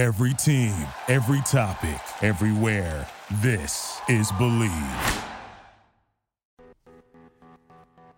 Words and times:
Every 0.00 0.32
team, 0.32 0.72
every 1.08 1.42
topic, 1.42 2.00
everywhere. 2.22 3.06
This 3.42 4.00
is 4.08 4.32
Believe. 4.32 4.72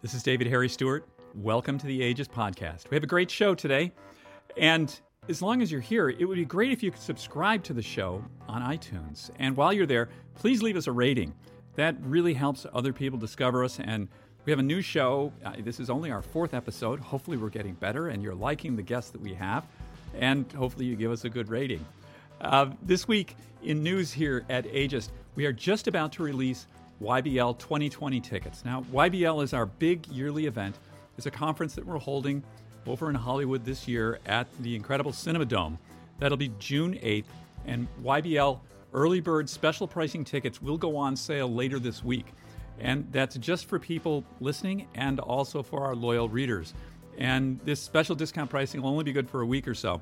This 0.00 0.14
is 0.14 0.22
David 0.22 0.46
Harry 0.46 0.68
Stewart. 0.68 1.08
Welcome 1.34 1.78
to 1.78 1.86
the 1.88 2.02
Ageist 2.02 2.28
Podcast. 2.28 2.88
We 2.88 2.94
have 2.94 3.02
a 3.02 3.08
great 3.08 3.28
show 3.28 3.56
today. 3.56 3.90
And 4.56 4.96
as 5.28 5.42
long 5.42 5.60
as 5.60 5.72
you're 5.72 5.80
here, 5.80 6.10
it 6.10 6.24
would 6.24 6.36
be 6.36 6.44
great 6.44 6.70
if 6.70 6.84
you 6.84 6.92
could 6.92 7.02
subscribe 7.02 7.64
to 7.64 7.72
the 7.72 7.82
show 7.82 8.24
on 8.46 8.62
iTunes. 8.62 9.32
And 9.40 9.56
while 9.56 9.72
you're 9.72 9.84
there, 9.84 10.08
please 10.36 10.62
leave 10.62 10.76
us 10.76 10.86
a 10.86 10.92
rating. 10.92 11.34
That 11.74 11.96
really 12.02 12.34
helps 12.34 12.64
other 12.72 12.92
people 12.92 13.18
discover 13.18 13.64
us. 13.64 13.80
And 13.80 14.06
we 14.44 14.52
have 14.52 14.60
a 14.60 14.62
new 14.62 14.82
show. 14.82 15.32
Uh, 15.44 15.54
this 15.58 15.80
is 15.80 15.90
only 15.90 16.12
our 16.12 16.22
fourth 16.22 16.54
episode. 16.54 17.00
Hopefully, 17.00 17.38
we're 17.38 17.48
getting 17.48 17.74
better 17.74 18.06
and 18.06 18.22
you're 18.22 18.36
liking 18.36 18.76
the 18.76 18.82
guests 18.82 19.10
that 19.10 19.20
we 19.20 19.34
have. 19.34 19.66
And 20.18 20.50
hopefully, 20.52 20.86
you 20.86 20.96
give 20.96 21.10
us 21.10 21.24
a 21.24 21.28
good 21.28 21.48
rating. 21.48 21.84
Uh, 22.40 22.66
this 22.82 23.06
week 23.06 23.36
in 23.62 23.82
news 23.82 24.12
here 24.12 24.44
at 24.50 24.64
Ageist, 24.66 25.10
we 25.36 25.46
are 25.46 25.52
just 25.52 25.88
about 25.88 26.12
to 26.12 26.22
release 26.22 26.66
YBL 27.02 27.58
2020 27.58 28.20
tickets. 28.20 28.64
Now, 28.64 28.84
YBL 28.92 29.42
is 29.42 29.54
our 29.54 29.66
big 29.66 30.06
yearly 30.08 30.46
event. 30.46 30.76
It's 31.16 31.26
a 31.26 31.30
conference 31.30 31.74
that 31.74 31.86
we're 31.86 31.98
holding 31.98 32.42
over 32.86 33.08
in 33.08 33.14
Hollywood 33.14 33.64
this 33.64 33.86
year 33.86 34.18
at 34.26 34.46
the 34.60 34.74
incredible 34.74 35.12
Cinerama 35.12 35.48
Dome. 35.48 35.78
That'll 36.18 36.38
be 36.38 36.52
June 36.58 36.94
8th, 36.94 37.24
and 37.66 37.86
YBL 38.02 38.60
early 38.94 39.20
bird 39.20 39.48
special 39.48 39.86
pricing 39.86 40.24
tickets 40.24 40.60
will 40.60 40.78
go 40.78 40.96
on 40.96 41.16
sale 41.16 41.52
later 41.52 41.78
this 41.78 42.04
week. 42.04 42.26
And 42.78 43.06
that's 43.12 43.36
just 43.36 43.66
for 43.66 43.78
people 43.78 44.24
listening 44.40 44.88
and 44.94 45.20
also 45.20 45.62
for 45.62 45.84
our 45.84 45.94
loyal 45.94 46.28
readers. 46.28 46.74
And 47.18 47.60
this 47.64 47.80
special 47.80 48.14
discount 48.14 48.50
pricing 48.50 48.82
will 48.82 48.90
only 48.90 49.04
be 49.04 49.12
good 49.12 49.28
for 49.28 49.42
a 49.42 49.46
week 49.46 49.68
or 49.68 49.74
so. 49.74 50.00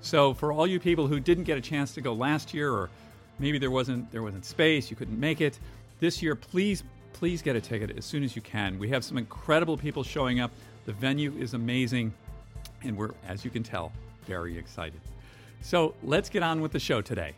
So 0.00 0.34
for 0.34 0.52
all 0.52 0.66
you 0.66 0.78
people 0.78 1.06
who 1.06 1.18
didn't 1.18 1.44
get 1.44 1.58
a 1.58 1.60
chance 1.60 1.94
to 1.94 2.00
go 2.00 2.12
last 2.12 2.52
year 2.54 2.70
or 2.70 2.90
maybe 3.38 3.58
there 3.58 3.70
wasn't 3.70 4.10
there 4.12 4.22
wasn't 4.22 4.44
space, 4.44 4.90
you 4.90 4.96
couldn't 4.96 5.18
make 5.18 5.40
it, 5.40 5.58
this 6.00 6.22
year 6.22 6.34
please 6.34 6.84
please 7.12 7.42
get 7.42 7.56
a 7.56 7.60
ticket 7.60 7.96
as 7.96 8.04
soon 8.04 8.22
as 8.22 8.36
you 8.36 8.42
can. 8.42 8.78
We 8.78 8.88
have 8.90 9.04
some 9.04 9.16
incredible 9.16 9.76
people 9.76 10.02
showing 10.02 10.40
up. 10.40 10.50
The 10.84 10.92
venue 10.92 11.32
is 11.38 11.54
amazing 11.54 12.12
and 12.82 12.96
we're 12.96 13.10
as 13.26 13.44
you 13.44 13.50
can 13.50 13.62
tell 13.62 13.92
very 14.26 14.58
excited. 14.58 15.00
So, 15.62 15.94
let's 16.02 16.28
get 16.28 16.42
on 16.42 16.60
with 16.60 16.72
the 16.72 16.78
show 16.78 17.00
today. 17.00 17.32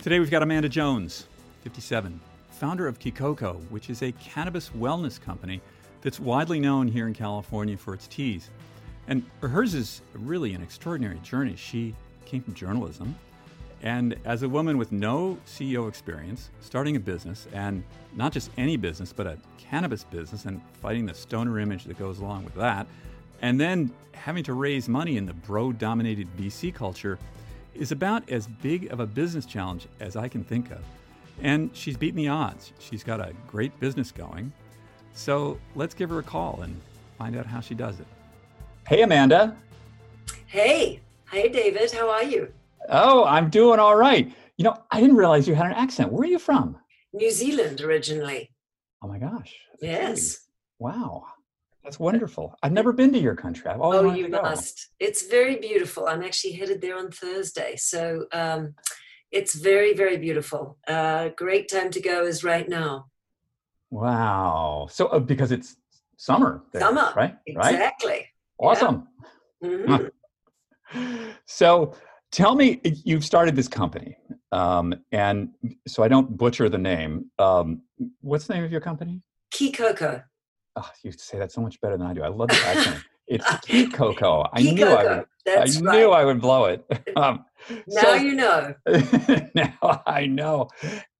Today 0.00 0.18
we've 0.18 0.30
got 0.30 0.42
Amanda 0.42 0.70
Jones, 0.70 1.26
57, 1.64 2.18
founder 2.50 2.88
of 2.88 2.98
Kikoko, 2.98 3.60
which 3.70 3.90
is 3.90 4.02
a 4.02 4.12
cannabis 4.12 4.70
wellness 4.70 5.20
company 5.20 5.60
that's 6.02 6.20
widely 6.20 6.60
known 6.60 6.88
here 6.88 7.06
in 7.06 7.14
California 7.14 7.76
for 7.76 7.94
its 7.94 8.06
teas. 8.06 8.50
And 9.08 9.24
hers 9.40 9.74
is 9.74 10.02
really 10.14 10.54
an 10.54 10.62
extraordinary 10.62 11.18
journey. 11.20 11.56
She 11.56 11.94
came 12.26 12.42
from 12.42 12.54
journalism, 12.54 13.16
and 13.82 14.16
as 14.24 14.42
a 14.42 14.48
woman 14.48 14.78
with 14.78 14.92
no 14.92 15.38
CEO 15.46 15.88
experience, 15.88 16.50
starting 16.60 16.94
a 16.96 17.00
business, 17.00 17.48
and 17.52 17.82
not 18.14 18.32
just 18.32 18.50
any 18.56 18.76
business, 18.76 19.12
but 19.12 19.26
a 19.26 19.38
cannabis 19.58 20.04
business, 20.04 20.44
and 20.44 20.60
fighting 20.80 21.06
the 21.06 21.14
stoner 21.14 21.58
image 21.58 21.84
that 21.84 21.98
goes 21.98 22.20
along 22.20 22.44
with 22.44 22.54
that, 22.54 22.86
and 23.40 23.60
then 23.60 23.92
having 24.12 24.44
to 24.44 24.54
raise 24.54 24.88
money 24.88 25.16
in 25.16 25.26
the 25.26 25.32
bro 25.32 25.72
dominated 25.72 26.28
VC 26.36 26.72
culture 26.72 27.18
is 27.74 27.90
about 27.90 28.28
as 28.30 28.46
big 28.46 28.92
of 28.92 29.00
a 29.00 29.06
business 29.06 29.46
challenge 29.46 29.88
as 29.98 30.14
I 30.14 30.28
can 30.28 30.44
think 30.44 30.70
of. 30.70 30.84
And 31.40 31.74
she's 31.74 31.96
beaten 31.96 32.16
the 32.16 32.28
odds. 32.28 32.72
She's 32.78 33.02
got 33.02 33.20
a 33.20 33.32
great 33.48 33.78
business 33.80 34.12
going. 34.12 34.52
So 35.14 35.58
let's 35.74 35.94
give 35.94 36.10
her 36.10 36.18
a 36.18 36.22
call 36.22 36.62
and 36.62 36.80
find 37.18 37.36
out 37.36 37.46
how 37.46 37.60
she 37.60 37.74
does 37.74 38.00
it. 38.00 38.06
Hey, 38.88 39.02
Amanda. 39.02 39.56
Hey. 40.46 41.00
Hey, 41.30 41.48
David. 41.48 41.90
How 41.92 42.10
are 42.10 42.24
you? 42.24 42.52
Oh, 42.88 43.24
I'm 43.24 43.48
doing 43.48 43.78
all 43.78 43.96
right. 43.96 44.32
You 44.56 44.64
know, 44.64 44.76
I 44.90 45.00
didn't 45.00 45.16
realize 45.16 45.48
you 45.48 45.54
had 45.54 45.66
an 45.66 45.72
accent. 45.72 46.12
Where 46.12 46.22
are 46.22 46.30
you 46.30 46.38
from? 46.38 46.76
New 47.12 47.30
Zealand 47.30 47.80
originally. 47.80 48.50
Oh 49.02 49.08
my 49.08 49.18
gosh. 49.18 49.54
Yes. 49.80 50.46
Wow. 50.78 51.24
That's 51.84 51.98
wonderful. 51.98 52.54
I've 52.62 52.72
never 52.72 52.92
been 52.92 53.12
to 53.12 53.18
your 53.18 53.34
country. 53.34 53.68
I've 53.68 53.80
always 53.80 54.00
oh, 54.00 54.04
wanted 54.04 54.18
you 54.18 54.28
to 54.28 54.42
must. 54.42 54.88
It's 55.00 55.26
very 55.26 55.56
beautiful. 55.56 56.06
I'm 56.06 56.22
actually 56.22 56.52
headed 56.52 56.80
there 56.80 56.96
on 56.96 57.10
Thursday. 57.10 57.74
So 57.76 58.26
um, 58.32 58.74
it's 59.32 59.56
very, 59.56 59.92
very 59.94 60.16
beautiful. 60.16 60.78
Uh, 60.86 61.30
great 61.30 61.68
time 61.68 61.90
to 61.90 62.00
go 62.00 62.24
is 62.24 62.44
right 62.44 62.68
now. 62.68 63.06
Wow. 63.92 64.88
So 64.90 65.06
uh, 65.08 65.18
because 65.18 65.52
it's 65.52 65.76
summer. 66.16 66.62
There, 66.72 66.80
Summer. 66.80 67.12
Right. 67.14 67.36
Exactly. 67.46 68.10
Right. 68.10 68.24
Awesome. 68.58 69.06
Mhm. 69.62 70.10
so 71.46 71.94
tell 72.32 72.54
me, 72.54 72.80
you've 73.04 73.24
started 73.24 73.54
this 73.54 73.68
company, 73.68 74.16
um, 74.50 74.94
and 75.12 75.50
so 75.86 76.02
I 76.02 76.08
don't 76.08 76.36
butcher 76.36 76.68
the 76.70 76.78
name. 76.78 77.26
Um, 77.38 77.82
what's 78.22 78.46
the 78.46 78.54
name 78.54 78.64
of 78.64 78.72
your 78.72 78.80
company? 78.80 79.22
Kikoko. 79.54 80.24
Oh, 80.76 80.90
you 81.02 81.12
say 81.12 81.38
that 81.38 81.52
so 81.52 81.60
much 81.60 81.78
better 81.82 81.98
than 81.98 82.06
I 82.06 82.14
do. 82.14 82.22
I 82.22 82.28
love 82.28 82.48
the 82.48 82.62
accent. 82.66 83.04
It's 83.28 83.46
Key 83.60 83.86
Coco. 83.86 84.44
I 84.52 84.60
Kikoko. 84.60 84.74
knew 84.74 84.84
I 84.86 85.04
would. 85.16 85.26
That's 85.46 85.76
I 85.78 85.80
right. 85.80 85.96
knew 85.98 86.10
I 86.10 86.24
would 86.24 86.40
blow 86.40 86.64
it. 86.66 86.84
Um, 87.16 87.44
now 87.86 88.02
so- 88.02 88.14
you 88.14 88.34
know. 88.34 88.74
now 89.54 90.02
I 90.06 90.26
know. 90.26 90.68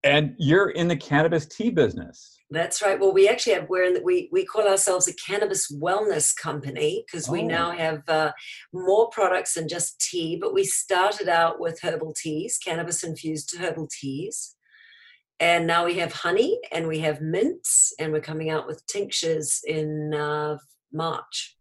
And 0.02 0.34
you're 0.36 0.70
in 0.70 0.88
the 0.88 0.96
cannabis 0.96 1.46
tea 1.46 1.70
business. 1.70 2.36
That's 2.52 2.82
right. 2.82 3.00
Well, 3.00 3.14
we 3.14 3.28
actually 3.28 3.54
have 3.54 3.68
we're 3.70 3.84
in 3.84 3.94
the, 3.94 4.02
we 4.02 4.28
we 4.30 4.44
call 4.44 4.68
ourselves 4.68 5.08
a 5.08 5.14
cannabis 5.14 5.72
wellness 5.72 6.36
company 6.36 7.02
because 7.06 7.26
we 7.28 7.40
Oh. 7.40 7.46
now 7.46 7.70
have 7.70 8.06
uh, 8.08 8.32
more 8.74 9.08
products 9.08 9.54
than 9.54 9.68
just 9.68 9.98
tea. 10.00 10.36
But 10.36 10.52
we 10.52 10.64
started 10.64 11.28
out 11.28 11.60
with 11.60 11.80
herbal 11.82 12.12
teas, 12.14 12.58
cannabis 12.58 13.02
infused 13.02 13.56
herbal 13.58 13.88
teas, 13.98 14.54
and 15.40 15.66
now 15.66 15.86
we 15.86 15.94
have 15.94 16.12
honey 16.12 16.58
and 16.70 16.86
we 16.86 16.98
have 16.98 17.22
mints, 17.22 17.94
and 17.98 18.12
we're 18.12 18.20
coming 18.20 18.50
out 18.50 18.66
with 18.66 18.86
tinctures 18.86 19.62
in 19.66 20.12
uh, 20.12 20.58
March. 20.92 21.56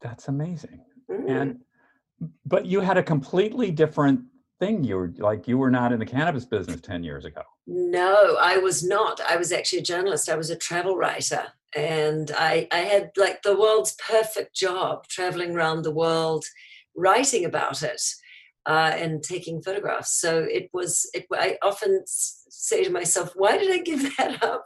That's 0.00 0.28
amazing. 0.28 0.82
Mm. 1.10 1.30
And 1.30 1.58
but 2.46 2.64
you 2.64 2.80
had 2.80 2.96
a 2.96 3.02
completely 3.02 3.70
different 3.70 4.20
thing. 4.60 4.82
You 4.82 4.96
were 4.96 5.12
like 5.18 5.46
you 5.46 5.58
were 5.58 5.70
not 5.70 5.92
in 5.92 5.98
the 5.98 6.06
cannabis 6.06 6.46
business 6.46 6.80
10 6.80 7.04
years 7.04 7.26
ago. 7.26 7.42
No, 7.72 8.36
I 8.40 8.58
was 8.58 8.82
not. 8.82 9.20
I 9.20 9.36
was 9.36 9.52
actually 9.52 9.78
a 9.78 9.82
journalist. 9.82 10.28
I 10.28 10.34
was 10.34 10.50
a 10.50 10.56
travel 10.56 10.96
writer. 10.96 11.44
And 11.76 12.32
I, 12.36 12.66
I 12.72 12.78
had 12.78 13.12
like 13.16 13.42
the 13.42 13.56
world's 13.56 13.94
perfect 14.04 14.56
job 14.56 15.06
traveling 15.06 15.54
around 15.54 15.82
the 15.82 15.94
world, 15.94 16.44
writing 16.96 17.44
about 17.44 17.84
it 17.84 18.02
uh, 18.66 18.90
and 18.96 19.22
taking 19.22 19.62
photographs. 19.62 20.20
So 20.20 20.40
it 20.40 20.68
was, 20.72 21.08
it, 21.14 21.26
I 21.32 21.58
often 21.62 22.02
say 22.06 22.82
to 22.82 22.90
myself, 22.90 23.34
why 23.36 23.56
did 23.56 23.70
I 23.70 23.78
give 23.78 24.02
that 24.18 24.42
up? 24.42 24.64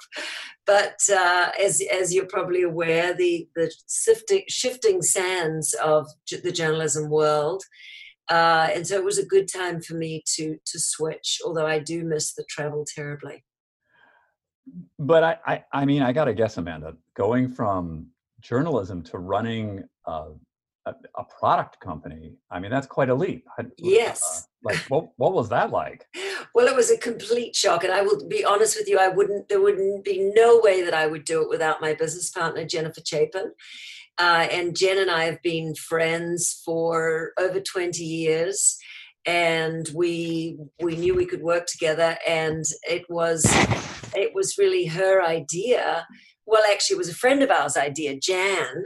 But 0.65 0.97
uh, 1.12 1.50
as, 1.62 1.82
as 1.92 2.15
you're 2.15 2.25
probably 2.25 2.62
aware, 2.62 3.12
the, 3.12 3.47
the 3.54 3.71
shifting, 4.48 5.03
sands 5.03 5.75
of 5.75 6.06
the 6.31 6.53
journalism 6.53 7.10
world 7.10 7.65
uh, 8.31 8.69
and 8.75 8.87
so 8.87 8.97
it 8.97 9.05
was 9.05 9.19
a 9.19 9.27
good 9.27 9.49
time 9.49 9.81
for 9.81 9.95
me 9.95 10.23
to 10.27 10.57
to 10.67 10.79
switch 10.79 11.41
although 11.45 11.67
i 11.67 11.79
do 11.79 12.05
miss 12.05 12.35
the 12.35 12.45
travel 12.49 12.85
terribly 12.97 13.45
But 14.99 15.23
I 15.25 15.37
I, 15.47 15.65
I 15.73 15.85
mean 15.85 16.03
I 16.03 16.12
got 16.12 16.25
to 16.27 16.34
guess 16.34 16.57
Amanda, 16.57 16.95
going 17.17 17.49
from 17.49 18.09
journalism 18.41 19.03
to 19.05 19.19
running 19.19 19.84
a, 20.07 20.33
a, 20.87 20.95
a 21.17 21.25
product 21.39 21.81
company. 21.81 22.37
I 22.51 22.61
mean 22.61 22.71
that's 22.71 22.87
quite 22.87 23.11
a 23.11 23.15
leap. 23.15 23.45
I- 23.59 23.67
Yes. 23.79 24.21
uh, 24.23 24.41
like 24.69 24.79
what 24.89 25.09
what 25.17 25.33
was 25.34 25.49
that 25.51 25.71
like? 25.71 26.07
well 26.55 26.67
it 26.67 26.77
was 26.77 26.91
a 26.91 26.97
complete 26.99 27.55
shock 27.55 27.84
and 27.84 27.93
i 27.93 28.01
will 28.01 28.27
be 28.29 28.45
honest 28.45 28.77
with 28.79 28.89
you 28.89 28.99
i 28.99 29.09
wouldn't 29.09 29.49
there 29.49 29.61
wouldn't 29.61 30.05
be 30.05 30.31
no 30.34 30.61
way 30.63 30.83
that 30.84 30.95
i 30.95 31.07
would 31.07 31.25
do 31.25 31.43
it 31.43 31.49
without 31.49 31.81
my 31.81 31.93
business 31.95 32.31
partner 32.31 32.65
jennifer 32.65 33.03
chapin 33.05 33.53
uh, 34.19 34.47
and 34.51 34.77
jen 34.77 34.99
and 34.99 35.11
i 35.11 35.25
have 35.25 35.41
been 35.43 35.75
friends 35.75 36.63
for 36.65 37.33
over 37.39 37.61
20 37.61 38.03
years 38.03 38.79
and 39.27 39.89
we 39.95 40.59
we 40.83 40.97
knew 40.97 41.15
we 41.15 41.27
could 41.27 41.43
work 41.43 41.66
together 41.66 42.16
and 42.27 42.65
it 42.89 43.05
was 43.09 43.45
it 44.15 44.33
was 44.34 44.59
really 44.59 44.87
her 44.87 45.22
idea. 45.22 46.07
Well 46.47 46.63
actually 46.71 46.95
it 46.95 46.99
was 46.99 47.09
a 47.09 47.15
friend 47.15 47.43
of 47.43 47.51
ours 47.51 47.77
idea 47.77 48.19
jan 48.19 48.84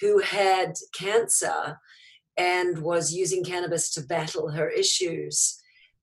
who 0.00 0.20
had 0.20 0.74
cancer 0.94 1.78
and 2.38 2.78
was 2.78 3.12
using 3.12 3.44
cannabis 3.44 3.90
to 3.94 4.02
battle 4.02 4.50
her 4.50 4.68
issues 4.68 5.58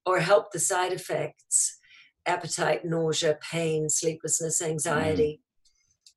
or 0.05 0.19
help 0.19 0.51
the 0.51 0.59
side 0.59 0.93
effects 0.93 1.79
appetite 2.25 2.85
nausea 2.85 3.37
pain 3.51 3.89
sleeplessness 3.89 4.61
anxiety 4.61 5.41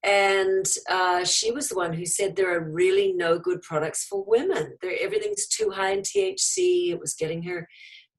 and 0.02 0.66
uh, 0.88 1.24
she 1.24 1.50
was 1.50 1.68
the 1.68 1.76
one 1.76 1.92
who 1.92 2.06
said 2.06 2.36
there 2.36 2.54
are 2.54 2.70
really 2.70 3.12
no 3.12 3.38
good 3.38 3.60
products 3.62 4.04
for 4.04 4.24
women 4.26 4.76
there 4.82 4.96
everything's 5.00 5.46
too 5.46 5.70
high 5.70 5.92
in 5.92 6.00
thc 6.00 6.90
it 6.90 6.98
was 6.98 7.14
getting 7.14 7.42
her 7.42 7.66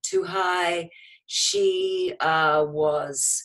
too 0.04 0.24
high 0.24 0.90
she 1.28 2.14
uh, 2.22 2.66
was 2.68 3.44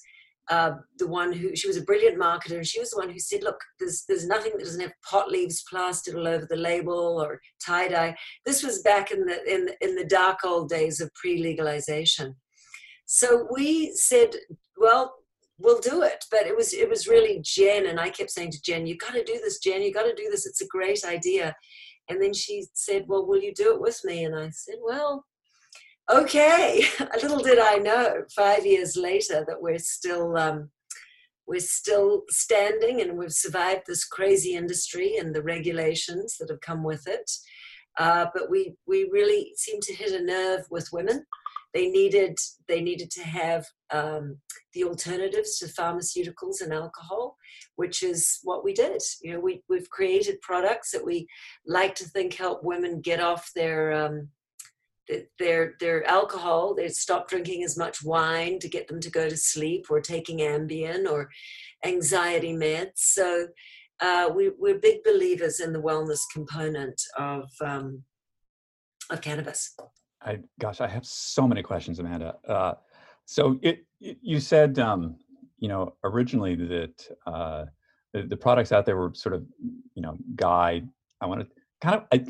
uh, 0.51 0.73
the 0.99 1.07
one 1.07 1.33
who 1.33 1.55
she 1.55 1.69
was 1.69 1.77
a 1.77 1.83
brilliant 1.85 2.19
marketer, 2.19 2.57
and 2.57 2.67
she 2.67 2.81
was 2.81 2.91
the 2.91 2.99
one 2.99 3.11
who 3.11 3.19
said, 3.19 3.43
"Look, 3.43 3.61
there's 3.79 4.05
there's 4.09 4.27
nothing 4.27 4.53
that 4.53 4.65
doesn't 4.65 4.81
have 4.81 4.93
pot 5.09 5.31
leaves 5.31 5.65
plastered 5.69 6.15
all 6.15 6.27
over 6.27 6.47
the 6.49 6.57
label 6.57 7.23
or 7.23 7.41
tie 7.65 7.89
dye." 7.89 8.17
This 8.45 8.63
was 8.63 8.83
back 8.83 9.11
in 9.11 9.25
the 9.25 9.43
in 9.53 9.71
in 9.81 9.95
the 9.95 10.05
dark 10.05 10.41
old 10.45 10.69
days 10.69 11.01
of 11.01 11.15
pre-legalization. 11.15 12.37
So 13.07 13.49
we 13.53 13.93
said, 13.95 14.35
"Well, 14.77 15.15
we'll 15.59 15.81
do 15.81 16.03
it." 16.03 16.25
But 16.31 16.47
it 16.47 16.57
was 16.57 16.73
it 16.73 16.89
was 16.89 17.09
really 17.09 17.41
Jen, 17.43 17.87
and 17.87 18.01
I 18.01 18.11
kept 18.11 18.31
saying 18.31 18.53
to 18.53 18.63
Jen, 18.63 18.87
"You 18.87 18.97
got 18.97 19.15
to 19.15 19.25
do 19.25 19.41
this, 19.43 19.59
Jen. 19.59 19.83
You 19.83 19.93
got 19.93 20.05
to 20.05 20.15
do 20.15 20.29
this. 20.31 20.47
It's 20.47 20.63
a 20.63 20.67
great 20.67 21.05
idea." 21.05 21.55
And 22.09 22.21
then 22.23 22.35
she 22.35 22.67
said, 22.75 23.05
Well, 23.07 23.27
will 23.27 23.41
you 23.41 23.55
do 23.55 23.75
it 23.75 23.81
with 23.81 24.01
me? 24.05 24.25
And 24.25 24.35
I 24.35 24.51
said, 24.51 24.77
Well, 24.83 25.25
okay. 26.11 26.85
Little 27.23 27.39
did 27.39 27.59
I 27.59 27.77
know 27.77 28.25
five 28.35 28.67
years 28.67 28.97
later 28.97 29.45
that 29.47 29.61
we're 29.61 29.79
still. 29.79 30.37
Um, 30.37 30.71
we're 31.45 31.59
still 31.59 32.23
standing 32.31 33.01
and 33.01 33.19
we've 33.19 33.33
survived 33.33 33.83
this 33.87 34.05
crazy 34.05 34.55
industry 34.55 35.17
and 35.17 35.35
the 35.35 35.43
regulations 35.43 36.37
that 36.39 36.49
have 36.49 36.61
come 36.61 36.85
with 36.85 37.03
it. 37.09 37.29
Uh, 37.99 38.27
but 38.33 38.49
we, 38.49 38.75
we 38.87 39.11
really 39.13 39.53
seem 39.57 39.81
to 39.81 39.93
hit 39.93 40.13
a 40.13 40.25
nerve 40.25 40.61
with 40.71 40.89
women. 40.93 41.27
They 41.75 41.89
needed, 41.89 42.39
they 42.69 42.81
needed 42.81 43.11
to 43.13 43.23
have 43.23 43.67
um, 43.91 44.39
the 44.75 44.85
alternatives 44.85 45.59
to 45.59 45.67
pharmaceuticals 45.67 46.61
and 46.63 46.73
alcohol, 46.73 47.37
which 47.77 48.03
is 48.03 48.39
what 48.43 48.65
we 48.65 48.73
did. 48.73 49.01
You 49.23 49.33
know, 49.33 49.41
we, 49.41 49.63
we've 49.69 49.89
created 49.89 50.41
products 50.43 50.91
that 50.91 51.05
we 51.05 51.27
like 51.67 51.95
to 51.97 52.05
think 52.05 52.35
help 52.35 52.63
women 52.63 53.01
get 53.01 53.21
off 53.21 53.51
their 53.55 53.93
um, 53.93 54.29
their 55.39 55.75
their 55.81 56.07
alcohol. 56.07 56.75
They 56.75 56.89
stop 56.89 57.29
drinking 57.29 57.65
as 57.65 57.77
much 57.77 58.05
wine 58.05 58.59
to 58.61 58.69
get 58.69 58.89
them 58.89 59.01
to 59.01 59.11
go 59.11 59.29
to 59.29 59.37
sleep, 59.37 59.87
or 59.91 60.01
taking 60.01 60.39
Ambien 60.39 61.11
or 61.11 61.29
anxiety 61.85 62.53
meds. 62.53 62.93
So 62.97 63.49
uh, 64.01 64.31
we, 64.35 64.51
we're 64.59 64.79
big 64.79 65.03
believers 65.05 65.61
in 65.61 65.73
the 65.73 65.83
wellness 65.83 66.21
component 66.33 67.01
of 67.19 67.51
um, 67.61 68.05
of 69.11 69.21
cannabis. 69.21 69.75
I 70.25 70.39
gosh, 70.61 70.81
I 70.81 70.89
have 70.89 71.07
so 71.07 71.47
many 71.47 71.63
questions, 71.63 71.99
Amanda. 71.99 72.37
Uh, 72.47 72.75
so 73.25 73.59
it, 73.63 73.85
it, 74.01 74.19
you 74.21 74.41
said, 74.41 74.79
um, 74.79 75.17
you 75.59 75.69
know, 75.69 75.95
originally 76.05 76.55
that 76.55 77.09
uh, 77.27 77.67
the, 78.13 78.23
the, 78.23 78.37
products 78.37 78.73
out 78.73 78.85
there 78.85 78.97
were 78.97 79.13
sort 79.15 79.35
of, 79.35 79.45
you 79.95 80.03
know, 80.03 80.17
guide. 80.35 80.89
I 81.21 81.27
want 81.27 81.41
to 81.41 81.47
kind 81.81 81.97
of 81.97 82.05
I, 82.13 82.25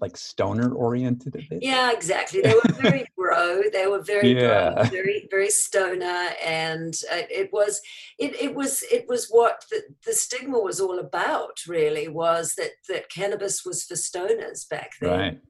like 0.00 0.16
stoner 0.16 0.72
oriented 0.74 1.34
a 1.34 1.38
bit. 1.38 1.62
Yeah, 1.62 1.92
exactly. 1.92 2.40
They 2.42 2.54
were 2.54 2.74
very 2.74 3.06
bro. 3.16 3.62
They 3.72 3.86
were 3.86 4.02
very 4.02 4.34
yeah. 4.34 4.74
bro, 4.74 4.84
very 4.84 5.28
very 5.30 5.50
stoner, 5.50 6.28
and 6.44 6.94
uh, 7.12 7.22
it 7.30 7.50
was 7.52 7.80
it 8.18 8.34
it 8.40 8.54
was 8.54 8.82
it 8.90 9.06
was 9.08 9.28
what 9.28 9.64
the, 9.70 9.82
the 10.06 10.12
stigma 10.12 10.58
was 10.58 10.80
all 10.80 10.98
about. 10.98 11.58
Really, 11.66 12.08
was 12.08 12.54
that 12.56 12.72
that 12.88 13.10
cannabis 13.10 13.64
was 13.64 13.84
for 13.84 13.94
stoners 13.94 14.68
back 14.68 14.92
then. 15.00 15.18
Right 15.18 15.40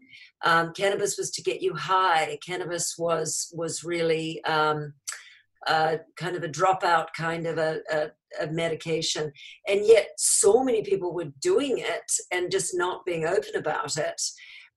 um, 0.43 0.73
cannabis 0.73 1.19
was 1.19 1.31
to 1.33 1.43
get 1.43 1.63
you 1.63 1.75
high. 1.75 2.39
Cannabis 2.45 2.97
was 2.99 3.53
was 3.55 3.85
really 3.85 4.43
um, 4.45 4.95
uh, 5.67 5.99
kind 6.17 6.37
of 6.37 6.43
a 6.43 6.49
dropout 6.49 7.09
kind 7.17 7.47
of 7.47 7.59
a, 7.59 7.81
a, 7.93 8.11
a, 8.41 8.47
medication, 8.51 9.33
and 9.69 9.85
yet 9.85 10.09
so 10.17 10.65
many 10.65 10.83
people 10.83 11.13
were 11.13 11.33
doing 11.43 11.79
it 11.79 12.11
and 12.33 12.51
just 12.51 12.75
not 12.75 13.05
being 13.05 13.27
open 13.27 13.55
about 13.57 13.97
it. 13.97 14.21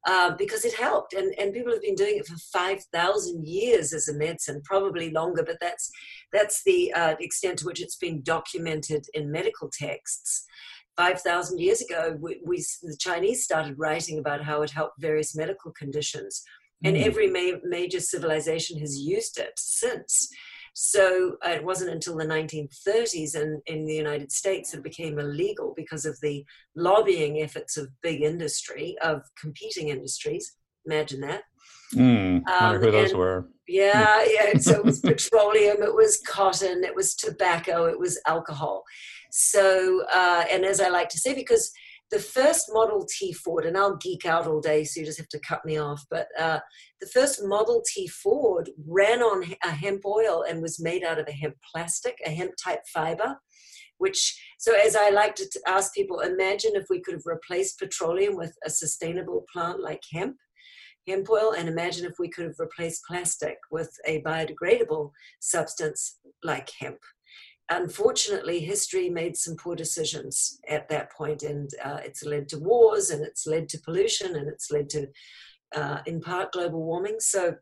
Uh, 0.05 0.35
because 0.35 0.65
it 0.65 0.73
helped, 0.73 1.13
and, 1.13 1.33
and 1.39 1.53
people 1.53 1.71
have 1.71 1.81
been 1.81 1.95
doing 1.95 2.17
it 2.17 2.27
for 2.27 2.35
five 2.51 2.83
thousand 2.91 3.47
years 3.47 3.93
as 3.93 4.09
a 4.09 4.13
medicine, 4.13 4.61
probably 4.65 5.11
longer. 5.11 5.43
But 5.45 5.61
that's 5.61 5.89
that's 6.33 6.61
the 6.65 6.91
uh, 6.91 7.15
extent 7.21 7.59
to 7.59 7.65
which 7.65 7.81
it's 7.81 7.95
been 7.95 8.21
documented 8.21 9.05
in 9.13 9.31
medical 9.31 9.69
texts. 9.71 10.45
5,000 10.97 11.59
years 11.59 11.81
ago, 11.81 12.17
we, 12.19 12.41
we, 12.45 12.57
the 12.83 12.97
Chinese 12.99 13.43
started 13.43 13.79
writing 13.79 14.19
about 14.19 14.43
how 14.43 14.61
it 14.61 14.71
helped 14.71 15.01
various 15.01 15.35
medical 15.35 15.71
conditions. 15.71 16.43
And 16.83 16.95
mm. 16.95 17.05
every 17.05 17.27
ma- 17.27 17.59
major 17.63 17.99
civilization 17.99 18.79
has 18.79 18.99
used 18.99 19.39
it 19.39 19.53
since. 19.57 20.29
So 20.73 21.37
uh, 21.45 21.51
it 21.51 21.63
wasn't 21.63 21.91
until 21.91 22.17
the 22.17 22.25
1930s 22.25 23.35
in, 23.35 23.61
in 23.67 23.85
the 23.85 23.93
United 23.93 24.31
States 24.31 24.71
that 24.71 24.79
it 24.79 24.83
became 24.83 25.19
illegal 25.19 25.73
because 25.75 26.05
of 26.05 26.19
the 26.21 26.45
lobbying 26.75 27.41
efforts 27.41 27.77
of 27.77 27.89
big 28.01 28.21
industry, 28.21 28.95
of 29.01 29.21
competing 29.39 29.89
industries. 29.89 30.55
Imagine 30.85 31.21
that. 31.21 31.43
Mm, 31.93 32.41
wonder 32.43 32.77
um, 32.77 32.81
who 32.81 32.91
those 32.91 33.13
were. 33.13 33.47
Yeah, 33.67 34.25
yeah. 34.27 34.57
So 34.57 34.73
it 34.73 34.85
was 34.85 34.99
petroleum, 35.01 35.83
it 35.83 35.93
was 35.93 36.19
cotton, 36.27 36.83
it 36.83 36.95
was 36.95 37.13
tobacco, 37.15 37.85
it 37.85 37.99
was 37.99 38.19
alcohol. 38.27 38.83
So, 39.35 40.05
uh, 40.13 40.45
and 40.51 40.63
as 40.63 40.79
I 40.79 40.89
like 40.89 41.09
to 41.09 41.17
say, 41.17 41.33
because 41.33 41.71
the 42.11 42.19
first 42.19 42.67
Model 42.71 43.07
T 43.17 43.33
Ford, 43.33 43.65
and 43.65 43.75
I'll 43.75 43.95
geek 43.95 44.27
out 44.27 44.45
all 44.45 44.61
day, 44.61 44.83
so 44.83 44.99
you 44.99 45.07
just 45.07 45.17
have 45.17 45.29
to 45.29 45.39
cut 45.39 45.65
me 45.65 45.79
off. 45.79 46.05
But 46.11 46.27
uh, 46.39 46.59
the 47.01 47.07
first 47.07 47.43
Model 47.43 47.81
T 47.83 48.07
Ford 48.07 48.69
ran 48.87 49.23
on 49.23 49.43
a 49.65 49.71
hemp 49.71 50.05
oil 50.05 50.43
and 50.47 50.61
was 50.61 50.79
made 50.79 51.03
out 51.03 51.17
of 51.17 51.27
a 51.27 51.31
hemp 51.31 51.55
plastic, 51.73 52.15
a 52.23 52.29
hemp 52.29 52.51
type 52.63 52.81
fiber. 52.93 53.37
Which, 53.97 54.39
so 54.59 54.75
as 54.75 54.95
I 54.95 55.09
like 55.09 55.33
to 55.35 55.49
ask 55.65 55.95
people, 55.95 56.19
imagine 56.19 56.73
if 56.75 56.85
we 56.91 57.01
could 57.01 57.15
have 57.15 57.25
replaced 57.25 57.79
petroleum 57.79 58.35
with 58.35 58.55
a 58.63 58.69
sustainable 58.69 59.45
plant 59.51 59.81
like 59.81 60.03
hemp, 60.11 60.35
hemp 61.07 61.27
oil, 61.27 61.53
and 61.53 61.67
imagine 61.67 62.05
if 62.05 62.19
we 62.19 62.29
could 62.29 62.45
have 62.45 62.59
replaced 62.59 63.01
plastic 63.07 63.57
with 63.71 63.89
a 64.05 64.21
biodegradable 64.21 65.09
substance 65.39 66.19
like 66.43 66.69
hemp 66.79 66.99
unfortunately, 67.81 68.59
history 68.59 69.09
made 69.09 69.37
some 69.37 69.55
poor 69.55 69.75
decisions 69.75 70.59
at 70.67 70.89
that 70.89 71.11
point, 71.11 71.43
and 71.43 71.69
uh, 71.83 71.99
it's 72.03 72.23
led 72.23 72.47
to 72.49 72.59
wars, 72.59 73.09
and 73.09 73.23
it's 73.23 73.47
led 73.47 73.69
to 73.69 73.79
pollution, 73.79 74.35
and 74.35 74.47
it's 74.47 74.71
led 74.71 74.89
to, 74.89 75.07
uh, 75.75 75.99
in 76.05 76.19
part, 76.21 76.51
global 76.51 76.83
warming. 76.83 77.17
So, 77.19 77.55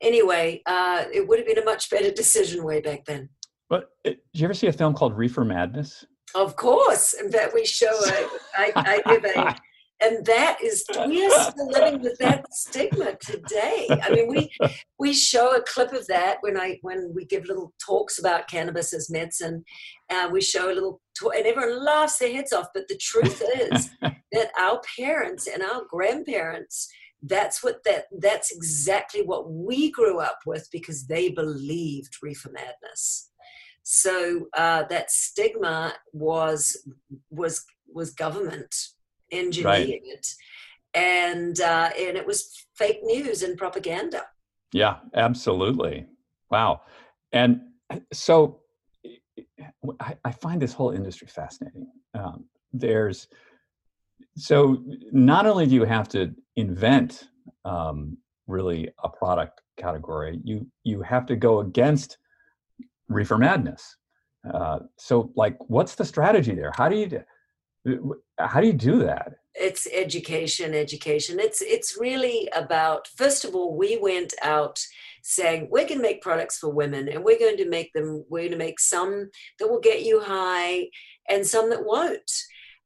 anyway, 0.00 0.62
uh, 0.66 1.04
it 1.12 1.26
would 1.26 1.38
have 1.38 1.46
been 1.46 1.58
a 1.58 1.64
much 1.64 1.90
better 1.90 2.10
decision 2.10 2.64
way 2.64 2.80
back 2.80 3.04
then. 3.04 3.28
But 3.68 3.90
uh, 4.06 4.10
did 4.10 4.18
you 4.32 4.44
ever 4.44 4.54
see 4.54 4.68
a 4.68 4.72
film 4.72 4.94
called 4.94 5.16
Reefer 5.16 5.44
Madness? 5.44 6.04
Of 6.34 6.56
course. 6.56 7.14
In 7.14 7.30
fact, 7.30 7.54
we 7.54 7.64
show 7.64 7.86
a, 7.86 8.28
I, 8.56 8.72
I 8.76 9.02
give 9.06 9.24
a 9.24 9.56
and 10.02 10.24
that 10.26 10.58
is 10.62 10.84
we 11.06 11.24
are 11.26 11.50
still 11.50 11.68
living 11.68 12.02
with 12.02 12.18
that 12.18 12.44
stigma 12.52 13.16
today. 13.20 13.86
I 14.02 14.10
mean 14.10 14.28
we 14.28 14.50
we 14.98 15.12
show 15.12 15.54
a 15.54 15.62
clip 15.62 15.92
of 15.92 16.06
that 16.08 16.38
when 16.40 16.58
i 16.58 16.78
when 16.82 17.12
we 17.14 17.24
give 17.24 17.46
little 17.46 17.72
talks 17.84 18.18
about 18.18 18.48
cannabis 18.48 18.92
as 18.92 19.10
medicine 19.10 19.64
and 20.10 20.28
uh, 20.28 20.30
we 20.30 20.40
show 20.40 20.70
a 20.70 20.74
little 20.74 21.00
talk, 21.18 21.34
and 21.34 21.46
everyone 21.46 21.84
laughs 21.84 22.18
their 22.18 22.32
heads 22.32 22.52
off 22.52 22.66
but 22.74 22.88
the 22.88 22.98
truth 22.98 23.42
is 23.70 23.90
that 24.02 24.50
our 24.58 24.80
parents 24.98 25.46
and 25.46 25.62
our 25.62 25.82
grandparents 25.90 26.88
that's 27.22 27.62
what 27.62 27.82
that 27.84 28.04
that's 28.20 28.52
exactly 28.52 29.22
what 29.22 29.50
we 29.50 29.90
grew 29.90 30.20
up 30.20 30.38
with 30.46 30.68
because 30.72 31.06
they 31.06 31.30
believed 31.30 32.16
reefer 32.22 32.50
madness. 32.52 33.30
So 33.82 34.46
uh, 34.56 34.84
that 34.84 35.10
stigma 35.10 35.94
was 36.12 36.76
was 37.30 37.64
was 37.92 38.10
government 38.10 38.74
engineered 39.32 39.66
right. 39.66 39.88
it 39.88 40.26
and 40.94 41.60
uh, 41.60 41.90
and 41.98 42.16
it 42.16 42.26
was 42.26 42.66
fake 42.74 43.00
news 43.02 43.42
and 43.42 43.58
propaganda. 43.58 44.22
Yeah 44.72 44.96
absolutely. 45.14 46.06
Wow. 46.50 46.82
And 47.32 47.60
so 48.12 48.60
I, 50.00 50.16
I 50.24 50.32
find 50.32 50.60
this 50.60 50.72
whole 50.72 50.90
industry 50.90 51.28
fascinating. 51.28 51.88
Um, 52.14 52.46
there's 52.72 53.28
so 54.36 54.82
not 55.12 55.46
only 55.46 55.66
do 55.66 55.74
you 55.74 55.84
have 55.84 56.08
to 56.08 56.34
invent 56.56 57.28
um, 57.64 58.16
really 58.46 58.90
a 59.02 59.08
product 59.08 59.60
category 59.76 60.40
you 60.42 60.66
you 60.84 61.02
have 61.02 61.26
to 61.26 61.36
go 61.36 61.60
against 61.60 62.18
reefer 63.08 63.38
madness. 63.38 63.96
Uh, 64.52 64.80
so 64.96 65.30
like 65.36 65.56
what's 65.68 65.94
the 65.94 66.04
strategy 66.04 66.54
there? 66.54 66.72
How 66.74 66.88
do 66.88 66.96
you 66.96 67.22
how 68.38 68.60
do 68.60 68.66
you 68.66 68.72
do 68.72 69.04
that? 69.04 69.34
It's 69.54 69.88
education 69.92 70.74
education. 70.74 71.40
It's 71.40 71.62
it's 71.62 71.96
really 71.98 72.48
about 72.54 73.08
first 73.16 73.44
of 73.44 73.54
all 73.54 73.76
we 73.76 73.96
went 73.96 74.34
out 74.42 74.80
saying 75.22 75.68
we're 75.70 75.88
going 75.88 75.98
to 75.98 76.08
make 76.08 76.22
products 76.22 76.58
for 76.58 76.68
women 76.68 77.08
and 77.08 77.24
we're 77.24 77.38
going 77.38 77.56
to 77.56 77.68
make 77.68 77.92
them 77.94 78.24
we're 78.28 78.42
going 78.42 78.52
to 78.52 78.58
make 78.58 78.78
some 78.78 79.30
that 79.58 79.68
will 79.68 79.80
get 79.80 80.04
you 80.04 80.20
high 80.20 80.88
and 81.28 81.46
some 81.46 81.70
that 81.70 81.84
won't 81.84 82.30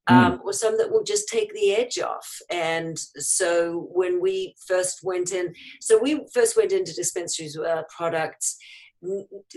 mm. 0.08 0.14
um, 0.14 0.40
or 0.44 0.52
some 0.52 0.78
that 0.78 0.90
will 0.90 1.02
just 1.02 1.28
take 1.28 1.52
the 1.52 1.74
edge 1.74 1.98
off. 1.98 2.38
And 2.50 2.98
so 3.16 3.88
when 3.92 4.20
we 4.20 4.54
first 4.66 5.00
went 5.02 5.32
in 5.32 5.54
so 5.80 5.98
we 6.00 6.26
first 6.32 6.56
went 6.56 6.72
into 6.72 6.94
dispensaries 6.94 7.56
with 7.58 7.68
our 7.68 7.86
products 7.94 8.56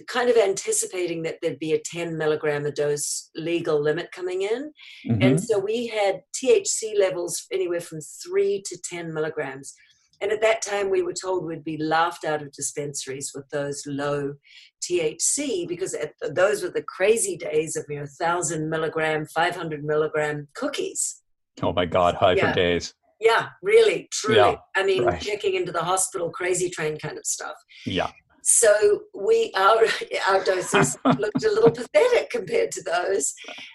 kind 0.08 0.30
of 0.30 0.38
anticipating 0.38 1.24
that 1.24 1.38
there'd 1.42 1.60
be 1.60 1.74
a 1.74 1.82
10 1.84 2.18
milligram 2.18 2.66
a 2.66 2.72
dose 2.72 3.30
legal 3.36 3.82
limit 3.82 4.12
coming 4.12 4.42
in. 4.44 4.72
Mm-hmm. 5.08 5.22
And 5.22 5.44
so 5.44 5.60
we 5.60 5.88
had 5.88 6.22
THC 6.34 6.98
levels 6.98 7.46
anywhere 7.52 7.82
from 7.82 8.00
three 8.26 8.64
to 8.66 8.78
10 8.90 9.14
milligrams. 9.14 9.74
And 10.22 10.32
at 10.32 10.42
that 10.42 10.62
time, 10.62 10.90
we 10.90 11.02
were 11.02 11.14
told 11.14 11.46
we'd 11.46 11.66
be 11.66 11.78
laughed 11.78 12.24
out 12.24 12.42
of 12.42 12.54
dispensaries 12.54 13.32
with 13.36 13.44
those 13.50 13.84
low 13.86 14.36
THC 14.82 15.68
because 15.68 15.96
those 16.32 16.64
were 16.64 16.70
the 16.70 16.84
crazy 16.84 17.36
days 17.36 17.76
of 17.76 17.84
you 17.90 18.00
know 18.00 18.06
thousand 18.20 18.70
milligram, 18.70 19.26
five 19.26 19.54
hundred 19.54 19.84
milligram 19.84 20.48
cookies. 20.56 21.22
Oh 21.62 21.74
my 21.74 21.86
God, 21.86 22.16
high 22.16 22.36
yeah. 22.36 22.52
for 22.52 22.56
days. 22.56 22.94
Yeah, 23.20 23.50
really, 23.62 24.08
truly. 24.12 24.40
Yeah, 24.40 24.56
I 24.76 24.84
mean, 24.84 25.06
right. 25.06 25.22
checking 25.22 25.56
into 25.56 25.72
the 25.72 25.84
hospital, 25.84 26.30
crazy 26.30 26.70
train 26.70 26.98
kind 26.98 27.18
of 27.18 27.26
stuff. 27.26 27.56
Yeah. 27.86 28.12
So 28.44 29.04
we 29.14 29.54
our 29.56 29.84
our 30.30 30.44
doses 30.44 30.98
looked 31.18 31.44
a 31.46 31.50
little 31.50 31.72
pathetic 31.72 32.30
compared 32.30 32.72
to 32.72 32.84
those, 32.84 33.34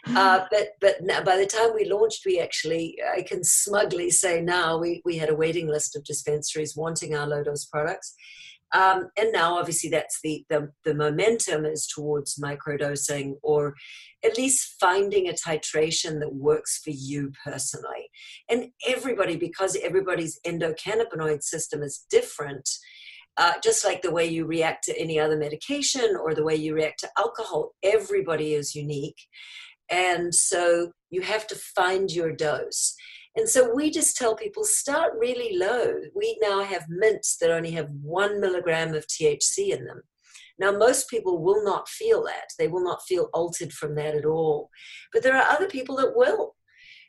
uh, 0.09 0.45
but 0.51 0.73
but 0.81 0.97
now, 1.03 1.23
by 1.23 1.39
the 1.39 1.47
time 1.47 1.75
we 1.75 1.87
launched, 1.87 2.27
we 2.27 2.39
actually 2.39 2.99
I 3.17 3.23
can 3.23 3.43
smugly 3.43 4.11
say 4.11 4.43
now 4.43 4.79
we 4.79 5.01
we 5.07 5.17
had 5.17 5.31
a 5.31 5.35
waiting 5.35 5.69
list 5.69 5.97
of 5.97 6.05
dispensaries 6.05 6.77
wanting 6.77 7.17
our 7.17 7.27
low 7.27 7.43
dose 7.43 7.65
products, 7.65 8.15
um, 8.75 9.09
and 9.17 9.33
now 9.33 9.59
obviously 9.59 9.89
that's 9.89 10.21
the, 10.23 10.45
the 10.51 10.71
the 10.85 10.95
momentum 10.95 11.65
is 11.65 11.87
towards 11.87 12.39
microdosing 12.39 13.37
or 13.43 13.75
at 14.23 14.37
least 14.37 14.77
finding 14.79 15.29
a 15.29 15.33
titration 15.33 16.21
that 16.21 16.35
works 16.35 16.83
for 16.85 16.91
you 16.91 17.33
personally, 17.43 18.11
and 18.51 18.67
everybody 18.87 19.37
because 19.37 19.79
everybody's 19.83 20.39
endocannabinoid 20.47 21.43
system 21.43 21.83
is 21.83 22.05
different 22.11 22.69
uh, 23.39 23.55
just 23.63 23.85
like 23.85 24.03
the 24.03 24.11
way 24.11 24.27
you 24.27 24.45
react 24.45 24.85
to 24.85 24.99
any 24.99 25.19
other 25.19 25.37
medication 25.37 26.17
or 26.21 26.35
the 26.35 26.45
way 26.45 26.57
you 26.57 26.75
react 26.75 27.01
to 27.01 27.11
alcohol, 27.17 27.73
everybody 27.83 28.55
is 28.55 28.75
unique. 28.75 29.19
And 29.91 30.35
so 30.35 30.93
you 31.11 31.23
have 31.23 31.47
to 31.47 31.55
find 31.55 32.11
your 32.11 32.33
dose. 32.33 32.95
And 33.37 33.49
so 33.49 33.73
we 33.73 33.91
just 33.91 34.17
tell 34.17 34.35
people 34.35 34.65
start 34.65 35.13
really 35.17 35.57
low. 35.57 35.95
We 36.15 36.37
now 36.43 36.65
have 36.65 36.87
mints 36.89 37.37
that 37.41 37.51
only 37.51 37.71
have 37.71 37.89
one 38.03 38.41
milligram 38.41 38.95
of 38.95 39.07
THC 39.07 39.71
in 39.71 39.85
them. 39.85 40.03
Now, 40.59 40.73
most 40.73 41.09
people 41.09 41.41
will 41.41 41.63
not 41.63 41.89
feel 41.89 42.25
that. 42.25 42.49
They 42.59 42.67
will 42.67 42.83
not 42.83 43.03
feel 43.07 43.31
altered 43.33 43.73
from 43.73 43.95
that 43.95 44.17
at 44.17 44.25
all. 44.25 44.71
But 45.13 45.23
there 45.23 45.37
are 45.37 45.49
other 45.49 45.69
people 45.69 45.97
that 45.97 46.17
will. 46.17 46.57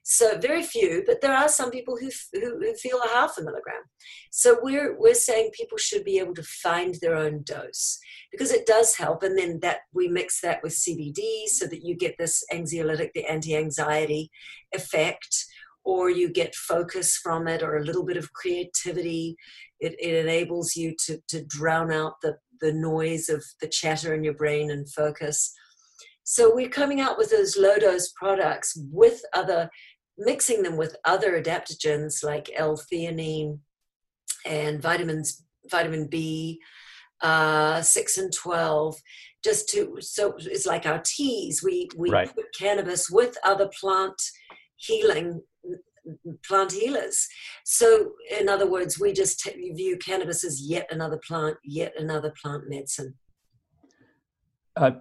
So 0.04 0.38
very 0.38 0.64
few, 0.64 1.04
but 1.06 1.22
there 1.22 1.36
are 1.36 1.50
some 1.50 1.72
people 1.72 1.98
who, 1.98 2.10
who, 2.34 2.58
who 2.60 2.74
feel 2.76 3.00
a 3.00 3.10
half 3.10 3.38
a 3.38 3.44
milligram. 3.44 3.84
So 4.32 4.58
we're 4.62 4.98
we're 4.98 5.14
saying 5.14 5.52
people 5.54 5.78
should 5.78 6.04
be 6.04 6.20
able 6.20 6.34
to 6.36 6.44
find 6.44 6.96
their 6.96 7.16
own 7.16 7.44
dose 7.44 8.00
because 8.32 8.52
it 8.52 8.66
does 8.66 8.96
help. 8.96 9.24
And 9.24 9.38
then 9.38 9.60
that 9.62 9.80
we 9.94 10.08
mix 10.08 10.42
that 10.42 10.64
with 10.64 10.74
CBD 10.74 11.48
so 11.48 11.68
that 11.68 11.84
you 11.84 11.96
get 11.96 12.16
this 12.18 12.44
anxiolytic, 12.52 13.10
the 13.14 13.26
anti-anxiety 13.26 14.32
effect, 14.74 15.46
or 15.84 16.10
you 16.10 16.32
get 16.32 16.56
focus 16.56 17.18
from 17.18 17.48
it, 17.48 17.62
or 17.62 17.78
a 17.78 17.84
little 17.84 18.06
bit 18.06 18.18
of 18.18 18.34
creativity. 18.34 19.36
It, 19.80 19.96
it 20.00 20.16
enables 20.16 20.76
you 20.76 20.96
to 21.06 21.20
to 21.30 21.46
drown 21.46 21.92
out 21.92 22.14
the 22.22 22.38
the 22.62 22.74
noise 22.74 23.30
of 23.30 23.44
the 23.62 23.68
chatter 23.68 24.14
in 24.14 24.24
your 24.24 24.34
brain 24.34 24.72
and 24.72 24.92
focus. 24.92 25.54
So 26.32 26.54
we're 26.54 26.70
coming 26.70 27.02
out 27.02 27.18
with 27.18 27.32
those 27.32 27.58
low 27.58 27.78
dose 27.80 28.12
products 28.12 28.78
with 28.92 29.20
other, 29.34 29.68
mixing 30.16 30.62
them 30.62 30.78
with 30.78 30.96
other 31.04 31.42
adaptogens 31.42 32.24
like 32.24 32.52
L-theanine 32.56 33.58
and 34.46 34.80
vitamins, 34.80 35.44
vitamin 35.72 36.06
B, 36.06 36.60
uh, 37.24 37.82
six 37.82 38.20
and 38.20 38.32
twelve. 38.32 38.96
Just 39.44 39.70
to 39.70 39.98
so 40.02 40.36
it's 40.38 40.68
like 40.68 40.86
our 40.86 41.02
teas. 41.04 41.64
We 41.64 41.90
we 41.98 42.12
right. 42.12 42.32
put 42.32 42.46
cannabis 42.56 43.10
with 43.10 43.36
other 43.44 43.68
plant 43.80 44.22
healing 44.76 45.42
plant 46.46 46.74
healers. 46.74 47.28
So, 47.66 48.12
in 48.40 48.50
other 48.50 48.70
words, 48.70 49.00
we 49.00 49.14
just 49.14 49.40
t- 49.40 49.74
view 49.74 49.98
cannabis 49.98 50.44
as 50.44 50.62
yet 50.62 50.90
another 50.92 51.20
plant, 51.28 51.58
yet 51.64 51.94
another 51.98 52.32
plant 52.40 52.66
medicine. 52.70 53.16
Uh, 54.76 54.92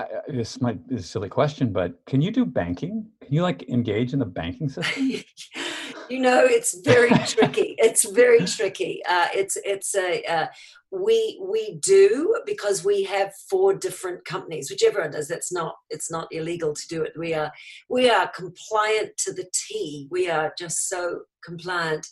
I, 0.00 0.32
this 0.32 0.60
might 0.60 0.86
be 0.88 0.96
a 0.96 1.02
silly 1.02 1.28
question, 1.28 1.72
but 1.72 2.04
can 2.06 2.20
you 2.20 2.30
do 2.30 2.44
banking? 2.44 3.06
Can 3.22 3.34
you 3.34 3.42
like 3.42 3.68
engage 3.68 4.12
in 4.12 4.18
the 4.18 4.24
banking 4.26 4.68
system? 4.68 5.22
you 6.10 6.20
know, 6.20 6.44
it's 6.44 6.80
very 6.80 7.10
tricky. 7.26 7.76
It's 7.78 8.10
very 8.10 8.44
tricky. 8.44 9.00
Uh, 9.08 9.28
it's 9.34 9.56
it's 9.64 9.94
a 9.94 10.22
uh, 10.24 10.46
we 10.90 11.40
we 11.42 11.78
do 11.82 12.36
because 12.46 12.84
we 12.84 13.04
have 13.04 13.32
four 13.48 13.74
different 13.74 14.24
companies, 14.24 14.70
which 14.70 14.82
everyone 14.82 15.12
does. 15.12 15.28
That's 15.28 15.52
not 15.52 15.76
it's 15.88 16.10
not 16.10 16.28
illegal 16.30 16.74
to 16.74 16.88
do 16.88 17.02
it. 17.02 17.12
We 17.16 17.34
are 17.34 17.52
we 17.88 18.10
are 18.10 18.28
compliant 18.28 19.16
to 19.18 19.32
the 19.32 19.46
T. 19.52 20.08
We 20.10 20.28
are 20.28 20.52
just 20.58 20.88
so 20.88 21.20
compliant. 21.44 22.06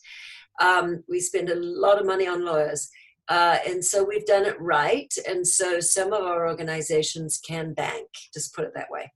Um, 0.60 1.04
we 1.08 1.20
spend 1.20 1.48
a 1.50 1.54
lot 1.56 2.00
of 2.00 2.06
money 2.06 2.26
on 2.26 2.44
lawyers. 2.44 2.88
Uh, 3.28 3.58
and 3.66 3.84
so 3.84 4.04
we've 4.04 4.26
done 4.26 4.46
it 4.46 4.58
right. 4.60 5.12
And 5.28 5.46
so 5.46 5.80
some 5.80 6.12
of 6.12 6.22
our 6.22 6.46
organizations 6.48 7.38
can 7.38 7.74
bank, 7.74 8.08
just 8.32 8.54
put 8.54 8.64
it 8.64 8.72
that 8.74 8.90
way. 8.90 9.12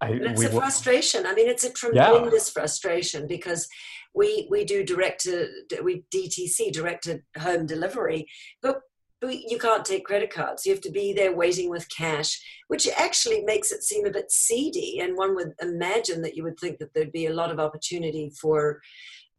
I, 0.00 0.10
it's 0.10 0.40
we, 0.40 0.46
a 0.46 0.50
frustration. 0.50 1.26
I 1.26 1.34
mean, 1.34 1.48
it's 1.48 1.64
a 1.64 1.72
tremendous 1.72 2.48
yeah. 2.48 2.52
frustration 2.52 3.26
because 3.26 3.68
we 4.14 4.46
we 4.50 4.64
do 4.64 4.84
direct 4.84 5.22
to 5.22 5.48
we 5.82 6.04
DTC 6.14 6.72
direct 6.72 7.04
to 7.04 7.20
home 7.38 7.66
delivery, 7.66 8.26
but 8.62 8.80
you 9.22 9.58
can't 9.58 9.84
take 9.84 10.04
credit 10.04 10.30
cards. 10.30 10.66
You 10.66 10.72
have 10.72 10.82
to 10.82 10.90
be 10.90 11.12
there 11.12 11.34
waiting 11.34 11.70
with 11.70 11.88
cash, 11.88 12.40
which 12.68 12.88
actually 12.96 13.42
makes 13.42 13.72
it 13.72 13.82
seem 13.82 14.04
a 14.06 14.10
bit 14.10 14.30
seedy. 14.30 15.00
And 15.00 15.16
one 15.16 15.34
would 15.34 15.52
imagine 15.62 16.22
that 16.22 16.36
you 16.36 16.42
would 16.42 16.58
think 16.58 16.78
that 16.78 16.92
there'd 16.94 17.12
be 17.12 17.26
a 17.26 17.32
lot 17.32 17.50
of 17.50 17.58
opportunity 17.58 18.30
for 18.38 18.80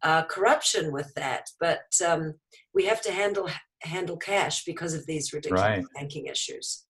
uh, 0.06 0.24
corruption 0.26 0.94
with 0.94 1.12
that. 1.16 1.50
But 1.60 1.82
um, 2.08 2.36
we 2.74 2.86
have 2.86 3.02
to 3.02 3.12
handle 3.12 3.50
handle 3.82 4.18
cash 4.18 4.64
because 4.64 4.94
of 4.94 5.06
these 5.06 5.34
ridiculous 5.34 5.62
right. 5.62 5.86
banking 5.96 6.28
issues. 6.28 6.86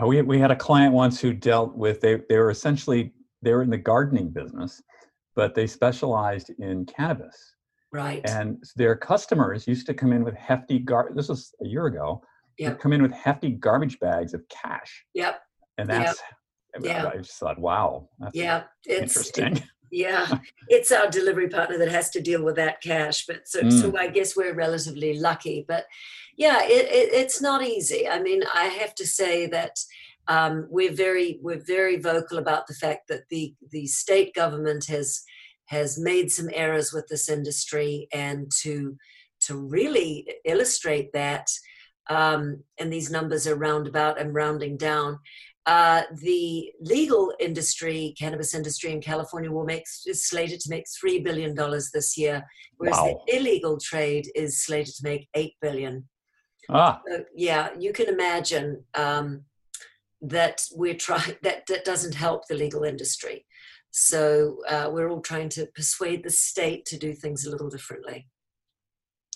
Uh, 0.00 0.06
we 0.06 0.22
we 0.22 0.38
had 0.38 0.50
a 0.50 0.56
client 0.56 0.94
once 0.94 1.20
who 1.20 1.34
dealt 1.34 1.74
with 1.74 2.00
they 2.00 2.20
they 2.28 2.38
were 2.38 2.50
essentially 2.50 3.12
they 3.42 3.52
were 3.52 3.62
in 3.62 3.70
the 3.70 3.76
gardening 3.76 4.30
business, 4.30 4.80
but 5.34 5.54
they 5.54 5.66
specialized 5.66 6.50
in 6.58 6.86
cannabis. 6.86 7.36
Right. 7.92 8.22
And 8.30 8.62
their 8.76 8.96
customers 8.96 9.66
used 9.66 9.86
to 9.86 9.92
come 9.92 10.12
in 10.12 10.24
with 10.24 10.34
hefty 10.34 10.78
gar. 10.78 11.10
This 11.14 11.28
was 11.28 11.52
a 11.62 11.68
year 11.68 11.86
ago. 11.86 12.22
Yeah. 12.56 12.74
Come 12.74 12.92
in 12.92 13.02
with 13.02 13.12
hefty 13.12 13.50
garbage 13.50 13.98
bags 13.98 14.32
of 14.32 14.42
cash. 14.48 15.04
Yep. 15.14 15.40
And 15.76 15.90
that's. 15.90 16.22
Yep. 16.74 16.84
Yeah. 16.84 17.10
I 17.12 17.18
just 17.18 17.34
thought, 17.34 17.58
wow, 17.58 18.08
that's 18.18 18.34
yeah, 18.34 18.62
it's, 18.86 19.14
interesting. 19.14 19.58
It, 19.58 19.62
yeah, 19.92 20.38
it's 20.68 20.90
our 20.90 21.08
delivery 21.08 21.48
partner 21.48 21.78
that 21.78 21.92
has 21.92 22.10
to 22.10 22.20
deal 22.20 22.42
with 22.42 22.56
that 22.56 22.80
cash. 22.80 23.26
But 23.26 23.46
so, 23.46 23.60
mm. 23.60 23.80
so 23.80 23.96
I 23.96 24.08
guess 24.08 24.34
we're 24.34 24.54
relatively 24.54 25.18
lucky. 25.18 25.64
But 25.68 25.84
yeah, 26.36 26.62
it, 26.62 26.86
it, 26.86 27.12
it's 27.12 27.40
not 27.40 27.62
easy. 27.62 28.08
I 28.08 28.20
mean, 28.20 28.42
I 28.52 28.64
have 28.64 28.94
to 28.96 29.06
say 29.06 29.46
that 29.48 29.78
um, 30.26 30.66
we're 30.70 30.94
very 30.94 31.38
we're 31.42 31.62
very 31.64 31.98
vocal 31.98 32.38
about 32.38 32.66
the 32.66 32.74
fact 32.74 33.08
that 33.08 33.28
the 33.28 33.54
the 33.70 33.86
state 33.86 34.34
government 34.34 34.86
has 34.86 35.22
has 35.66 35.98
made 35.98 36.30
some 36.30 36.48
errors 36.52 36.92
with 36.92 37.06
this 37.08 37.28
industry, 37.28 38.08
and 38.12 38.50
to 38.62 38.96
to 39.42 39.56
really 39.56 40.26
illustrate 40.44 41.12
that, 41.12 41.48
um, 42.08 42.62
and 42.78 42.92
these 42.92 43.10
numbers 43.10 43.46
are 43.46 43.56
roundabout 43.56 44.18
and 44.18 44.34
rounding 44.34 44.76
down 44.76 45.18
uh, 45.66 46.02
the 46.22 46.72
legal 46.80 47.32
industry, 47.38 48.14
cannabis 48.18 48.54
industry 48.54 48.90
in 48.90 49.00
California, 49.00 49.50
will 49.50 49.64
make 49.64 49.84
is 50.06 50.26
slated 50.26 50.60
to 50.60 50.70
make 50.70 50.84
three 51.00 51.20
billion 51.20 51.54
dollars 51.54 51.90
this 51.92 52.16
year, 52.18 52.44
whereas 52.78 52.96
wow. 52.96 53.20
the 53.26 53.36
illegal 53.36 53.78
trade 53.78 54.26
is 54.34 54.64
slated 54.64 54.94
to 54.94 55.04
make 55.04 55.28
eight 55.34 55.54
billion. 55.60 56.08
Ah, 56.68 57.00
so, 57.08 57.24
yeah, 57.34 57.68
you 57.78 57.92
can 57.92 58.08
imagine 58.08 58.84
um, 58.94 59.44
that 60.20 60.62
we're 60.74 60.94
trying. 60.94 61.36
That 61.42 61.66
that 61.68 61.84
doesn't 61.84 62.14
help 62.14 62.48
the 62.48 62.56
legal 62.56 62.82
industry. 62.82 63.46
So 63.92 64.56
uh, 64.68 64.88
we're 64.90 65.10
all 65.10 65.20
trying 65.20 65.50
to 65.50 65.66
persuade 65.66 66.24
the 66.24 66.30
state 66.30 66.86
to 66.86 66.96
do 66.96 67.12
things 67.12 67.44
a 67.44 67.50
little 67.50 67.68
differently. 67.68 68.26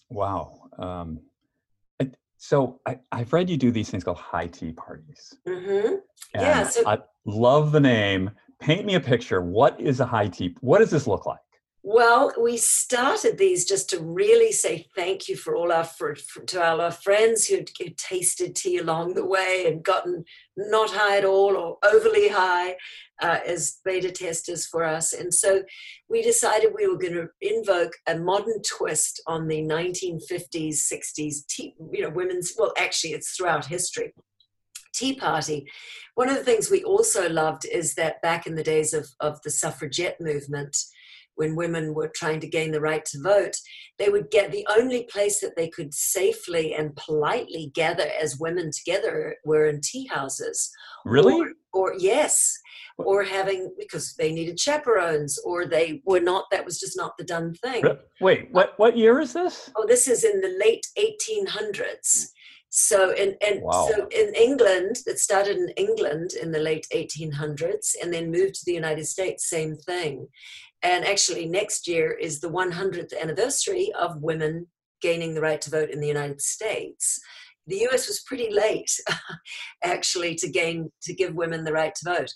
Wow. 0.08 0.70
Um, 0.78 1.20
so 2.38 2.80
I, 2.86 2.98
have 3.12 3.32
read 3.32 3.50
you 3.50 3.56
do 3.56 3.70
these 3.70 3.90
things 3.90 4.04
called 4.04 4.18
high 4.18 4.46
tea 4.46 4.72
parties. 4.72 5.34
Mm-hmm. 5.46 5.94
Yeah. 6.34 6.68
So 6.68 6.86
I 6.86 6.98
love 7.24 7.72
the 7.72 7.80
name. 7.80 8.30
Paint 8.60 8.86
me 8.86 8.94
a 8.94 9.00
picture. 9.00 9.42
What 9.42 9.80
is 9.80 10.00
a 10.00 10.06
high 10.06 10.28
tea? 10.28 10.56
What 10.60 10.78
does 10.78 10.90
this 10.90 11.06
look 11.06 11.26
like? 11.26 11.40
Well, 11.88 12.32
we 12.36 12.56
started 12.56 13.38
these 13.38 13.64
just 13.64 13.88
to 13.90 14.00
really 14.00 14.50
say 14.50 14.88
thank 14.96 15.28
you 15.28 15.36
for 15.36 15.54
all 15.54 15.70
our 15.70 15.84
for, 15.84 16.16
for, 16.16 16.42
to 16.42 16.60
all 16.60 16.80
our 16.80 16.90
friends 16.90 17.46
who 17.46 17.62
tasted 17.96 18.56
tea 18.56 18.78
along 18.78 19.14
the 19.14 19.24
way 19.24 19.66
and 19.68 19.84
gotten 19.84 20.24
not 20.56 20.90
high 20.90 21.18
at 21.18 21.24
all 21.24 21.56
or 21.56 21.78
overly 21.84 22.28
high 22.28 22.74
uh, 23.22 23.38
as 23.46 23.78
beta 23.84 24.10
testers 24.10 24.66
for 24.66 24.82
us. 24.82 25.12
And 25.12 25.32
so 25.32 25.62
we 26.10 26.22
decided 26.22 26.72
we 26.74 26.88
were 26.88 26.98
going 26.98 27.12
to 27.12 27.28
invoke 27.40 27.92
a 28.08 28.18
modern 28.18 28.62
twist 28.62 29.22
on 29.28 29.46
the 29.46 29.62
1950s, 29.62 30.92
60s 30.92 31.46
tea, 31.46 31.76
you 31.92 32.02
know, 32.02 32.10
women's. 32.10 32.54
Well, 32.58 32.72
actually, 32.76 33.12
it's 33.12 33.36
throughout 33.36 33.66
history. 33.66 34.12
Tea 34.92 35.14
Party. 35.14 35.70
One 36.16 36.28
of 36.28 36.34
the 36.34 36.42
things 36.42 36.68
we 36.68 36.82
also 36.82 37.28
loved 37.28 37.64
is 37.64 37.94
that 37.94 38.20
back 38.22 38.44
in 38.48 38.56
the 38.56 38.64
days 38.64 38.92
of, 38.92 39.06
of 39.20 39.40
the 39.42 39.50
suffragette 39.50 40.20
movement, 40.20 40.76
when 41.36 41.54
women 41.56 41.94
were 41.94 42.10
trying 42.14 42.40
to 42.40 42.48
gain 42.48 42.72
the 42.72 42.80
right 42.80 43.04
to 43.06 43.22
vote, 43.22 43.54
they 43.98 44.08
would 44.08 44.30
get 44.30 44.50
the 44.50 44.66
only 44.76 45.04
place 45.04 45.40
that 45.40 45.56
they 45.56 45.68
could 45.68 45.94
safely 45.94 46.74
and 46.74 46.96
politely 46.96 47.70
gather 47.74 48.08
as 48.20 48.38
women 48.38 48.70
together 48.72 49.36
were 49.44 49.66
in 49.66 49.80
tea 49.80 50.06
houses. 50.06 50.70
Really? 51.04 51.34
Or, 51.34 51.52
or 51.72 51.94
yes, 51.98 52.58
or 52.98 53.22
having 53.22 53.74
because 53.78 54.14
they 54.14 54.32
needed 54.32 54.58
chaperones, 54.58 55.38
or 55.44 55.66
they 55.66 56.02
were 56.06 56.20
not. 56.20 56.44
That 56.50 56.64
was 56.64 56.80
just 56.80 56.96
not 56.96 57.12
the 57.18 57.24
done 57.24 57.54
thing. 57.54 57.84
Wait, 58.20 58.40
uh, 58.40 58.46
what? 58.52 58.74
What 58.78 58.96
year 58.96 59.20
is 59.20 59.32
this? 59.32 59.70
Oh, 59.76 59.86
this 59.86 60.08
is 60.08 60.24
in 60.24 60.40
the 60.40 60.56
late 60.58 60.86
1800s. 60.98 62.28
So 62.70 63.10
in 63.12 63.36
and 63.46 63.62
Wow. 63.62 63.88
so 63.90 64.06
in 64.08 64.34
England, 64.34 64.98
it 65.06 65.18
started 65.18 65.56
in 65.56 65.68
England 65.76 66.32
in 66.40 66.50
the 66.52 66.58
late 66.58 66.86
1800s, 66.94 67.94
and 68.02 68.12
then 68.12 68.30
moved 68.30 68.54
to 68.56 68.64
the 68.64 68.74
United 68.74 69.06
States. 69.06 69.48
Same 69.48 69.76
thing. 69.76 70.28
And 70.86 71.04
actually, 71.04 71.46
next 71.46 71.88
year 71.88 72.12
is 72.12 72.38
the 72.38 72.48
100th 72.48 73.12
anniversary 73.20 73.90
of 73.98 74.22
women 74.22 74.68
gaining 75.02 75.34
the 75.34 75.40
right 75.40 75.60
to 75.62 75.70
vote 75.70 75.90
in 75.90 75.98
the 75.98 76.06
United 76.06 76.40
States. 76.40 77.18
The 77.66 77.78
U.S. 77.88 78.06
was 78.06 78.22
pretty 78.22 78.52
late, 78.52 78.92
actually, 79.84 80.36
to 80.36 80.48
gain 80.48 80.92
to 81.02 81.12
give 81.12 81.34
women 81.34 81.64
the 81.64 81.72
right 81.72 81.92
to 81.92 82.04
vote. 82.04 82.32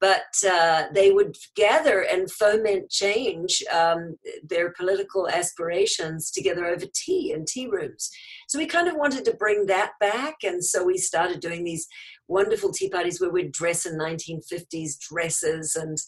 But 0.00 0.32
uh, 0.48 0.84
they 0.94 1.10
would 1.10 1.34
gather 1.56 2.02
and 2.02 2.30
foment 2.30 2.88
change 2.88 3.64
um, 3.72 4.16
their 4.48 4.72
political 4.74 5.28
aspirations 5.28 6.30
together 6.30 6.66
over 6.66 6.86
tea 6.94 7.32
in 7.32 7.46
tea 7.46 7.66
rooms. 7.66 8.10
So 8.46 8.60
we 8.60 8.66
kind 8.66 8.86
of 8.86 8.94
wanted 8.94 9.24
to 9.24 9.34
bring 9.34 9.66
that 9.66 9.94
back, 9.98 10.36
and 10.44 10.64
so 10.64 10.84
we 10.84 10.98
started 10.98 11.40
doing 11.40 11.64
these 11.64 11.88
wonderful 12.28 12.70
tea 12.70 12.90
parties 12.90 13.20
where 13.20 13.30
we'd 13.30 13.50
dress 13.50 13.86
in 13.86 13.98
1950s 13.98 15.00
dresses 15.00 15.74
and 15.74 15.98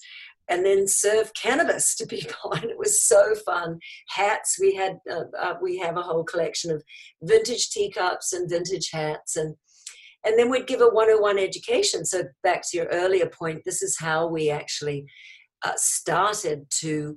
and 0.50 0.66
then 0.66 0.86
serve 0.86 1.32
cannabis 1.34 1.94
to 1.94 2.06
people, 2.06 2.52
and 2.52 2.64
it 2.64 2.78
was 2.78 3.02
so 3.02 3.34
fun. 3.46 3.78
Hats 4.08 4.58
we 4.60 4.74
had, 4.74 4.98
uh, 5.10 5.24
uh, 5.38 5.54
we 5.62 5.78
have 5.78 5.96
a 5.96 6.02
whole 6.02 6.24
collection 6.24 6.70
of 6.70 6.82
vintage 7.22 7.70
teacups 7.70 8.32
and 8.32 8.50
vintage 8.50 8.90
hats, 8.92 9.36
and 9.36 9.54
and 10.24 10.38
then 10.38 10.50
we'd 10.50 10.66
give 10.66 10.82
a 10.82 10.88
101 10.88 11.38
education. 11.38 12.04
So 12.04 12.24
back 12.42 12.62
to 12.68 12.76
your 12.76 12.86
earlier 12.86 13.26
point, 13.26 13.62
this 13.64 13.80
is 13.80 13.98
how 13.98 14.26
we 14.26 14.50
actually 14.50 15.06
uh, 15.64 15.72
started 15.76 16.66
to 16.80 17.16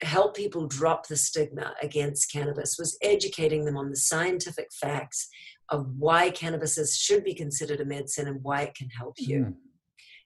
help 0.00 0.34
people 0.34 0.66
drop 0.66 1.08
the 1.08 1.16
stigma 1.16 1.74
against 1.82 2.32
cannabis 2.32 2.76
was 2.78 2.96
educating 3.02 3.64
them 3.64 3.76
on 3.76 3.90
the 3.90 3.96
scientific 3.96 4.68
facts 4.72 5.28
of 5.70 5.86
why 5.98 6.30
cannabis 6.30 6.78
is, 6.78 6.96
should 6.96 7.24
be 7.24 7.34
considered 7.34 7.80
a 7.80 7.84
medicine 7.84 8.28
and 8.28 8.42
why 8.42 8.62
it 8.62 8.74
can 8.74 8.88
help 8.90 9.16
you. 9.18 9.40
Mm. 9.40 9.54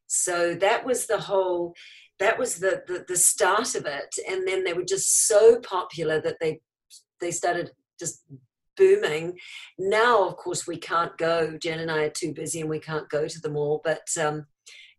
So 0.06 0.54
that 0.56 0.84
was 0.84 1.06
the 1.06 1.18
whole 1.18 1.74
that 2.22 2.38
was 2.38 2.56
the, 2.56 2.82
the 2.86 3.04
the 3.08 3.16
start 3.16 3.74
of 3.74 3.84
it. 3.86 4.14
And 4.28 4.46
then 4.46 4.64
they 4.64 4.72
were 4.72 4.84
just 4.84 5.26
so 5.26 5.58
popular 5.60 6.20
that 6.20 6.36
they 6.40 6.60
they 7.20 7.30
started 7.30 7.72
just 7.98 8.24
booming. 8.76 9.38
Now, 9.78 10.26
of 10.26 10.36
course, 10.36 10.66
we 10.66 10.76
can't 10.76 11.16
go. 11.18 11.56
Jen 11.60 11.80
and 11.80 11.90
I 11.90 12.04
are 12.04 12.10
too 12.10 12.32
busy 12.32 12.60
and 12.60 12.70
we 12.70 12.78
can't 12.78 13.08
go 13.08 13.28
to 13.28 13.40
them 13.40 13.56
all, 13.56 13.80
but 13.84 14.06
um, 14.20 14.46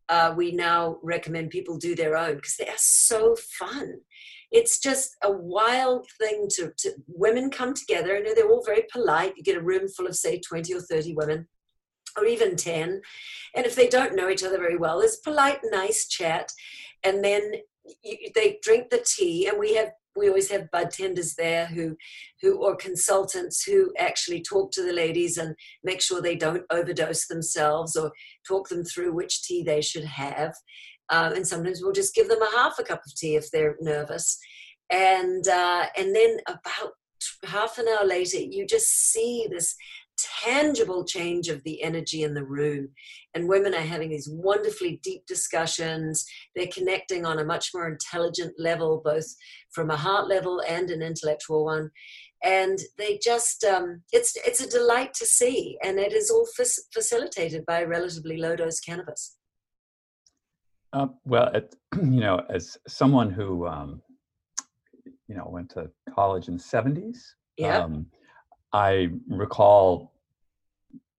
uh, 0.09 0.33
we 0.35 0.51
now 0.51 0.97
recommend 1.01 1.49
people 1.49 1.77
do 1.77 1.95
their 1.95 2.15
own 2.15 2.35
because 2.35 2.55
they 2.57 2.67
are 2.67 2.77
so 2.77 3.35
fun. 3.35 3.95
It's 4.51 4.79
just 4.79 5.15
a 5.23 5.31
wild 5.31 6.05
thing 6.19 6.47
to, 6.57 6.71
to 6.77 6.91
women 7.07 7.49
come 7.49 7.73
together. 7.73 8.15
You 8.15 8.23
know, 8.23 8.35
they're 8.35 8.49
all 8.49 8.63
very 8.63 8.85
polite. 8.91 9.33
You 9.35 9.43
get 9.43 9.57
a 9.57 9.61
room 9.61 9.87
full 9.87 10.05
of, 10.05 10.15
say, 10.15 10.39
20 10.39 10.73
or 10.75 10.81
30 10.81 11.15
women 11.15 11.47
or 12.17 12.25
even 12.25 12.55
10. 12.55 13.01
And 13.55 13.65
if 13.65 13.75
they 13.75 13.87
don't 13.87 14.15
know 14.15 14.29
each 14.29 14.43
other 14.43 14.57
very 14.57 14.77
well, 14.77 14.99
there's 14.99 15.17
polite, 15.17 15.59
nice 15.71 16.07
chat. 16.07 16.51
And 17.03 17.23
then 17.23 17.53
you, 18.03 18.29
they 18.33 18.59
drink 18.61 18.89
the 18.89 19.05
tea, 19.05 19.47
and 19.47 19.59
we 19.59 19.75
have 19.75 19.91
we 20.15 20.27
always 20.27 20.51
have 20.51 20.69
bud 20.71 20.91
tenders 20.91 21.35
there 21.35 21.65
who 21.65 21.97
who 22.41 22.57
or 22.63 22.75
consultants 22.75 23.63
who 23.63 23.91
actually 23.97 24.41
talk 24.41 24.71
to 24.71 24.83
the 24.83 24.93
ladies 24.93 25.37
and 25.37 25.55
make 25.83 26.01
sure 26.01 26.21
they 26.21 26.35
don't 26.35 26.63
overdose 26.69 27.27
themselves 27.27 27.95
or 27.95 28.11
talk 28.47 28.69
them 28.69 28.83
through 28.83 29.13
which 29.13 29.43
tea 29.43 29.63
they 29.63 29.81
should 29.81 30.05
have. 30.05 30.53
Um, 31.09 31.33
and 31.33 31.47
sometimes 31.47 31.81
we'll 31.81 31.93
just 31.93 32.15
give 32.15 32.29
them 32.29 32.41
a 32.41 32.57
half 32.57 32.79
a 32.79 32.83
cup 32.83 33.01
of 33.05 33.15
tea 33.15 33.35
if 33.35 33.49
they're 33.51 33.75
nervous. 33.81 34.39
And 34.89 35.47
uh, 35.47 35.87
and 35.97 36.15
then 36.15 36.37
about 36.47 36.93
half 37.45 37.77
an 37.77 37.87
hour 37.87 38.05
later 38.05 38.37
you 38.37 38.65
just 38.67 38.87
see 39.11 39.47
this 39.49 39.75
tangible 40.43 41.05
change 41.05 41.49
of 41.49 41.63
the 41.63 41.81
energy 41.83 42.23
in 42.23 42.33
the 42.33 42.43
room. 42.43 42.89
And 43.33 43.47
women 43.47 43.73
are 43.73 43.81
having 43.81 44.09
these 44.09 44.29
wonderfully 44.31 44.99
deep 45.03 45.25
discussions. 45.25 46.25
They're 46.55 46.67
connecting 46.67 47.25
on 47.25 47.39
a 47.39 47.45
much 47.45 47.69
more 47.73 47.87
intelligent 47.87 48.53
level, 48.59 49.01
both 49.03 49.25
from 49.71 49.89
a 49.89 49.97
heart 49.97 50.27
level 50.27 50.61
and 50.67 50.89
an 50.89 51.01
intellectual 51.01 51.65
one. 51.65 51.91
And 52.43 52.77
they 52.97 53.19
just, 53.23 53.63
um, 53.63 54.01
it's, 54.11 54.35
it's 54.45 54.61
a 54.61 54.69
delight 54.69 55.13
to 55.15 55.25
see. 55.25 55.77
And 55.83 55.97
it 55.99 56.13
is 56.13 56.29
all 56.29 56.45
fac- 56.57 56.85
facilitated 56.93 57.65
by 57.65 57.83
relatively 57.83 58.37
low 58.37 58.55
dose 58.55 58.79
cannabis. 58.79 59.37
Uh, 60.91 61.07
well, 61.25 61.47
it, 61.53 61.75
you 61.95 62.19
know, 62.19 62.41
as 62.49 62.77
someone 62.87 63.31
who, 63.31 63.65
um, 63.67 64.01
you 65.27 65.35
know, 65.35 65.47
went 65.49 65.69
to 65.71 65.89
college 66.13 66.47
in 66.47 66.57
the 66.57 66.63
70s, 66.63 67.17
Yeah. 67.57 67.79
um, 67.79 68.07
I 68.73 69.09
recall 69.29 70.12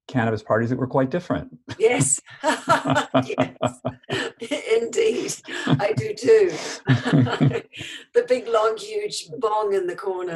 cannabis 0.06 0.42
parties 0.42 0.70
that 0.70 0.78
were 0.78 0.86
quite 0.86 1.10
different. 1.10 1.58
yes. 1.78 2.20
yes. 2.42 3.80
Indeed. 4.80 5.34
I 5.66 5.92
do 5.96 6.14
too. 6.14 6.50
the 6.86 8.24
big, 8.28 8.46
long, 8.48 8.76
huge 8.76 9.28
bong 9.38 9.72
in 9.72 9.86
the 9.86 9.96
corner. 9.96 10.34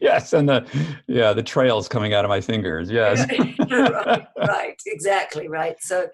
yes, 0.00 0.32
and 0.32 0.48
the 0.48 0.66
yeah, 1.06 1.32
the 1.32 1.42
trails 1.42 1.88
coming 1.88 2.14
out 2.14 2.24
of 2.24 2.28
my 2.28 2.40
fingers. 2.40 2.90
Yes. 2.90 3.26
right, 3.70 4.26
right, 4.38 4.82
exactly 4.86 5.48
right. 5.48 5.76
So, 5.80 6.08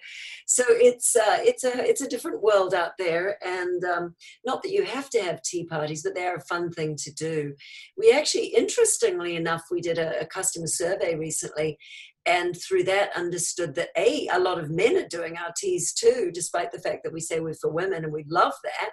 so 0.53 0.65
it's 0.69 1.17
uh, 1.17 1.39
it's 1.41 1.65
a 1.65 1.89
it's 1.89 2.03
a 2.03 2.09
different 2.09 2.43
world 2.43 2.75
out 2.75 2.93
there, 2.99 3.39
and 3.43 3.83
um, 3.85 4.15
not 4.45 4.63
that 4.63 4.71
you 4.71 4.85
have 4.85 5.09
to 5.11 5.23
have 5.23 5.41
tea 5.41 5.65
parties, 5.65 6.03
but 6.03 6.15
they're 6.15 6.37
a 6.37 6.43
fun 6.43 6.71
thing 6.71 6.95
to 6.97 7.11
do. 7.15 7.55
We 7.97 8.13
actually, 8.13 8.49
interestingly 8.49 9.35
enough, 9.35 9.63
we 9.71 9.81
did 9.81 9.97
a, 9.97 10.21
a 10.21 10.27
customer 10.27 10.67
survey 10.67 11.15
recently, 11.15 11.79
and 12.27 12.55
through 12.55 12.85
that 12.85 13.17
understood 13.17 13.75
that 13.77 13.89
a 13.97 14.29
a 14.31 14.39
lot 14.39 14.59
of 14.59 14.69
men 14.69 14.99
are 14.99 15.09
doing 15.09 15.39
our 15.39 15.55
teas 15.57 15.95
too 15.95 16.31
despite 16.35 16.71
the 16.71 16.79
fact 16.79 17.03
that 17.03 17.15
we 17.15 17.21
say 17.21 17.41
we're 17.41 17.55
for 17.55 17.73
women 17.73 18.05
and 18.05 18.13
we 18.13 18.25
love 18.29 18.53
that 18.63 18.93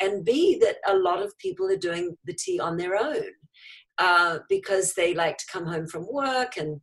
and 0.00 0.24
b 0.24 0.58
that 0.60 0.78
a 0.88 0.96
lot 0.96 1.22
of 1.22 1.38
people 1.38 1.70
are 1.70 1.76
doing 1.76 2.16
the 2.24 2.34
tea 2.34 2.58
on 2.58 2.76
their 2.76 2.96
own 2.96 3.30
uh, 3.98 4.38
because 4.48 4.94
they 4.94 5.14
like 5.14 5.38
to 5.38 5.46
come 5.52 5.66
home 5.66 5.86
from 5.86 6.04
work 6.10 6.56
and 6.56 6.80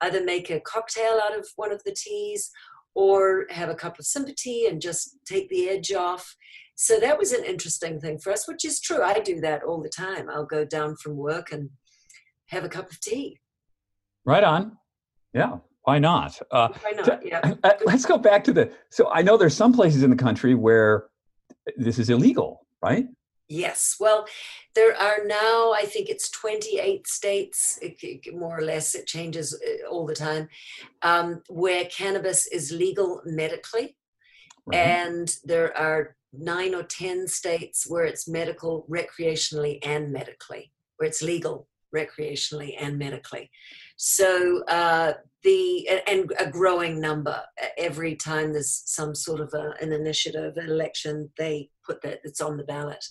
either 0.00 0.24
make 0.24 0.50
a 0.50 0.60
cocktail 0.60 1.20
out 1.22 1.38
of 1.38 1.46
one 1.56 1.72
of 1.72 1.82
the 1.84 1.94
teas 1.94 2.50
or 2.94 3.46
have 3.50 3.68
a 3.68 3.74
cup 3.74 3.98
of 3.98 4.06
sympathy 4.06 4.66
and 4.66 4.80
just 4.80 5.18
take 5.26 5.48
the 5.48 5.68
edge 5.68 5.92
off 5.92 6.36
so 6.76 6.98
that 6.98 7.18
was 7.18 7.32
an 7.32 7.44
interesting 7.44 8.00
thing 8.00 8.18
for 8.18 8.32
us 8.32 8.48
which 8.48 8.64
is 8.64 8.80
true 8.80 9.02
i 9.02 9.18
do 9.20 9.40
that 9.40 9.62
all 9.62 9.82
the 9.82 9.88
time 9.88 10.28
i'll 10.30 10.46
go 10.46 10.64
down 10.64 10.96
from 10.96 11.16
work 11.16 11.52
and 11.52 11.70
have 12.48 12.64
a 12.64 12.68
cup 12.68 12.90
of 12.90 13.00
tea 13.00 13.38
Right 14.24 14.44
on. 14.44 14.78
Yeah. 15.32 15.58
Why 15.82 15.98
not? 15.98 16.40
Uh, 16.50 16.68
why 16.80 16.92
not 16.92 17.26
yeah 17.26 17.54
uh, 17.64 17.72
let's 17.84 18.06
go 18.06 18.16
back 18.16 18.42
to 18.44 18.52
the. 18.52 18.72
So 18.90 19.10
I 19.12 19.20
know 19.20 19.36
there's 19.36 19.56
some 19.56 19.72
places 19.72 20.02
in 20.02 20.08
the 20.08 20.16
country 20.16 20.54
where 20.54 21.08
this 21.76 21.98
is 21.98 22.08
illegal, 22.08 22.66
right? 22.82 23.06
Yes. 23.48 23.96
Well, 24.00 24.26
there 24.74 24.96
are 24.96 25.24
now, 25.24 25.72
I 25.72 25.84
think 25.84 26.08
it's 26.08 26.30
28 26.30 27.06
states, 27.06 27.78
more 28.32 28.58
or 28.58 28.62
less, 28.62 28.94
it 28.94 29.06
changes 29.06 29.54
uh, 29.54 29.88
all 29.88 30.06
the 30.06 30.14
time, 30.14 30.48
um, 31.02 31.42
where 31.48 31.84
cannabis 31.86 32.46
is 32.46 32.72
legal 32.72 33.22
medically. 33.24 33.96
Right. 34.66 34.78
And 34.78 35.36
there 35.44 35.76
are 35.76 36.16
nine 36.32 36.74
or 36.74 36.82
10 36.82 37.28
states 37.28 37.86
where 37.88 38.04
it's 38.04 38.28
medical 38.28 38.86
recreationally 38.90 39.78
and 39.86 40.12
medically, 40.12 40.72
where 40.96 41.08
it's 41.08 41.22
legal 41.22 41.68
recreationally 41.94 42.74
and 42.78 42.98
medically. 42.98 43.50
So 43.96 44.64
uh, 44.64 45.14
the 45.44 45.88
and 46.08 46.32
a 46.38 46.50
growing 46.50 47.00
number 47.00 47.40
every 47.78 48.16
time 48.16 48.52
there's 48.52 48.82
some 48.86 49.14
sort 49.14 49.40
of 49.40 49.52
a, 49.54 49.74
an 49.80 49.92
initiative, 49.92 50.56
an 50.56 50.70
election, 50.70 51.30
they 51.38 51.68
put 51.86 52.02
that 52.02 52.20
it's 52.24 52.40
on 52.40 52.56
the 52.56 52.64
ballot, 52.64 53.04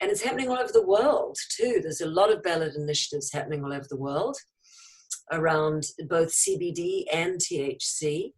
and 0.00 0.10
it's 0.10 0.22
happening 0.22 0.50
all 0.50 0.58
over 0.58 0.72
the 0.72 0.86
world 0.86 1.38
too. 1.56 1.78
There's 1.80 2.00
a 2.00 2.06
lot 2.06 2.32
of 2.32 2.42
ballot 2.42 2.74
initiatives 2.76 3.32
happening 3.32 3.64
all 3.64 3.72
over 3.72 3.86
the 3.88 3.96
world 3.96 4.36
around 5.32 5.86
both 6.08 6.28
CBD 6.32 7.04
and 7.12 7.40
THC. 7.40 8.32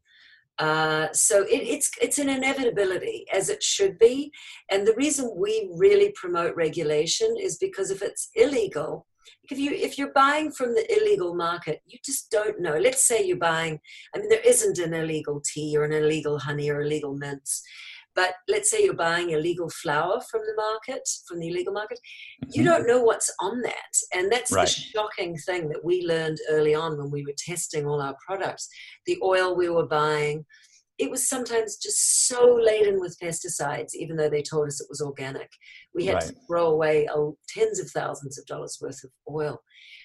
Uh, 0.58 1.08
so 1.12 1.42
it, 1.44 1.62
it's 1.62 1.90
it's 2.02 2.18
an 2.18 2.28
inevitability 2.28 3.24
as 3.32 3.48
it 3.48 3.62
should 3.62 3.98
be, 3.98 4.30
and 4.70 4.86
the 4.86 4.94
reason 4.94 5.32
we 5.36 5.70
really 5.74 6.12
promote 6.12 6.54
regulation 6.54 7.34
is 7.40 7.56
because 7.56 7.90
if 7.90 8.02
it's 8.02 8.30
illegal, 8.34 9.06
if 9.50 9.58
you 9.58 9.70
if 9.72 9.98
you're 9.98 10.12
buying 10.12 10.50
from 10.50 10.74
the 10.74 10.86
illegal 10.96 11.34
market, 11.34 11.80
you 11.86 11.98
just 12.04 12.30
don't 12.30 12.60
know. 12.60 12.76
Let's 12.76 13.06
say 13.06 13.24
you're 13.24 13.36
buying, 13.38 13.80
I 14.14 14.18
mean, 14.18 14.28
there 14.28 14.40
isn't 14.44 14.78
an 14.78 14.94
illegal 14.94 15.42
tea 15.44 15.76
or 15.76 15.84
an 15.84 15.92
illegal 15.92 16.38
honey 16.38 16.70
or 16.70 16.80
illegal 16.82 17.14
mints, 17.16 17.62
But 18.14 18.34
let's 18.48 18.68
say 18.68 18.82
you're 18.82 18.94
buying 18.94 19.30
illegal 19.30 19.70
flour 19.70 20.20
from 20.28 20.40
the 20.48 20.54
market, 20.56 21.02
from 21.28 21.38
the 21.38 21.48
illegal 21.48 21.72
market, 21.72 22.00
you 22.48 22.62
Mhm. 22.62 22.66
don't 22.66 22.86
know 22.88 23.00
what's 23.00 23.30
on 23.38 23.62
that. 23.62 23.92
And 24.12 24.32
that's 24.32 24.50
Right. 24.50 24.66
the 24.66 24.72
shocking 24.72 25.36
thing 25.38 25.68
that 25.68 25.84
we 25.84 26.02
learned 26.04 26.38
early 26.48 26.74
on 26.74 26.98
when 26.98 27.10
we 27.12 27.24
were 27.24 27.34
testing 27.36 27.86
all 27.86 28.00
our 28.02 28.16
products. 28.26 28.68
The 29.06 29.18
oil 29.22 29.54
we 29.54 29.68
were 29.68 29.86
buying, 29.86 30.46
it 30.98 31.10
was 31.10 31.28
sometimes 31.28 31.76
just 31.76 32.26
so 32.26 32.58
laden 32.60 32.98
with 32.98 33.18
pesticides, 33.22 33.94
even 33.94 34.16
though 34.16 34.28
they 34.28 34.42
told 34.42 34.66
us 34.66 34.80
it 34.80 34.88
was 34.90 35.00
organic. 35.00 35.48
We 35.94 36.06
had 36.06 36.20
to 36.22 36.34
throw 36.46 36.66
away 36.66 37.06
uh, 37.06 37.30
tens 37.48 37.78
of 37.78 37.88
thousands 37.90 38.36
of 38.36 38.46
dollars 38.46 38.78
worth 38.82 39.02
of 39.04 39.10
oil. 39.32 39.60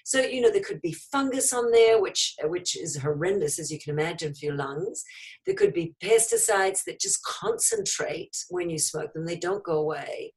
So 0.05 0.19
you 0.19 0.41
know 0.41 0.51
there 0.51 0.61
could 0.61 0.81
be 0.81 0.95
fungus 1.11 1.51
on 1.51 1.71
there, 1.71 1.99
which 1.99 2.35
which 2.43 2.77
is 2.77 2.97
horrendous, 2.97 3.57
as 3.57 3.71
you 3.71 3.79
can 3.79 3.93
imagine, 3.93 4.35
for 4.35 4.45
your 4.45 4.55
lungs. 4.55 5.03
There 5.45 5.55
could 5.55 5.73
be 5.73 5.95
pesticides 6.03 6.83
that 6.85 6.99
just 6.99 7.23
concentrate 7.23 8.35
when 8.49 8.69
you 8.69 8.77
smoke 8.77 9.13
them; 9.13 9.25
they 9.25 9.37
don't 9.37 9.63
go 9.63 9.79
away. 9.79 10.33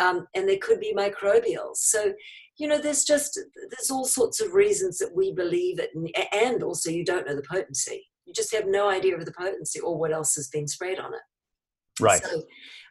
Um, 0.00 0.26
and 0.34 0.48
there 0.48 0.58
could 0.60 0.80
be 0.80 0.92
microbials. 0.92 1.76
So 1.76 2.14
you 2.56 2.66
know 2.66 2.78
there's 2.78 3.04
just 3.04 3.38
there's 3.70 3.90
all 3.90 4.06
sorts 4.06 4.40
of 4.40 4.54
reasons 4.54 4.98
that 4.98 5.14
we 5.14 5.32
believe 5.32 5.78
it, 5.78 5.90
and 6.32 6.62
also 6.64 6.90
you 6.90 7.04
don't 7.04 7.26
know 7.28 7.36
the 7.36 7.42
potency. 7.48 8.08
You 8.26 8.32
just 8.32 8.54
have 8.54 8.66
no 8.66 8.88
idea 8.88 9.16
of 9.16 9.24
the 9.24 9.32
potency 9.32 9.80
or 9.80 9.98
what 9.98 10.12
else 10.12 10.34
has 10.36 10.48
been 10.48 10.66
sprayed 10.66 10.98
on 10.98 11.12
it. 11.14 11.20
Right. 12.00 12.22
So 12.22 12.42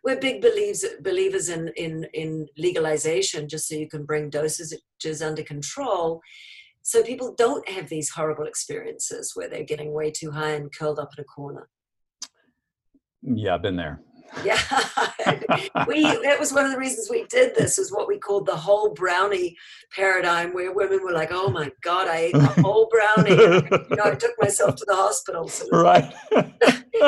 we're 0.04 0.20
big 0.20 0.42
believers 0.42 0.86
believers 1.02 1.50
in 1.50 1.70
in 1.76 2.06
in 2.14 2.48
legalization, 2.58 3.50
just 3.50 3.68
so 3.68 3.76
you 3.76 3.90
can 3.90 4.06
bring 4.06 4.32
dosages 4.32 5.26
under 5.26 5.44
control, 5.44 6.22
so 6.84 7.02
people 7.02 7.34
don't 7.38 7.68
have 7.70 7.88
these 7.88 8.10
horrible 8.10 8.46
experiences 8.46 9.32
where 9.36 9.50
they're 9.50 9.64
getting 9.64 9.94
way 9.94 10.12
too 10.12 10.32
high 10.32 10.52
and 10.52 10.74
curled 10.78 11.00
up 11.00 11.10
in 11.18 11.22
a 11.22 11.26
corner. 11.26 11.70
Yeah, 13.22 13.56
I've 13.56 13.62
been 13.62 13.78
there. 13.78 14.02
Yeah, 14.44 14.60
we 15.88 16.02
that 16.02 16.38
was 16.40 16.52
one 16.52 16.66
of 16.66 16.72
the 16.72 16.78
reasons 16.78 17.10
we 17.10 17.26
did 17.26 17.56
this 17.56 17.78
was 17.78 17.92
what 17.92 18.08
we 18.08 18.18
called 18.18 18.46
the 18.46 18.56
whole 18.56 18.94
brownie 18.94 19.56
paradigm, 19.96 20.54
where 20.54 20.74
women 20.74 21.04
were 21.04 21.12
like, 21.12 21.30
"Oh 21.32 21.50
my 21.50 21.72
god, 21.82 22.08
I 22.08 22.18
ate 22.18 22.36
a 22.36 22.40
whole 22.62 22.90
brownie." 22.90 23.32
you 23.32 23.96
know, 23.96 24.04
I 24.04 24.16
took 24.16 24.34
myself 24.42 24.76
to 24.76 24.86
the 24.88 24.96
hospital. 24.96 25.48
So 25.48 25.68
right. 25.72 26.14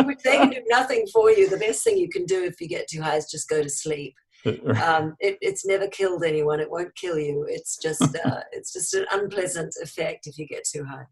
which 0.05 0.19
they 0.23 0.37
can 0.37 0.49
do 0.49 0.61
nothing 0.67 1.05
for 1.11 1.31
you. 1.31 1.49
The 1.49 1.57
best 1.57 1.83
thing 1.83 1.97
you 1.97 2.09
can 2.09 2.25
do 2.25 2.43
if 2.43 2.61
you 2.61 2.67
get 2.67 2.87
too 2.87 3.01
high 3.01 3.17
is 3.17 3.29
just 3.29 3.49
go 3.49 3.61
to 3.61 3.69
sleep. 3.69 4.15
Um, 4.45 5.15
it, 5.19 5.37
it's 5.41 5.65
never 5.65 5.87
killed 5.87 6.23
anyone. 6.23 6.59
It 6.59 6.69
won't 6.69 6.95
kill 6.95 7.17
you. 7.17 7.45
It's 7.49 7.77
just 7.77 8.03
uh, 8.03 8.41
it's 8.51 8.71
just 8.71 8.93
an 8.93 9.05
unpleasant 9.11 9.73
effect 9.81 10.27
if 10.27 10.37
you 10.37 10.45
get 10.47 10.63
too 10.65 10.85
high. 10.85 11.05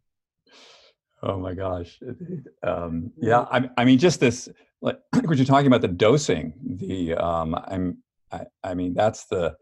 Oh 1.23 1.39
my 1.39 1.53
gosh. 1.53 1.99
Um, 2.63 3.11
yeah, 3.17 3.45
I, 3.49 3.69
I 3.77 3.85
mean, 3.85 3.97
just 3.97 4.19
this, 4.19 4.49
like 4.83 4.99
what 5.23 5.37
you're 5.37 5.45
talking 5.45 5.67
about, 5.67 5.81
the 5.81 5.87
dosing. 5.87 6.53
The 6.63 7.15
um, 7.15 7.55
I'm, 7.55 8.03
I, 8.31 8.41
I 8.63 8.73
mean, 8.75 8.93
that's 8.93 9.25
the 9.25 9.55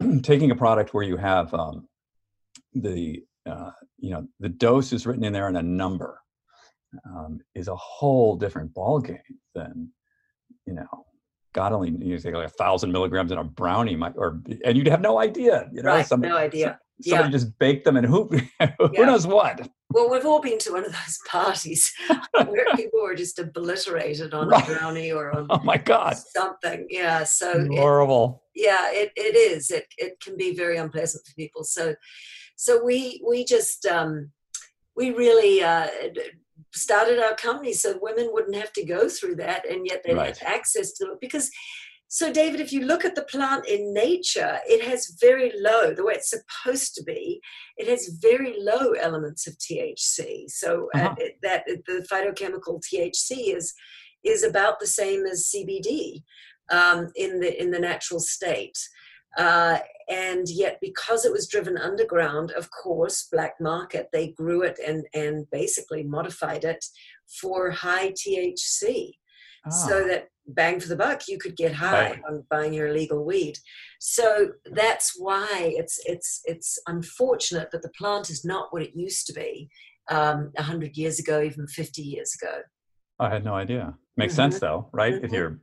taking 0.22 0.50
a 0.50 0.56
product 0.56 0.94
where 0.94 1.04
you 1.04 1.16
have 1.16 1.54
um, 1.54 1.86
the, 2.74 3.22
uh, 3.48 3.70
you 3.98 4.10
know, 4.10 4.26
the 4.40 4.48
dose 4.48 4.92
is 4.92 5.06
written 5.06 5.22
in 5.22 5.32
there 5.32 5.48
and 5.48 5.56
a 5.56 5.62
number 5.62 6.20
um, 7.06 7.38
is 7.54 7.68
a 7.68 7.76
whole 7.76 8.36
different 8.36 8.74
ballgame 8.74 9.20
than, 9.54 9.90
you 10.66 10.72
know, 10.72 11.04
God 11.52 11.72
only 11.72 11.90
you 11.90 12.18
take 12.18 12.34
like 12.34 12.46
a 12.46 12.50
thousand 12.50 12.92
milligrams 12.92 13.32
in 13.32 13.38
a 13.38 13.44
brownie, 13.44 13.96
might, 13.96 14.14
or 14.16 14.40
and 14.64 14.76
you'd 14.76 14.86
have 14.86 15.00
no 15.00 15.18
idea, 15.18 15.68
you 15.72 15.82
know, 15.82 15.90
Right, 15.90 16.06
somebody, 16.06 16.32
no 16.32 16.38
idea. 16.38 16.78
Somebody 17.02 17.28
Yeah. 17.28 17.30
just 17.30 17.58
baked 17.58 17.84
them 17.84 17.96
and 17.96 18.06
who, 18.06 18.28
who 18.78 18.90
Yeah. 18.92 19.04
knows 19.04 19.26
what. 19.26 19.68
Well, 19.90 20.10
we've 20.10 20.26
all 20.26 20.40
been 20.40 20.58
to 20.58 20.72
one 20.72 20.84
of 20.84 20.92
those 20.92 21.18
parties 21.26 21.92
where 22.46 22.66
people 22.76 23.00
were 23.02 23.14
just 23.14 23.38
obliterated 23.38 24.34
on 24.34 24.48
Right. 24.48 24.68
a 24.68 24.74
brownie 24.74 25.12
or 25.12 25.30
on 25.34 25.46
Oh 25.50 25.60
my 25.64 25.76
God. 25.78 26.16
something. 26.16 26.86
Yeah. 26.90 27.24
So 27.24 27.60
it, 27.60 27.68
Horrible. 27.78 28.42
yeah, 28.54 28.90
it, 28.90 29.12
it 29.16 29.34
is. 29.36 29.70
It 29.70 29.86
it 29.96 30.20
can 30.20 30.36
be 30.36 30.54
very 30.54 30.76
unpleasant 30.76 31.26
for 31.26 31.34
people. 31.34 31.64
So 31.64 31.94
so 32.56 32.84
we 32.84 33.22
we 33.26 33.44
just 33.44 33.86
um, 33.86 34.30
we 34.96 35.10
really 35.10 35.62
uh, 35.62 35.86
started 36.74 37.18
our 37.20 37.34
company 37.36 37.72
so 37.72 37.98
women 38.02 38.28
wouldn't 38.32 38.56
have 38.56 38.72
to 38.74 38.84
go 38.84 39.08
through 39.08 39.36
that, 39.36 39.68
and 39.70 39.86
yet 39.86 40.02
they 40.04 40.12
Right. 40.14 40.36
have 40.36 40.46
access 40.54 40.92
to 40.94 41.04
it 41.12 41.20
because. 41.20 41.50
So, 42.10 42.32
David, 42.32 42.60
if 42.60 42.72
you 42.72 42.86
look 42.86 43.04
at 43.04 43.14
the 43.14 43.24
plant 43.24 43.66
in 43.66 43.92
nature, 43.92 44.58
it 44.66 44.82
has 44.82 45.14
very 45.20 45.52
low, 45.60 45.92
the 45.94 46.04
way 46.04 46.14
it's 46.14 46.30
supposed 46.30 46.94
to 46.94 47.02
be, 47.04 47.40
it 47.76 47.86
has 47.86 48.18
very 48.22 48.54
low 48.58 48.92
elements 48.92 49.46
of 49.46 49.58
THC. 49.58 50.48
So, 50.48 50.88
uh, 50.94 50.98
Uh-huh. 50.98 51.14
it, 51.18 51.36
that 51.42 51.64
the 51.66 52.06
phytochemical 52.10 52.80
THC 52.82 53.54
is 53.54 53.74
is 54.24 54.42
about 54.42 54.80
the 54.80 54.86
same 54.86 55.26
as 55.26 55.50
CBD 55.54 56.22
um, 56.70 57.12
in 57.14 57.40
the 57.40 57.60
in 57.60 57.70
the 57.70 57.78
natural 57.78 58.20
state. 58.20 58.78
Uh, 59.36 59.78
and 60.08 60.48
yet, 60.48 60.78
because 60.80 61.26
it 61.26 61.32
was 61.32 61.46
driven 61.48 61.76
underground, 61.76 62.50
of 62.52 62.70
course, 62.70 63.28
black 63.30 63.54
market, 63.60 64.08
they 64.12 64.28
grew 64.28 64.62
it 64.62 64.78
and 64.84 65.06
and 65.12 65.46
basically 65.50 66.02
modified 66.02 66.64
it 66.64 66.82
for 67.40 67.70
high 67.70 68.10
THC, 68.12 69.17
so 69.70 70.02
Ah, 70.04 70.08
that 70.08 70.28
bang 70.46 70.80
for 70.80 70.88
the 70.88 70.96
buck, 70.96 71.28
you 71.28 71.38
could 71.38 71.56
get 71.56 71.72
high 71.72 72.10
Right. 72.10 72.20
on 72.28 72.44
buying 72.50 72.72
your 72.72 72.88
illegal 72.88 73.24
weed. 73.24 73.58
So 74.00 74.52
that's 74.72 75.14
why 75.18 75.48
it's 75.76 76.00
it's 76.06 76.40
it's 76.44 76.78
unfortunate 76.86 77.70
that 77.72 77.82
the 77.82 77.90
plant 77.98 78.30
is 78.30 78.44
not 78.44 78.72
what 78.72 78.82
it 78.82 78.96
used 78.96 79.26
to 79.26 79.32
be 79.32 79.68
um, 80.10 80.52
a 80.56 80.62
hundred 80.62 80.96
years 80.96 81.18
ago, 81.18 81.42
even 81.42 81.66
fifty 81.66 82.02
years 82.02 82.34
ago. 82.40 82.62
I 83.18 83.28
had 83.28 83.44
no 83.44 83.54
idea. 83.54 83.94
Makes 84.16 84.34
Mhm. 84.34 84.36
sense 84.36 84.58
though, 84.60 84.88
right? 84.92 85.14
If 85.14 85.30
Mhm. 85.30 85.34
you're 85.34 85.60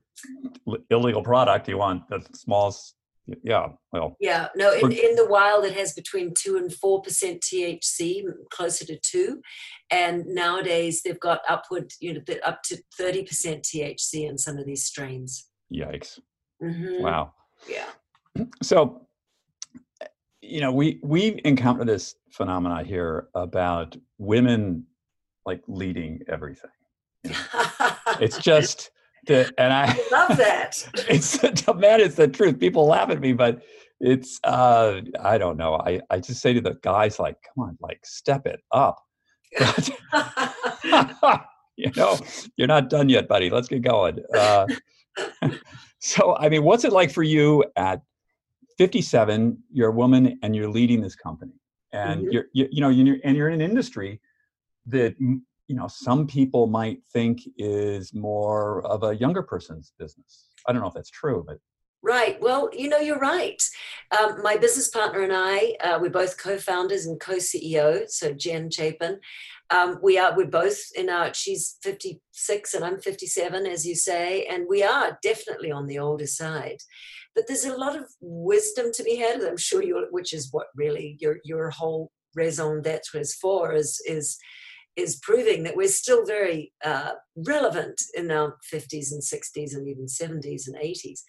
illegal 0.90 1.24
product, 1.24 1.68
you 1.68 1.78
want 1.78 2.08
the 2.10 2.22
smallest. 2.34 2.96
Yeah. 3.44 3.68
Well, 3.92 4.16
Yeah, 4.20 4.48
no, 4.56 4.72
in, 4.74 4.92
in 4.92 5.16
the 5.16 5.26
wild 5.28 5.66
it 5.66 5.74
has 5.74 5.94
between 5.94 6.34
two 6.34 6.58
and 6.58 6.72
four 6.74 7.02
percent 7.02 7.42
THC, 7.42 8.24
closer 8.52 8.86
to 8.86 9.00
two, 9.00 9.42
and 9.90 10.26
nowadays 10.28 11.02
they've 11.02 11.20
got 11.20 11.42
upward, 11.50 11.92
you 12.00 12.14
know, 12.14 12.22
up 12.44 12.62
to 12.64 12.78
thirty 12.98 13.24
percent 13.24 13.64
THC 13.64 14.30
in 14.30 14.38
some 14.38 14.58
of 14.58 14.66
these 14.66 14.84
strains. 14.86 15.48
yikes! 15.74 16.20
Mhm, 16.62 17.02
Wow. 17.02 17.34
Yeah. 17.70 17.88
So, 18.62 19.08
you 20.42 20.62
know, 20.62 20.72
we 20.72 21.00
we 21.04 21.40
encounter 21.46 21.86
this 21.86 22.16
phenomena 22.32 22.84
here 22.84 23.30
about 23.34 23.96
women 24.18 24.86
like 25.46 25.62
leading 25.68 26.22
everything. 26.28 26.70
It's 28.20 28.38
just 28.38 28.92
and 29.30 29.74
I 29.74 29.86
I 29.88 30.08
love 30.12 30.38
that. 30.38 30.88
it's 31.10 31.38
the 31.38 31.74
man, 31.74 32.02
it's 32.02 32.16
the 32.16 32.28
truth. 32.28 32.60
People 32.60 32.88
laugh 32.88 33.10
at 33.10 33.20
me, 33.20 33.34
but 33.34 33.62
it's 34.00 34.40
uh 34.44 35.02
I 35.22 35.38
don't 35.38 35.58
know. 35.58 35.76
I 35.76 36.02
I 36.10 36.20
just 36.20 36.42
say 36.42 36.54
to 36.54 36.62
the 36.62 36.78
guys 36.82 37.20
like, 37.20 37.38
come 37.42 37.66
on, 37.66 37.78
like 37.82 38.06
step 38.06 38.46
it 38.46 38.62
up. 38.72 39.02
you 41.76 41.92
know, 41.96 42.20
you're 42.58 42.68
not 42.68 42.90
done 42.90 43.10
yet, 43.10 43.28
buddy. 43.28 43.50
Let's 43.50 43.68
get 43.68 43.82
going. 43.82 44.20
Uh, 44.34 44.68
so, 46.00 46.36
I 46.38 46.50
mean, 46.50 46.64
what's 46.64 46.84
it 46.84 46.94
like 46.94 47.12
for 47.12 47.24
you 47.24 47.64
at 47.76 48.02
57? 48.78 49.58
You're 49.72 49.90
a 49.90 49.94
woman 49.94 50.40
and 50.42 50.56
you're 50.56 50.70
leading 50.70 51.02
this 51.02 51.16
company, 51.16 51.54
and 51.92 52.26
Mhm. 52.26 52.34
you're 52.34 52.46
you, 52.54 52.68
you 52.72 52.82
know 52.82 52.90
you're 52.90 53.18
and 53.24 53.36
you're 53.36 53.50
in 53.50 53.62
an 53.62 53.70
industry 53.70 54.22
that 54.88 55.16
you 55.68 55.76
know 55.76 55.88
some 55.88 56.28
people 56.28 56.68
might 56.68 57.00
think 57.12 57.42
is 57.58 58.14
more 58.14 58.86
of 58.86 59.04
a 59.04 59.16
younger 59.16 59.44
person's 59.44 59.94
business. 60.00 60.50
I 60.68 60.72
don't 60.72 60.82
know 60.82 60.88
if 60.88 60.94
that's 60.94 61.10
true, 61.10 61.44
but 61.46 61.58
Right. 62.06 62.40
Well, 62.40 62.70
you 62.72 62.88
know, 62.88 63.00
you're 63.00 63.18
right. 63.18 63.60
Um, 64.20 64.44
my 64.44 64.58
business 64.58 64.90
partner 64.90 65.24
and 65.24 65.34
I, 65.34 65.74
uh, 65.84 65.98
we're 66.00 66.12
both 66.12 66.38
co-founders 66.38 67.08
and 67.08 67.20
co-CEOs. 67.20 68.16
So 68.16 68.32
Jen 68.32 68.70
Chapin, 68.70 69.20
um, 69.72 69.98
we 70.04 70.20
are. 70.20 70.38
We're 70.38 70.46
both 70.46 70.78
in 70.96 71.10
our. 71.10 71.34
She's 71.34 71.78
56 71.82 72.76
and 72.76 72.86
I'm 72.86 73.00
57, 73.00 73.66
as 73.66 73.88
you 73.88 73.96
say, 73.96 74.46
and 74.46 74.68
we 74.70 74.84
are 74.84 75.18
definitely 75.24 75.72
on 75.72 75.88
the 75.88 75.98
older 75.98 76.28
side. 76.28 76.78
But 77.34 77.48
there's 77.48 77.66
a 77.66 77.76
lot 77.76 77.98
of 77.98 78.06
wisdom 78.22 78.92
to 78.94 79.04
be 79.04 79.16
had. 79.16 79.42
I'm 79.42 79.58
sure 79.58 79.82
you, 79.82 80.06
which 80.12 80.32
is 80.32 80.50
what 80.52 80.68
really 80.76 81.18
your 81.20 81.38
your 81.44 81.72
whole 81.72 82.12
raison 82.36 82.84
d'être 82.84 83.16
is 83.16 83.34
for, 83.34 83.74
is 83.74 84.00
is 84.06 84.38
is 84.96 85.20
proving 85.22 85.64
that 85.64 85.76
we're 85.76 85.88
still 85.88 86.26
very 86.26 86.72
uh, 86.84 87.12
relevant 87.36 88.02
in 88.14 88.32
our 88.32 88.58
50s 88.74 89.12
and 89.12 89.22
60s 89.22 89.76
and 89.76 89.88
even 89.88 90.06
70s 90.06 90.68
and 90.68 90.76
80s 90.78 91.22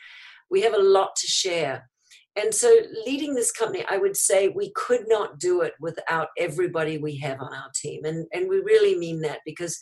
we 0.51 0.63
have 0.63 0.75
a 0.75 0.83
lot 0.83 1.17
to 1.17 1.27
share. 1.27 1.89
And 2.37 2.55
so, 2.55 2.71
leading 3.07 3.35
this 3.35 3.51
company, 3.51 3.85
I 3.89 3.97
would 3.97 4.17
say 4.17 4.49
we 4.49 4.71
could 4.75 5.05
not 5.09 5.39
do 5.39 5.63
it 5.63 5.73
without 5.81 6.29
everybody 6.39 6.99
we 6.99 7.17
have 7.19 7.41
on 7.41 7.53
our 7.53 7.71
team. 7.75 8.05
And, 8.05 8.27
and 8.33 8.49
we 8.49 8.59
really 8.59 8.99
mean 8.99 9.23
that 9.23 9.41
because, 9.47 9.79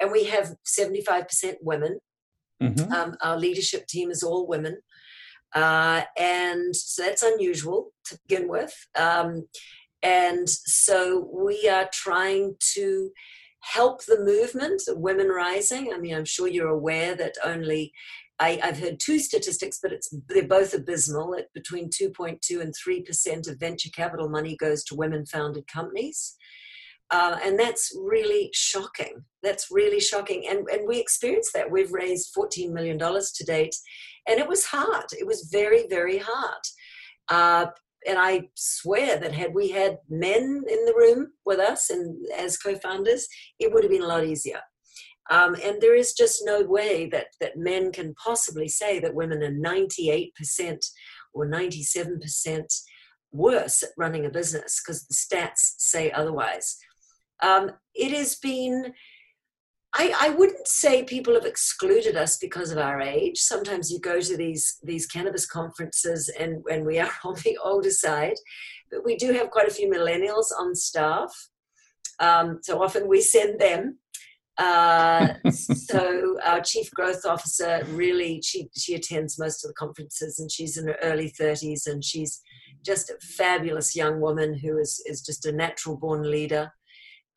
and 0.00 0.12
we 0.12 0.24
have 0.24 0.54
75% 0.64 1.54
women. 1.62 1.98
Mhm. 2.62 2.90
Um, 2.90 3.16
our 3.22 3.36
leadership 3.36 3.86
team 3.86 4.10
is 4.10 4.22
all 4.22 4.46
women. 4.46 4.78
Uh, 5.54 6.02
and 6.16 6.74
so 6.74 7.02
that's 7.02 7.22
unusual 7.22 7.92
to 8.06 8.18
begin 8.26 8.48
with. 8.48 8.74
Um, 8.94 9.48
and 10.06 10.48
so 10.48 11.28
we 11.34 11.68
are 11.68 11.88
trying 11.92 12.54
to 12.74 13.10
help 13.60 14.04
the 14.04 14.20
movement 14.20 14.80
women 14.88 15.28
rising. 15.28 15.92
I 15.92 15.98
mean, 15.98 16.14
I'm 16.14 16.24
sure 16.24 16.46
you're 16.46 16.68
aware 16.68 17.16
that 17.16 17.34
only 17.44 17.92
I, 18.38 18.60
have 18.62 18.78
heard 18.78 19.00
two 19.00 19.18
statistics, 19.18 19.80
but 19.82 19.92
it's 19.92 20.14
they're 20.28 20.46
both 20.46 20.74
abysmal. 20.74 21.34
At 21.34 21.52
between 21.54 21.90
2.2 21.90 22.60
and 22.60 22.72
3 22.74 23.02
percent 23.02 23.48
of 23.48 23.58
venture 23.58 23.88
capital 23.90 24.28
money 24.28 24.56
goes 24.56 24.84
to 24.84 24.94
women-founded 24.94 25.66
companies, 25.66 26.36
uh, 27.10 27.38
and 27.42 27.58
that's 27.58 27.92
really 27.98 28.50
shocking. 28.54 29.24
That's 29.42 29.68
really 29.72 30.00
shocking, 30.00 30.46
and 30.48 30.68
and 30.68 30.86
we 30.86 31.00
experienced 31.00 31.52
that. 31.54 31.70
We've 31.70 31.92
raised 31.92 32.30
14 32.32 32.72
million 32.72 32.98
dollars 32.98 33.32
to 33.32 33.44
date, 33.44 33.74
and 34.28 34.38
it 34.38 34.48
was 34.48 34.66
hard. 34.66 35.06
It 35.18 35.26
was 35.26 35.48
very 35.50 35.86
very 35.88 36.18
hard. 36.18 36.62
Uh, 37.28 37.66
and 38.06 38.18
I 38.18 38.48
swear 38.54 39.18
that 39.18 39.32
had 39.32 39.54
we 39.54 39.68
had 39.70 39.98
men 40.08 40.62
in 40.68 40.84
the 40.84 40.94
room 40.96 41.32
with 41.44 41.58
us 41.58 41.90
and 41.90 42.16
as 42.36 42.56
co-founders, 42.56 43.26
it 43.58 43.72
would 43.72 43.84
have 43.84 43.90
been 43.90 44.02
a 44.02 44.06
lot 44.06 44.24
easier. 44.24 44.60
Um, 45.30 45.56
and 45.62 45.80
there 45.80 45.96
is 45.96 46.12
just 46.12 46.42
no 46.44 46.62
way 46.62 47.08
that, 47.10 47.26
that 47.40 47.56
men 47.56 47.90
can 47.90 48.14
possibly 48.14 48.68
say 48.68 49.00
that 49.00 49.14
women 49.14 49.42
are 49.42 49.50
98% 49.50 50.30
or 51.34 51.46
97% 51.46 52.64
worse 53.32 53.82
at 53.82 53.90
running 53.96 54.24
a 54.26 54.30
business 54.30 54.80
because 54.80 55.06
the 55.06 55.14
stats 55.14 55.74
say 55.78 56.10
otherwise. 56.12 56.76
Um, 57.42 57.72
it 57.94 58.12
has 58.12 58.36
been, 58.36 58.94
I, 59.98 60.14
I 60.20 60.28
wouldn't 60.30 60.68
say 60.68 61.04
people 61.04 61.34
have 61.34 61.46
excluded 61.46 62.16
us 62.16 62.36
because 62.36 62.70
of 62.70 62.78
our 62.78 63.00
age. 63.00 63.38
Sometimes 63.38 63.90
you 63.90 63.98
go 63.98 64.20
to 64.20 64.36
these, 64.36 64.78
these 64.82 65.06
cannabis 65.06 65.46
conferences 65.46 66.28
and, 66.38 66.62
and 66.70 66.84
we 66.84 66.98
are 66.98 67.10
on 67.24 67.34
the 67.44 67.58
older 67.64 67.90
side, 67.90 68.36
but 68.90 69.04
we 69.04 69.16
do 69.16 69.32
have 69.32 69.50
quite 69.50 69.68
a 69.68 69.74
few 69.74 69.90
millennials 69.90 70.46
on 70.58 70.74
staff. 70.74 71.32
Um, 72.20 72.60
so 72.62 72.82
often 72.82 73.08
we 73.08 73.20
send 73.20 73.58
them 73.58 73.98
uh, 74.58 75.34
so 75.50 76.38
our 76.44 76.60
chief 76.60 76.90
growth 76.92 77.26
officer 77.26 77.82
really 77.90 78.40
she 78.42 78.68
she 78.74 78.94
attends 78.94 79.38
most 79.38 79.64
of 79.64 79.68
the 79.68 79.74
conferences 79.74 80.38
and 80.38 80.50
she's 80.50 80.78
in 80.78 80.86
her 80.86 80.96
early 81.02 81.30
30s 81.30 81.86
and 81.86 82.02
she's 82.02 82.40
just 82.84 83.10
a 83.10 83.18
fabulous 83.20 83.94
young 83.94 84.20
woman 84.20 84.54
who 84.54 84.78
is 84.78 85.02
is 85.06 85.20
just 85.20 85.44
a 85.44 85.52
natural 85.52 85.96
born 85.96 86.30
leader 86.30 86.72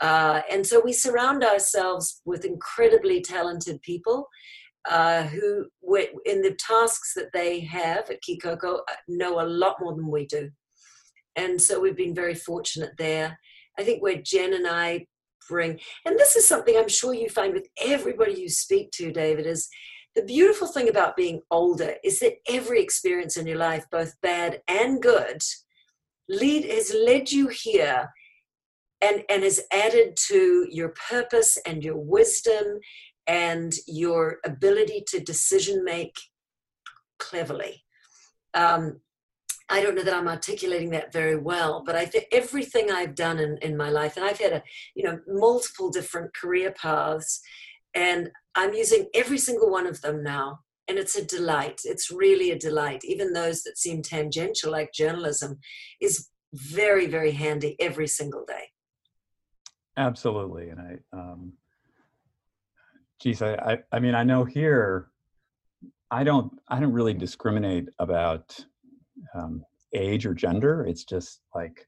uh, 0.02 0.42
and 0.50 0.66
so 0.66 0.82
we 0.84 0.94
surround 0.94 1.44
ourselves 1.44 2.22
with 2.26 2.46
incredibly 2.46 3.22
talented 3.22 3.82
people 3.82 4.28
uh, 4.90 5.24
who 5.24 5.66
in 6.26 6.42
the 6.42 6.56
tasks 6.60 7.14
that 7.16 7.32
they 7.34 7.60
have 7.60 8.10
at 8.10 8.22
kikoko 8.22 8.80
uh, 8.80 8.94
know 9.08 9.42
a 9.42 9.44
lot 9.44 9.76
more 9.82 9.96
than 9.96 10.10
we 10.10 10.26
do. 10.26 10.50
And 11.36 11.62
so 11.62 11.80
we've 11.80 11.98
been 11.98 12.16
very 12.16 12.36
fortunate 12.36 12.92
there. 12.98 13.38
I 13.78 13.84
think 13.84 14.02
where 14.02 14.22
jen 14.22 14.54
and 14.54 14.68
i 14.68 15.06
bring 15.50 15.80
and 16.06 16.18
this 16.18 16.36
is 16.36 16.48
something 16.48 16.78
i'm 16.78 16.88
sure 16.88 17.14
you 17.14 17.30
find 17.30 17.54
with 17.54 17.68
everybody 17.82 18.34
you 18.34 18.48
speak 18.48 18.92
to 18.92 19.12
david 19.12 19.46
is 19.46 19.68
the 20.16 20.24
beautiful 20.24 20.68
thing 20.68 20.90
about 20.90 21.16
being 21.16 21.42
older 21.50 21.96
is 22.04 22.20
that 22.20 22.36
every 22.48 22.82
experience 22.82 23.36
in 23.36 23.48
your 23.48 23.58
life 23.58 23.86
both 23.92 24.14
bad 24.22 24.62
and 24.68 25.02
good 25.02 25.42
lead 26.30 26.66
has 26.66 26.94
led 26.94 27.32
you 27.32 27.48
here 27.48 28.10
and 29.02 29.24
and 29.30 29.44
has 29.44 29.62
added 29.72 30.18
to 30.28 30.68
your 30.70 30.90
purpose 31.10 31.58
and 31.66 31.84
your 31.84 31.98
wisdom 31.98 32.80
and 33.28 33.74
your 33.88 34.40
ability 34.46 35.04
to 35.08 35.20
decision 35.20 35.84
make 35.84 36.16
cleverly 37.20 37.84
um, 38.54 39.00
I 39.70 39.82
don't 39.82 39.96
know 39.96 40.04
that 40.04 40.16
I'm 40.16 40.28
articulating 40.28 40.90
that 40.92 41.14
very 41.14 41.38
well, 41.38 41.84
but 41.86 41.96
I 41.96 42.06
think 42.06 42.26
everything 42.32 42.92
I've 42.92 43.14
done 43.14 43.40
in, 43.40 43.58
in 43.62 43.78
my 43.78 43.90
life, 43.90 44.18
and 44.18 44.26
I've 44.26 44.40
had 44.40 44.54
a, 44.54 44.64
you 44.96 45.04
know, 45.04 45.20
multiple 45.28 45.92
different 45.92 46.34
career 46.36 46.72
paths, 46.72 47.40
and 47.94 48.32
I'm 48.56 48.74
using 48.74 49.08
every 49.14 49.38
single 49.38 49.70
one 49.70 49.86
of 49.86 50.02
them 50.02 50.24
now. 50.24 50.60
And 50.88 50.98
it's 50.98 51.16
a 51.16 51.24
delight. 51.24 51.82
It's 51.86 52.10
really 52.10 52.50
a 52.50 52.58
delight. 52.58 53.02
Even 53.04 53.32
those 53.32 53.62
that 53.62 53.78
seem 53.78 54.02
tangential, 54.02 54.72
like 54.72 54.92
journalism, 54.92 55.60
is 56.02 56.30
very, 56.52 57.06
very 57.06 57.30
handy 57.30 57.76
every 57.80 58.08
single 58.08 58.44
day. 58.48 58.70
Absolutely. 60.00 60.70
And 60.70 60.80
I, 60.80 60.98
um, 61.14 61.54
geez, 63.22 63.42
I, 63.42 63.54
I, 63.56 63.78
I 63.92 64.00
mean, 64.00 64.16
I 64.16 64.24
know 64.24 64.46
here, 64.46 65.10
I 66.10 66.24
don't, 66.24 66.52
I 66.70 66.80
don't 66.80 66.94
really 66.94 67.14
discriminate 67.14 67.90
about 68.00 68.58
um, 69.36 69.64
age 69.94 70.26
or 70.26 70.34
gender. 70.34 70.86
It's 70.86 71.04
just 71.04 71.42
like, 71.54 71.86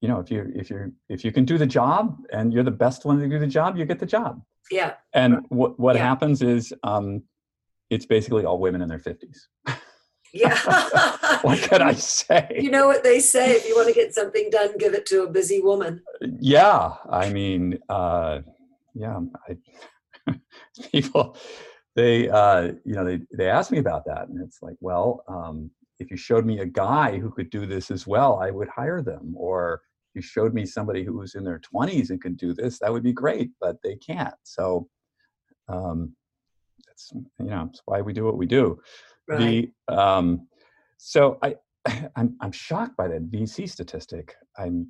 you 0.00 0.08
know, 0.08 0.20
if 0.20 0.30
you 0.30 0.52
if 0.54 0.68
you 0.68 0.92
if 1.08 1.24
you 1.24 1.32
can 1.32 1.46
do 1.46 1.56
the 1.56 1.66
job 1.66 2.18
and 2.30 2.52
you're 2.52 2.62
the 2.62 2.70
best 2.70 3.06
one 3.06 3.18
to 3.20 3.26
do 3.26 3.38
the 3.38 3.46
job, 3.46 3.78
you 3.78 3.86
get 3.86 3.98
the 3.98 4.04
job. 4.04 4.42
Yeah. 4.70 4.94
And 5.14 5.46
what 5.48 5.80
what 5.80 5.96
yeah. 5.96 6.02
happens 6.02 6.42
is, 6.42 6.74
um, 6.82 7.22
it's 7.88 8.04
basically 8.04 8.44
all 8.44 8.58
women 8.58 8.82
in 8.82 8.88
their 8.88 8.98
fifties. 8.98 9.48
Yeah. 10.34 11.38
what 11.42 11.60
can 11.60 11.80
I 11.80 11.94
say? 11.94 12.58
You 12.60 12.70
know 12.70 12.88
what 12.88 13.04
they 13.04 13.20
say: 13.20 13.52
if 13.52 13.68
you 13.68 13.76
want 13.76 13.86
to 13.86 13.94
get 13.94 14.12
something 14.12 14.50
done, 14.50 14.76
give 14.78 14.92
it 14.92 15.06
to 15.06 15.22
a 15.22 15.30
busy 15.30 15.60
woman. 15.60 16.02
Yeah, 16.40 16.94
I 17.08 17.30
mean, 17.30 17.78
uh, 17.88 18.40
yeah, 18.94 19.20
I, 19.48 20.36
people, 20.92 21.36
they, 21.94 22.28
uh, 22.28 22.72
you 22.84 22.94
know, 22.96 23.04
they 23.04 23.20
they 23.32 23.48
ask 23.48 23.70
me 23.70 23.78
about 23.78 24.04
that, 24.06 24.26
and 24.26 24.42
it's 24.42 24.60
like, 24.60 24.74
well, 24.80 25.22
um, 25.28 25.70
if 26.00 26.10
you 26.10 26.16
showed 26.16 26.44
me 26.44 26.58
a 26.58 26.66
guy 26.66 27.16
who 27.16 27.30
could 27.30 27.50
do 27.50 27.64
this 27.64 27.92
as 27.92 28.04
well, 28.04 28.40
I 28.40 28.50
would 28.50 28.68
hire 28.68 29.02
them. 29.02 29.34
Or 29.36 29.82
if 30.10 30.16
you 30.16 30.22
showed 30.22 30.52
me 30.52 30.66
somebody 30.66 31.04
who 31.04 31.16
was 31.16 31.36
in 31.36 31.44
their 31.44 31.60
20s 31.60 32.10
and 32.10 32.20
could 32.20 32.36
do 32.36 32.52
this, 32.54 32.80
that 32.80 32.92
would 32.92 33.04
be 33.04 33.12
great, 33.12 33.52
but 33.60 33.76
they 33.84 33.94
can't. 33.96 34.34
So 34.42 34.88
um, 35.68 36.16
that's 36.88 37.12
you 37.14 37.46
know 37.46 37.66
that's 37.66 37.82
why 37.84 38.00
we 38.00 38.12
do 38.12 38.24
what 38.24 38.36
we 38.36 38.46
do. 38.46 38.80
Right. 39.28 39.70
The 39.88 39.96
um, 39.96 40.48
so 40.98 41.38
I 41.42 41.56
I'm 42.16 42.36
I'm 42.40 42.52
shocked 42.52 42.96
by 42.96 43.08
that 43.08 43.30
VC 43.30 43.68
statistic. 43.68 44.34
I'm 44.58 44.88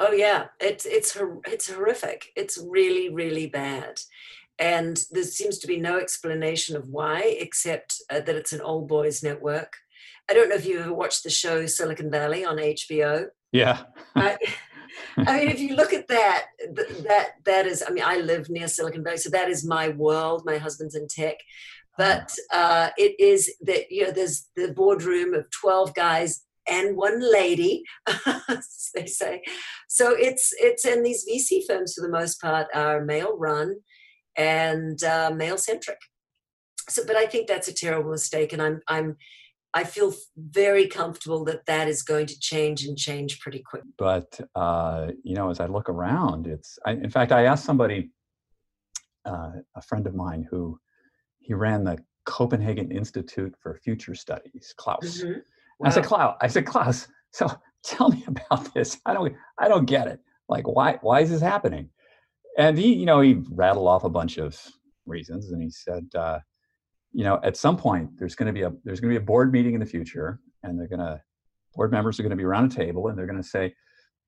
Oh 0.00 0.12
yeah, 0.12 0.46
it's 0.60 0.86
it's 0.86 1.16
it's 1.46 1.70
horrific. 1.70 2.26
It's 2.36 2.58
really 2.68 3.12
really 3.12 3.48
bad, 3.48 4.00
and 4.58 5.02
there 5.10 5.24
seems 5.24 5.58
to 5.58 5.66
be 5.66 5.78
no 5.78 5.98
explanation 5.98 6.76
of 6.76 6.88
why, 6.88 7.36
except 7.40 8.00
uh, 8.08 8.20
that 8.20 8.36
it's 8.36 8.52
an 8.52 8.60
old 8.60 8.86
boys 8.86 9.22
network. 9.24 9.72
I 10.30 10.34
don't 10.34 10.48
know 10.48 10.54
if 10.54 10.66
you 10.66 10.78
ever 10.78 10.92
watched 10.92 11.24
the 11.24 11.30
show 11.30 11.66
Silicon 11.66 12.10
Valley 12.10 12.44
on 12.44 12.58
HBO. 12.58 13.26
Yeah. 13.50 13.82
I, 14.14 14.36
I, 15.16 15.38
mean, 15.38 15.48
if 15.48 15.58
you 15.58 15.74
look 15.74 15.92
at 15.92 16.06
that, 16.08 16.46
that 16.74 17.30
that 17.44 17.66
is. 17.66 17.82
I 17.86 17.90
mean, 17.90 18.04
I 18.06 18.18
live 18.18 18.48
near 18.50 18.68
Silicon 18.68 19.02
Valley, 19.02 19.16
so 19.16 19.30
that 19.30 19.48
is 19.48 19.64
my 19.64 19.88
world. 19.88 20.42
My 20.44 20.58
husband's 20.58 20.94
in 20.94 21.08
tech, 21.08 21.36
but 21.98 22.34
uh, 22.52 22.88
it 22.96 23.14
is 23.20 23.54
that 23.60 23.90
you 23.90 24.04
know 24.04 24.12
there's 24.12 24.48
the 24.56 24.72
boardroom 24.72 25.34
of 25.34 25.44
twelve 25.50 25.94
guys 25.94 26.46
and 26.68 26.96
one 26.96 27.20
lady, 27.20 27.82
they 28.94 29.06
say. 29.06 29.42
So 29.88 30.14
it's 30.14 30.52
it's 30.58 30.84
and 30.84 31.04
these 31.04 31.26
VC 31.28 31.62
firms 31.66 31.94
for 31.94 32.02
the 32.02 32.12
most 32.12 32.40
part 32.40 32.68
are 32.74 33.04
male 33.04 33.36
run 33.36 33.76
and 34.36 35.02
uh, 35.02 35.32
male 35.34 35.58
centric. 35.58 35.98
So, 36.88 37.02
but 37.06 37.16
I 37.16 37.26
think 37.26 37.48
that's 37.48 37.68
a 37.68 37.74
terrible 37.74 38.10
mistake, 38.10 38.52
and 38.52 38.62
I'm 38.62 38.80
I'm 38.88 39.16
I 39.74 39.84
feel 39.84 40.14
very 40.36 40.86
comfortable 40.86 41.44
that 41.44 41.66
that 41.66 41.88
is 41.88 42.02
going 42.02 42.26
to 42.26 42.38
change 42.40 42.84
and 42.84 42.96
change 42.96 43.40
pretty 43.40 43.62
quick. 43.68 43.82
But 43.98 44.40
uh, 44.54 45.08
you 45.22 45.34
know, 45.34 45.50
as 45.50 45.60
I 45.60 45.66
look 45.66 45.88
around, 45.88 46.46
it's. 46.46 46.78
I, 46.86 46.92
in 46.92 47.10
fact, 47.10 47.32
I 47.32 47.44
asked 47.44 47.64
somebody, 47.64 48.10
uh, 49.24 49.50
a 49.74 49.82
friend 49.82 50.06
of 50.06 50.14
mine, 50.14 50.46
who 50.50 50.78
he 51.48 51.54
ran 51.54 51.82
the 51.82 51.98
Copenhagen 52.26 52.92
Institute 52.92 53.54
for 53.60 53.80
Future 53.82 54.14
Studies, 54.14 54.74
Klaus. 54.76 55.22
Mm-hmm. 55.22 55.40
Wow. 55.80 55.86
I 55.86 55.90
said, 55.90 56.04
Klaus. 56.04 56.36
I 56.42 56.46
said, 56.46 56.66
Klaus. 56.66 57.08
So 57.32 57.50
tell 57.82 58.10
me 58.10 58.22
about 58.26 58.72
this. 58.74 58.98
I 59.06 59.14
don't. 59.14 59.34
I 59.58 59.66
don't 59.66 59.86
get 59.86 60.06
it. 60.06 60.20
Like, 60.48 60.68
why? 60.68 60.98
Why 61.00 61.20
is 61.20 61.30
this 61.30 61.40
happening? 61.40 61.88
And 62.58 62.76
he, 62.76 62.92
you 62.92 63.06
know, 63.06 63.20
he 63.20 63.40
rattled 63.50 63.88
off 63.88 64.04
a 64.04 64.10
bunch 64.10 64.36
of 64.36 64.60
reasons, 65.06 65.50
and 65.50 65.60
he 65.60 65.70
said. 65.70 66.06
Uh, 66.14 66.38
you 67.14 67.24
know, 67.24 67.40
at 67.42 67.56
some 67.56 67.74
point 67.74 68.10
there's 68.18 68.34
going 68.34 68.48
to 68.48 68.52
be 68.52 68.62
a 68.62 68.72
there's 68.84 69.00
going 69.00 69.10
to 69.10 69.18
be 69.18 69.22
a 69.22 69.26
board 69.26 69.50
meeting 69.50 69.72
in 69.72 69.80
the 69.80 69.86
future, 69.86 70.38
and 70.62 70.78
they're 70.78 70.86
going 70.86 71.00
to 71.00 71.20
board 71.74 71.90
members 71.90 72.20
are 72.20 72.22
going 72.22 72.30
to 72.30 72.36
be 72.36 72.44
around 72.44 72.70
a 72.70 72.76
table, 72.76 73.08
and 73.08 73.16
they're 73.16 73.26
going 73.26 73.42
to 73.42 73.48
say, 73.48 73.74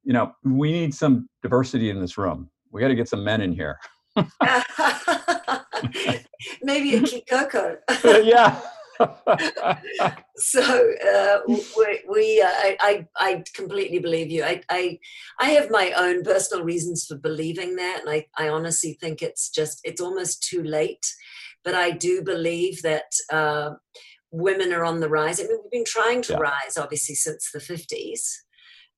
you 0.03 0.15
know, 0.15 0.33
we 0.45 0.73
need 0.73 0.95
some 0.95 1.29
diversity 1.43 1.91
in 1.91 2.01
this 2.01 2.17
room. 2.17 2.49
We 2.73 2.81
got 2.81 2.89
to 2.89 2.95
get 2.95 3.09
some 3.09 3.23
men 3.23 3.43
in 3.43 3.53
here. 3.53 3.79
Maybe 6.63 6.97
a 6.97 7.01
Kikoko. 7.03 7.79
yeah. 8.25 8.61
so 10.37 10.63
uh, 10.63 11.39
we, 11.49 12.03
we 12.09 12.43
uh, 12.43 12.51
I, 12.81 13.07
I 13.17 13.43
completely 13.55 13.99
believe 13.99 14.31
you. 14.31 14.45
I, 14.45 14.63
I 14.69 14.99
I 15.41 15.51
have 15.51 15.71
my 15.71 15.93
own 15.97 16.23
personal 16.23 16.65
reasons 16.65 17.07
for 17.07 17.17
believing 17.17 17.77
that, 17.77 18.01
and 18.01 18.11
I, 18.11 18.27
I 18.37 18.49
honestly 18.49 18.99
think 19.01 19.23
it's 19.23 19.49
just 19.49 19.81
it's 19.85 20.03
almost 20.03 20.43
too 20.43 20.63
late. 20.63 21.07
But 21.65 21.75
I 21.75 21.91
do 21.93 22.23
believe 22.23 22.83
that 22.83 23.11
uh, 23.33 23.71
women 24.31 24.73
are 24.73 24.85
on 24.85 25.01
the 25.01 25.09
rise. 25.09 25.41
I 25.41 25.45
mean, 25.45 25.59
we've 25.63 25.71
been 25.71 25.85
trying 25.85 26.23
to 26.23 26.35
yeah. 26.35 26.39
rise, 26.39 26.77
obviously, 26.79 27.15
since 27.15 27.51
the 27.53 27.59
50s. 27.59 28.21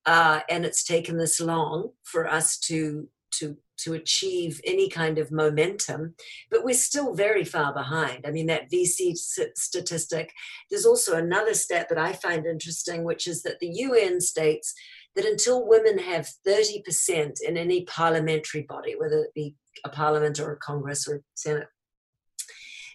Uh, 0.05 0.41
and 0.49 0.65
it's 0.65 0.83
taken 0.83 1.17
this 1.17 1.39
long 1.39 1.89
for 2.03 2.27
us 2.27 2.57
to 2.59 3.07
to 3.39 3.57
to 3.77 3.93
achieve 3.93 4.61
any 4.65 4.89
kind 4.89 5.17
of 5.17 5.31
momentum, 5.31 6.15
but 6.49 6.63
we're 6.63 6.73
still 6.73 7.13
very 7.13 7.43
far 7.43 7.73
behind. 7.73 8.25
I 8.25 8.31
mean, 8.31 8.47
that 8.47 8.71
VC 8.71 9.15
statistic. 9.15 10.31
There's 10.69 10.85
also 10.85 11.15
another 11.15 11.53
stat 11.53 11.87
that 11.89 11.97
I 11.97 12.13
find 12.13 12.45
interesting, 12.45 13.03
which 13.03 13.27
is 13.27 13.43
that 13.43 13.59
the 13.59 13.69
UN 13.69 14.21
states 14.21 14.73
that 15.15 15.25
until 15.25 15.67
women 15.67 15.99
have 15.99 16.29
30% 16.47 17.41
in 17.41 17.57
any 17.57 17.85
parliamentary 17.85 18.63
body, 18.63 18.95
whether 18.97 19.19
it 19.19 19.33
be 19.33 19.55
a 19.85 19.89
parliament 19.89 20.39
or 20.39 20.53
a 20.53 20.57
Congress 20.57 21.07
or 21.07 21.17
a 21.17 21.19
Senate, 21.35 21.67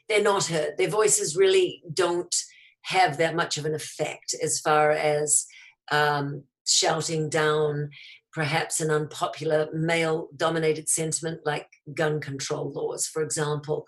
they're 0.09 0.23
not 0.23 0.47
heard. 0.47 0.77
Their 0.79 0.89
voices 0.89 1.37
really 1.37 1.83
don't 1.93 2.35
have 2.83 3.19
that 3.19 3.37
much 3.37 3.59
of 3.59 3.67
an 3.67 3.75
effect 3.75 4.35
as 4.43 4.59
far 4.61 4.91
as 4.91 5.47
um, 5.91 6.45
shouting 6.67 7.29
down 7.29 7.91
perhaps 8.39 8.81
an 8.81 8.89
unpopular 8.89 9.69
male 9.73 10.29
dominated 10.37 10.89
sentiment 10.89 11.41
like 11.45 11.67
gun 11.93 12.21
control 12.21 12.71
laws, 12.71 13.05
for 13.05 13.21
example. 13.21 13.85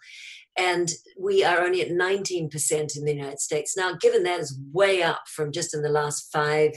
And 0.58 0.90
we 1.16 1.44
are 1.44 1.60
only 1.60 1.82
at 1.82 1.90
19% 1.90 2.96
in 2.96 3.04
the 3.04 3.14
United 3.14 3.38
States. 3.38 3.76
Now, 3.76 3.94
given 3.94 4.24
that 4.24 4.40
is 4.40 4.58
way 4.72 5.04
up 5.04 5.22
from 5.28 5.52
just 5.52 5.72
in 5.72 5.82
the 5.82 5.88
last 5.88 6.32
five, 6.32 6.72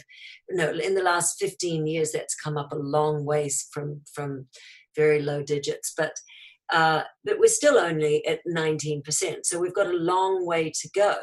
no, 0.51 0.69
in 0.69 0.93
the 0.93 1.01
last 1.01 1.39
15 1.39 1.87
years, 1.87 2.11
that's 2.11 2.35
come 2.35 2.59
up 2.59 2.71
a 2.71 2.77
long 2.77 3.25
ways 3.25 3.67
from, 3.71 4.01
from 4.13 4.45
very 4.95 5.23
low 5.23 5.41
digits. 5.41 5.93
But 5.97 6.13
uh, 6.71 7.01
but 7.25 7.39
we're 7.39 7.47
still 7.47 7.77
only 7.77 8.25
at 8.25 8.39
19%. 8.47 9.03
So 9.43 9.59
we've 9.59 9.75
got 9.75 9.87
a 9.87 9.97
long 9.97 10.45
way 10.45 10.71
to 10.81 10.89
go 10.95 11.15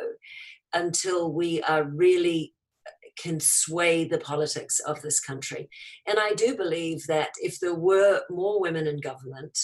until 0.75 1.33
we 1.33 1.63
are 1.63 1.85
really 1.85 2.53
can 3.17 3.41
sway 3.41 4.05
the 4.05 4.19
politics 4.19 4.81
of 4.81 5.01
this 5.03 5.21
country. 5.21 5.69
And 6.07 6.19
I 6.19 6.33
do 6.35 6.57
believe 6.57 7.07
that 7.07 7.31
if 7.41 7.61
there 7.61 7.75
were 7.75 8.23
more 8.31 8.61
women 8.61 8.87
in 8.87 9.01
government 9.01 9.59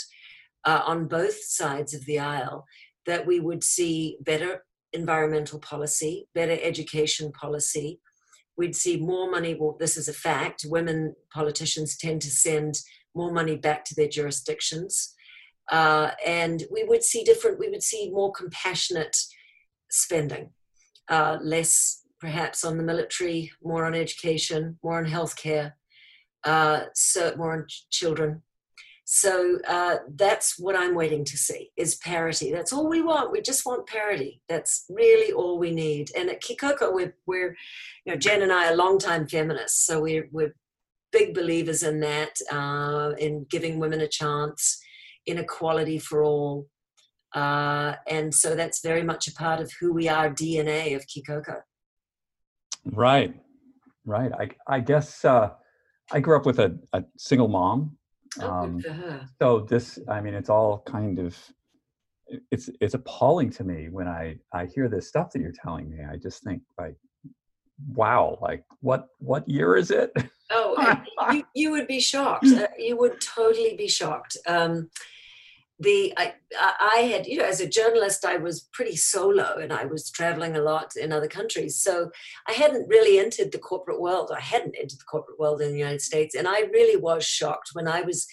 uh, 0.64 0.82
on 0.84 1.08
both 1.08 1.42
sides 1.42 1.94
of 1.94 2.04
the 2.06 2.18
aisle, 2.18 2.66
that 3.06 3.26
we 3.26 3.40
would 3.40 3.62
see 3.62 4.18
better 4.20 4.64
environmental 4.92 5.58
policy, 5.60 6.28
better 6.34 6.58
education 6.62 7.32
policy. 7.32 8.00
We'd 8.56 8.74
see 8.74 8.96
more 8.96 9.30
money. 9.30 9.54
Well, 9.54 9.76
this 9.78 9.96
is 9.96 10.08
a 10.08 10.12
fact. 10.12 10.64
Women 10.66 11.14
politicians 11.32 11.96
tend 11.96 12.22
to 12.22 12.30
send 12.30 12.80
more 13.14 13.32
money 13.32 13.56
back 13.56 13.84
to 13.86 13.94
their 13.94 14.08
jurisdictions. 14.08 15.14
Uh, 15.70 16.10
and 16.24 16.64
we 16.70 16.84
would 16.84 17.02
see 17.02 17.24
different, 17.24 17.58
we 17.58 17.68
would 17.68 17.82
see 17.82 18.10
more 18.10 18.32
compassionate 18.32 19.16
spending, 19.90 20.50
uh, 21.08 21.38
less 21.42 22.02
perhaps 22.20 22.64
on 22.64 22.76
the 22.76 22.84
military, 22.84 23.50
more 23.62 23.84
on 23.84 23.94
education, 23.94 24.78
more 24.82 24.98
on 24.98 25.06
healthcare, 25.06 25.72
uh, 26.44 26.84
so 26.94 27.34
more 27.36 27.52
on 27.52 27.66
ch- 27.68 27.88
children. 27.90 28.42
So 29.08 29.58
uh, 29.68 29.98
that's 30.16 30.58
what 30.58 30.74
I'm 30.74 30.96
waiting 30.96 31.24
to 31.26 31.36
see 31.36 31.70
is 31.76 31.94
parity. 31.96 32.50
That's 32.50 32.72
all 32.72 32.88
we 32.88 33.02
want. 33.02 33.30
We 33.30 33.40
just 33.40 33.64
want 33.64 33.86
parity. 33.86 34.42
That's 34.48 34.84
really 34.88 35.32
all 35.32 35.60
we 35.60 35.70
need. 35.70 36.10
And 36.16 36.28
at 36.28 36.42
Kikoko, 36.42 36.92
we're, 36.92 37.14
we're 37.24 37.56
you 38.04 38.12
know, 38.12 38.16
Jen 38.16 38.42
and 38.42 38.52
I 38.52 38.70
are 38.70 38.76
longtime 38.76 39.28
feminists, 39.28 39.86
so 39.86 40.00
we're, 40.00 40.28
we're 40.32 40.54
big 41.12 41.34
believers 41.34 41.84
in 41.84 42.00
that, 42.00 42.36
uh, 42.50 43.12
in 43.18 43.46
giving 43.48 43.78
women 43.78 44.00
a 44.00 44.08
chance, 44.08 44.80
inequality 45.24 46.00
for 46.00 46.24
all. 46.24 46.66
Uh, 47.32 47.94
and 48.08 48.34
so 48.34 48.56
that's 48.56 48.82
very 48.82 49.02
much 49.04 49.28
a 49.28 49.34
part 49.34 49.60
of 49.60 49.70
who 49.78 49.92
we 49.92 50.08
are, 50.08 50.30
DNA 50.30 50.96
of 50.96 51.04
Kikoko. 51.06 51.60
Right, 52.92 53.34
right. 54.04 54.32
I, 54.32 54.48
I 54.66 54.80
guess 54.80 55.24
uh, 55.24 55.50
I 56.12 56.20
grew 56.20 56.36
up 56.36 56.46
with 56.46 56.60
a, 56.60 56.78
a 56.92 57.04
single 57.18 57.48
mom. 57.48 57.96
Oh, 58.40 58.48
um, 58.48 58.84
so 59.40 59.60
this, 59.60 59.98
I 60.08 60.20
mean, 60.20 60.34
it's 60.34 60.50
all 60.50 60.82
kind 60.86 61.18
of, 61.18 61.36
it's 62.50 62.68
it's 62.80 62.94
appalling 62.94 63.50
to 63.50 63.62
me 63.62 63.88
when 63.88 64.08
I 64.08 64.36
I 64.52 64.66
hear 64.66 64.88
this 64.88 65.06
stuff 65.06 65.30
that 65.30 65.40
you're 65.40 65.52
telling 65.52 65.88
me. 65.88 65.98
I 66.04 66.16
just 66.16 66.42
think 66.42 66.60
like, 66.76 66.96
wow, 67.94 68.36
like 68.40 68.64
what 68.80 69.08
what 69.18 69.48
year 69.48 69.76
is 69.76 69.92
it? 69.92 70.10
Oh, 70.50 71.00
you 71.32 71.44
you 71.54 71.70
would 71.70 71.86
be 71.86 72.00
shocked. 72.00 72.46
Uh, 72.46 72.66
you 72.78 72.96
would 72.96 73.20
totally 73.20 73.76
be 73.76 73.86
shocked. 73.86 74.36
Um, 74.46 74.90
the 75.78 76.14
I, 76.16 76.32
I 76.58 77.00
had 77.12 77.26
you 77.26 77.36
know 77.38 77.44
as 77.44 77.60
a 77.60 77.68
journalist 77.68 78.24
I 78.24 78.36
was 78.36 78.68
pretty 78.72 78.96
solo 78.96 79.58
and 79.60 79.72
I 79.72 79.84
was 79.84 80.10
traveling 80.10 80.56
a 80.56 80.62
lot 80.62 80.92
in 80.96 81.12
other 81.12 81.28
countries. 81.28 81.80
So 81.80 82.10
I 82.48 82.52
hadn't 82.52 82.88
really 82.88 83.18
entered 83.18 83.52
the 83.52 83.58
corporate 83.58 84.00
world 84.00 84.30
I 84.34 84.40
hadn't 84.40 84.76
entered 84.78 84.98
the 84.98 85.10
corporate 85.10 85.38
world 85.38 85.60
in 85.60 85.72
the 85.72 85.78
United 85.78 86.00
States. 86.00 86.34
And 86.34 86.48
I 86.48 86.60
really 86.72 86.96
was 87.00 87.24
shocked 87.24 87.70
when 87.74 87.88
I 87.88 88.02
was 88.02 88.26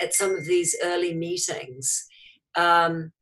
at 0.00 0.14
some 0.14 0.30
of 0.34 0.46
these 0.46 0.76
early 0.82 1.14
meetings. 1.14 2.06
Um, 2.56 3.12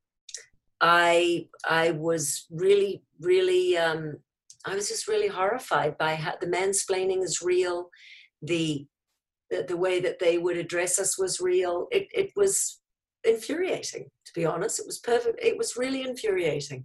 I 0.81 1.49
I 1.69 1.91
was 1.91 2.47
really 2.51 3.03
really 3.21 3.77
um, 3.77 4.17
I 4.65 4.75
was 4.75 4.89
just 4.89 5.07
really 5.07 5.29
horrified 5.29 5.99
by 5.99 6.15
how 6.15 6.35
the 6.41 6.47
mansplaining 6.47 7.23
is 7.23 7.43
real. 7.43 7.91
The 8.41 8.87
the, 9.51 9.65
the 9.69 9.77
way 9.77 10.01
that 10.01 10.19
they 10.19 10.39
would 10.39 10.57
address 10.57 10.99
us 10.99 11.19
was 11.19 11.41
real. 11.41 11.89
It, 11.93 12.09
it 12.13 12.31
was 12.35 12.81
infuriating, 13.27 14.05
to 14.25 14.33
be 14.35 14.45
honest. 14.45 14.81
It 14.81 14.87
was 14.87 14.99
perfect. 14.99 15.39
It 15.43 15.59
was 15.59 15.77
really 15.77 16.03
infuriating. 16.03 16.85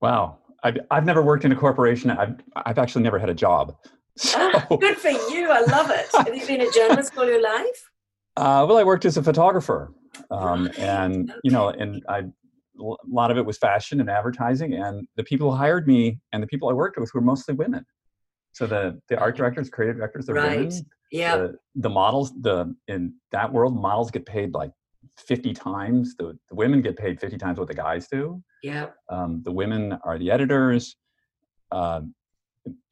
Wow. 0.00 0.38
I've, 0.62 0.78
I've 0.90 1.04
never 1.04 1.22
worked 1.22 1.44
in 1.44 1.52
a 1.52 1.56
corporation. 1.56 2.10
I've, 2.10 2.36
I've 2.56 2.78
actually 2.78 3.02
never 3.02 3.18
had 3.18 3.30
a 3.30 3.34
job. 3.34 3.76
So. 4.20 4.50
good 4.80 4.96
for 4.96 5.10
you. 5.10 5.48
I 5.48 5.60
love 5.60 5.90
it. 5.90 6.08
Have 6.12 6.34
you 6.34 6.44
been 6.44 6.62
a 6.62 6.70
journalist 6.72 7.16
all 7.16 7.24
your 7.24 7.42
life? 7.42 7.90
Uh, 8.36 8.64
well, 8.68 8.78
I 8.78 8.84
worked 8.84 9.04
as 9.04 9.16
a 9.16 9.22
photographer. 9.22 9.92
Um, 10.30 10.66
right. 10.66 10.78
And, 10.78 11.28
okay. 11.28 11.40
you 11.42 11.50
know, 11.50 11.70
and 11.70 12.04
I, 12.08 12.18
a 12.18 12.94
lot 13.04 13.32
of 13.32 13.36
it 13.36 13.44
was 13.44 13.58
fashion 13.58 13.98
and 13.98 14.08
advertising. 14.08 14.74
And 14.74 15.08
the 15.16 15.24
people 15.24 15.50
who 15.50 15.56
hired 15.56 15.88
me 15.88 16.20
and 16.32 16.40
the 16.40 16.46
people 16.46 16.68
I 16.68 16.72
worked 16.72 17.00
with 17.00 17.12
were 17.14 17.20
mostly 17.20 17.54
women. 17.54 17.84
So 18.52 18.68
the, 18.68 19.00
the 19.08 19.18
art 19.18 19.36
directors, 19.36 19.68
creative 19.70 19.96
directors, 19.96 20.26
they're 20.26 20.36
right. 20.36 20.58
women. 20.58 20.86
Yeah. 21.10 21.36
The, 21.36 21.54
the 21.74 21.88
models, 21.88 22.32
the 22.40 22.74
in 22.86 23.14
that 23.32 23.52
world, 23.52 23.74
models 23.74 24.12
get 24.12 24.24
paid 24.24 24.54
like 24.54 24.70
50 25.18 25.52
times. 25.54 26.14
The, 26.16 26.38
the 26.48 26.54
women 26.54 26.82
get 26.82 26.96
paid 26.96 27.20
50 27.20 27.38
times 27.38 27.58
what 27.58 27.68
the 27.68 27.74
guys 27.74 28.08
do. 28.08 28.42
Yeah. 28.62 28.86
Um, 29.08 29.42
the 29.44 29.52
women 29.52 29.98
are 30.04 30.18
the 30.18 30.30
editors. 30.30 30.96
Uh, 31.70 32.02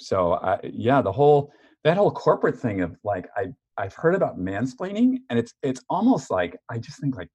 so 0.00 0.34
I, 0.34 0.58
yeah, 0.62 1.02
the 1.02 1.12
whole 1.12 1.52
that 1.84 1.96
whole 1.96 2.10
corporate 2.10 2.58
thing 2.58 2.80
of 2.80 2.96
like 3.04 3.28
I 3.36 3.46
I've 3.78 3.94
heard 3.94 4.14
about 4.14 4.38
mansplaining, 4.38 5.18
and 5.28 5.38
it's 5.38 5.52
it's 5.62 5.82
almost 5.88 6.30
like 6.30 6.56
I 6.70 6.78
just 6.78 7.00
think 7.00 7.16
like, 7.16 7.30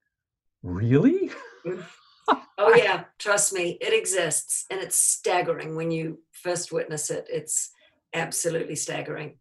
really? 0.62 1.30
Mm. 1.66 1.84
oh 2.58 2.74
yeah, 2.74 3.04
trust 3.18 3.52
me, 3.52 3.78
it 3.80 3.92
exists, 3.92 4.66
and 4.70 4.80
it's 4.80 4.98
staggering 4.98 5.76
when 5.76 5.90
you 5.90 6.20
first 6.32 6.72
witness 6.72 7.10
it. 7.10 7.26
It's 7.30 7.70
absolutely 8.14 8.76
staggering, 8.76 9.38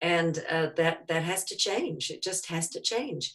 and 0.00 0.42
uh, 0.50 0.68
that 0.76 1.08
that 1.08 1.22
has 1.22 1.44
to 1.44 1.56
change. 1.56 2.10
It 2.10 2.22
just 2.22 2.46
has 2.46 2.68
to 2.70 2.80
change. 2.80 3.32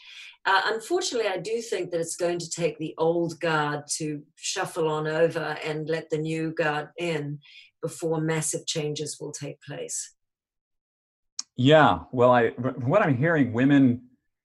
Uh, 0.47 0.61
unfortunately, 0.67 1.27
I 1.27 1.37
do 1.37 1.61
think 1.61 1.91
that 1.91 1.99
it's 1.99 2.15
going 2.15 2.39
to 2.39 2.49
take 2.49 2.79
the 2.79 2.95
old 2.97 3.37
guard 3.41 3.83
to 3.97 4.23
shuffle 4.37 4.87
on 4.87 5.05
over 5.05 5.57
and 5.61 5.89
let 5.89 6.09
the 6.09 6.17
new 6.17 6.53
guard 6.53 6.87
in 6.97 7.39
before 7.81 8.21
massive 8.21 8.65
changes 8.65 9.17
will 9.19 9.33
take 9.33 9.61
place. 9.61 10.15
Yeah, 11.57 11.99
well, 12.13 12.31
I 12.31 12.49
what 12.49 13.01
I'm 13.01 13.17
hearing, 13.17 13.51
women 13.51 14.03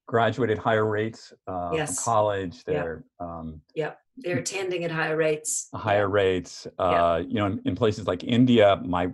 graduate 0.08 0.50
at 0.50 0.58
higher 0.58 0.86
rates 0.86 1.32
uh, 1.46 1.70
yes. 1.72 1.94
from 1.94 2.04
college. 2.04 2.64
They're 2.64 3.04
yep. 3.20 3.28
Um, 3.28 3.60
yep. 3.74 3.98
they're 4.16 4.38
attending 4.38 4.82
at 4.82 4.90
higher 4.90 5.16
rates. 5.16 5.68
Higher 5.72 6.08
rates. 6.08 6.66
Uh, 6.80 7.18
yep. 7.20 7.28
You 7.28 7.34
know, 7.36 7.46
in, 7.46 7.60
in, 7.64 7.76
places 7.76 8.08
like 8.08 8.24
India, 8.24 8.80
my 8.84 9.04
I 9.04 9.10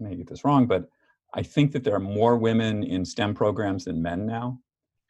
may 0.00 0.14
get 0.14 0.28
this 0.28 0.44
wrong, 0.44 0.66
but 0.66 0.88
I 1.34 1.42
think 1.42 1.72
that 1.72 1.84
there 1.84 1.94
are 1.94 2.00
more 2.00 2.38
women 2.38 2.82
in 2.82 3.04
STEM 3.04 3.34
programs 3.34 3.84
than 3.84 4.00
men 4.00 4.24
now. 4.24 4.60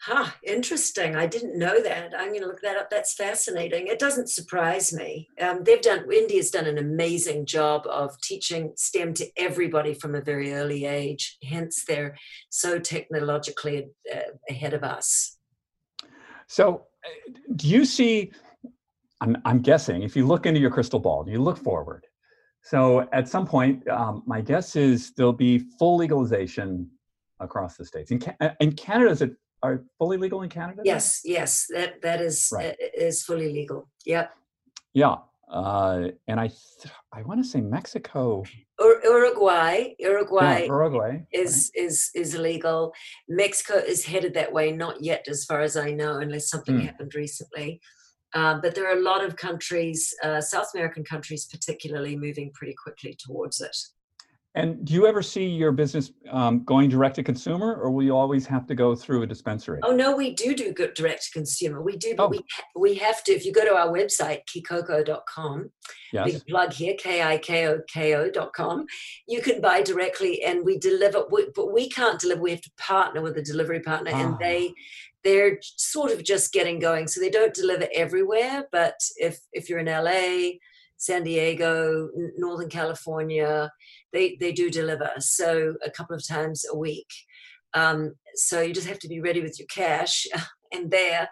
Huh, 0.07 0.31
interesting. 0.43 1.17
I 1.17 1.27
didn't 1.27 1.59
know 1.59 1.81
that. 1.81 2.13
I'm 2.15 2.29
going 2.29 2.43
to 2.43 2.47
look 2.47 2.61
that 2.61 2.77
up. 2.77 2.91
That's 2.91 3.15
fascinating. 3.15 3.87
It 3.87 3.99
doesn't 3.99 4.29
surprise 4.29 4.93
me. 4.93 5.31
Um, 5.41 5.65
they've 5.65 5.81
done, 5.81 6.05
India's 6.13 6.51
done 6.51 6.67
an 6.67 6.77
amazing 6.77 7.47
job 7.47 7.87
of 7.87 8.21
teaching 8.21 8.75
STEM 8.77 9.15
to 9.15 9.27
everybody 9.39 9.95
from 9.95 10.15
a 10.15 10.21
very 10.21 10.53
early 10.53 10.85
age. 10.85 11.39
Hence, 11.43 11.87
they're 11.89 12.19
so 12.51 12.79
technologically 12.79 13.87
uh, 14.15 14.19
ahead 14.51 14.75
of 14.75 14.85
us. 14.85 15.39
So, 16.49 16.83
uh, 17.03 17.33
do 17.57 17.67
you 17.67 17.87
see? 17.87 18.31
I'm, 19.23 19.39
I'm 19.47 19.63
guessing 19.63 20.03
if 20.03 20.15
you 20.17 20.27
look 20.27 20.45
into 20.45 20.61
your 20.61 20.71
crystal 20.71 21.01
ball, 21.01 21.25
you 21.27 21.41
look 21.41 21.57
forward. 21.57 22.05
So, 22.63 23.09
at 23.15 23.27
some 23.27 23.47
point, 23.47 23.89
um, 23.89 24.23
my 24.27 24.43
guess 24.43 24.77
is 24.77 25.15
there'll 25.15 25.33
be 25.33 25.61
full 25.79 25.97
legalization 25.97 26.91
across 27.41 27.79
the 27.79 27.87
states. 27.87 28.11
In, 28.11 28.23
in 28.61 28.73
Canada, 28.73 29.11
is 29.11 29.23
it 29.23 29.35
are 29.65 29.83
fully 29.99 30.19
legal 30.19 30.43
in 30.43 30.51
Canada? 30.51 30.83
Yes, 30.85 31.21
yes, 31.25 31.67
that 31.75 32.03
that 32.03 32.21
is 32.21 32.49
right. 32.53 32.77
is 33.09 33.23
fully 33.25 33.51
legal. 33.53 33.89
Yeah. 34.05 34.29
Yeah. 34.93 35.17
uh, 35.49 36.09
and 36.29 36.39
I 36.41 36.49
th- 36.49 36.95
I 37.13 37.23
want 37.23 37.39
to 37.43 37.49
say 37.53 37.61
Mexico. 37.61 38.45
Ur- 38.85 39.01
Uruguay, 39.05 39.95
Uruguay 39.99 40.61
Yeah, 40.63 40.67
Uruguay 40.77 41.13
is 41.33 41.71
is 41.75 42.11
is 42.15 42.35
illegal. 42.35 42.93
Mexico 43.29 43.75
is 43.93 44.05
headed 44.13 44.35
that 44.35 44.53
way, 44.53 44.67
not 44.73 44.97
yet, 45.11 45.23
as 45.35 45.45
far 45.49 45.61
as 45.69 45.75
I 45.77 45.91
know, 46.01 46.13
unless 46.25 46.49
something 46.55 46.79
Hmm. 46.79 46.87
happened 46.89 47.13
recently. 47.15 47.81
Um, 48.35 48.61
but 48.63 48.75
there 48.75 48.87
are 48.91 48.99
a 48.99 49.09
lot 49.13 49.23
of 49.25 49.37
countries, 49.37 50.01
uh, 50.25 50.41
South 50.41 50.71
American 50.75 51.05
countries 51.13 51.43
particularly, 51.55 52.15
moving 52.27 52.51
pretty 52.59 52.75
quickly 52.85 53.13
towards 53.25 53.61
it. 53.61 53.77
And 54.57 54.85
do 54.85 54.95
you 54.95 55.07
ever 55.07 55.21
see 55.21 55.45
your 55.47 55.73
business 55.73 56.13
um, 56.31 56.63
going 56.65 56.89
direct 56.89 57.17
to 57.17 57.25
consumer, 57.25 57.75
or 57.75 57.91
will 57.91 58.05
you 58.05 58.17
always 58.17 58.47
have 58.47 58.67
to 58.69 58.75
go 58.77 58.95
through 58.95 59.23
a 59.23 59.27
dispensary? 59.27 59.81
Oh 59.83 59.91
no, 59.95 60.15
we 60.17 60.33
do 60.35 60.55
do 60.55 60.73
good 60.73 60.95
direct 60.95 61.25
to 61.25 61.31
consumer. 61.33 61.83
We 61.83 61.97
do, 61.97 62.15
but 62.17 62.25
Oh. 62.27 62.29
we 62.29 62.37
ha- 62.55 62.63
we 62.77 62.95
have 62.95 63.25
to. 63.25 63.33
If 63.33 63.45
you 63.45 63.53
go 63.53 63.65
to 63.65 63.75
our 63.75 63.89
website 63.89 64.43
kikoko.com, 64.47 65.71
yes. 66.13 66.33
big 66.33 66.47
plug 66.47 66.73
here, 66.73 66.95
K-I-K-O-K-O.com. 66.99 68.87
You 69.27 69.43
can 69.43 69.61
buy 69.61 69.83
directly 69.83 70.43
and 70.45 70.65
we 70.65 70.79
deliver, 70.79 71.25
we, 71.31 71.49
but 71.55 71.73
we 71.73 71.89
can't 71.89 72.21
deliver. 72.21 72.41
We 72.41 72.53
have 72.53 72.63
to 72.63 72.71
partner 72.79 73.23
with 73.23 73.37
a 73.37 73.43
delivery 73.43 73.81
partner 73.81 74.13
and 74.13 74.35
Ah. 74.35 74.39
they, 74.41 74.73
they're 75.25 75.59
sort 75.63 76.13
of 76.13 76.23
just 76.23 76.53
getting 76.53 76.79
going. 76.79 77.09
So 77.09 77.21
they 77.21 77.31
don't 77.31 77.55
deliver 77.55 77.89
everywhere, 77.93 78.67
but 78.71 78.95
if, 79.17 79.41
if 79.53 79.69
you're 79.69 79.81
in 79.81 79.87
LA, 79.87 80.59
San 81.05 81.23
Diego, 81.23 82.09
Northern 82.39 82.71
California, 82.71 83.71
they, 84.13 84.37
they 84.41 84.53
do 84.53 84.71
deliver. 84.71 85.11
So 85.19 85.75
a 85.85 85.91
couple 85.91 86.17
of 86.17 86.27
times 86.27 86.65
a 86.71 86.77
week. 86.77 87.13
Um, 87.75 88.15
so 88.35 88.63
you 88.63 88.73
just 88.73 88.89
have 88.89 89.01
to 89.01 89.09
be 89.09 89.21
ready 89.21 89.43
with 89.43 89.59
your 89.59 89.67
cash 89.67 90.27
and 90.73 90.91
there 90.91 91.29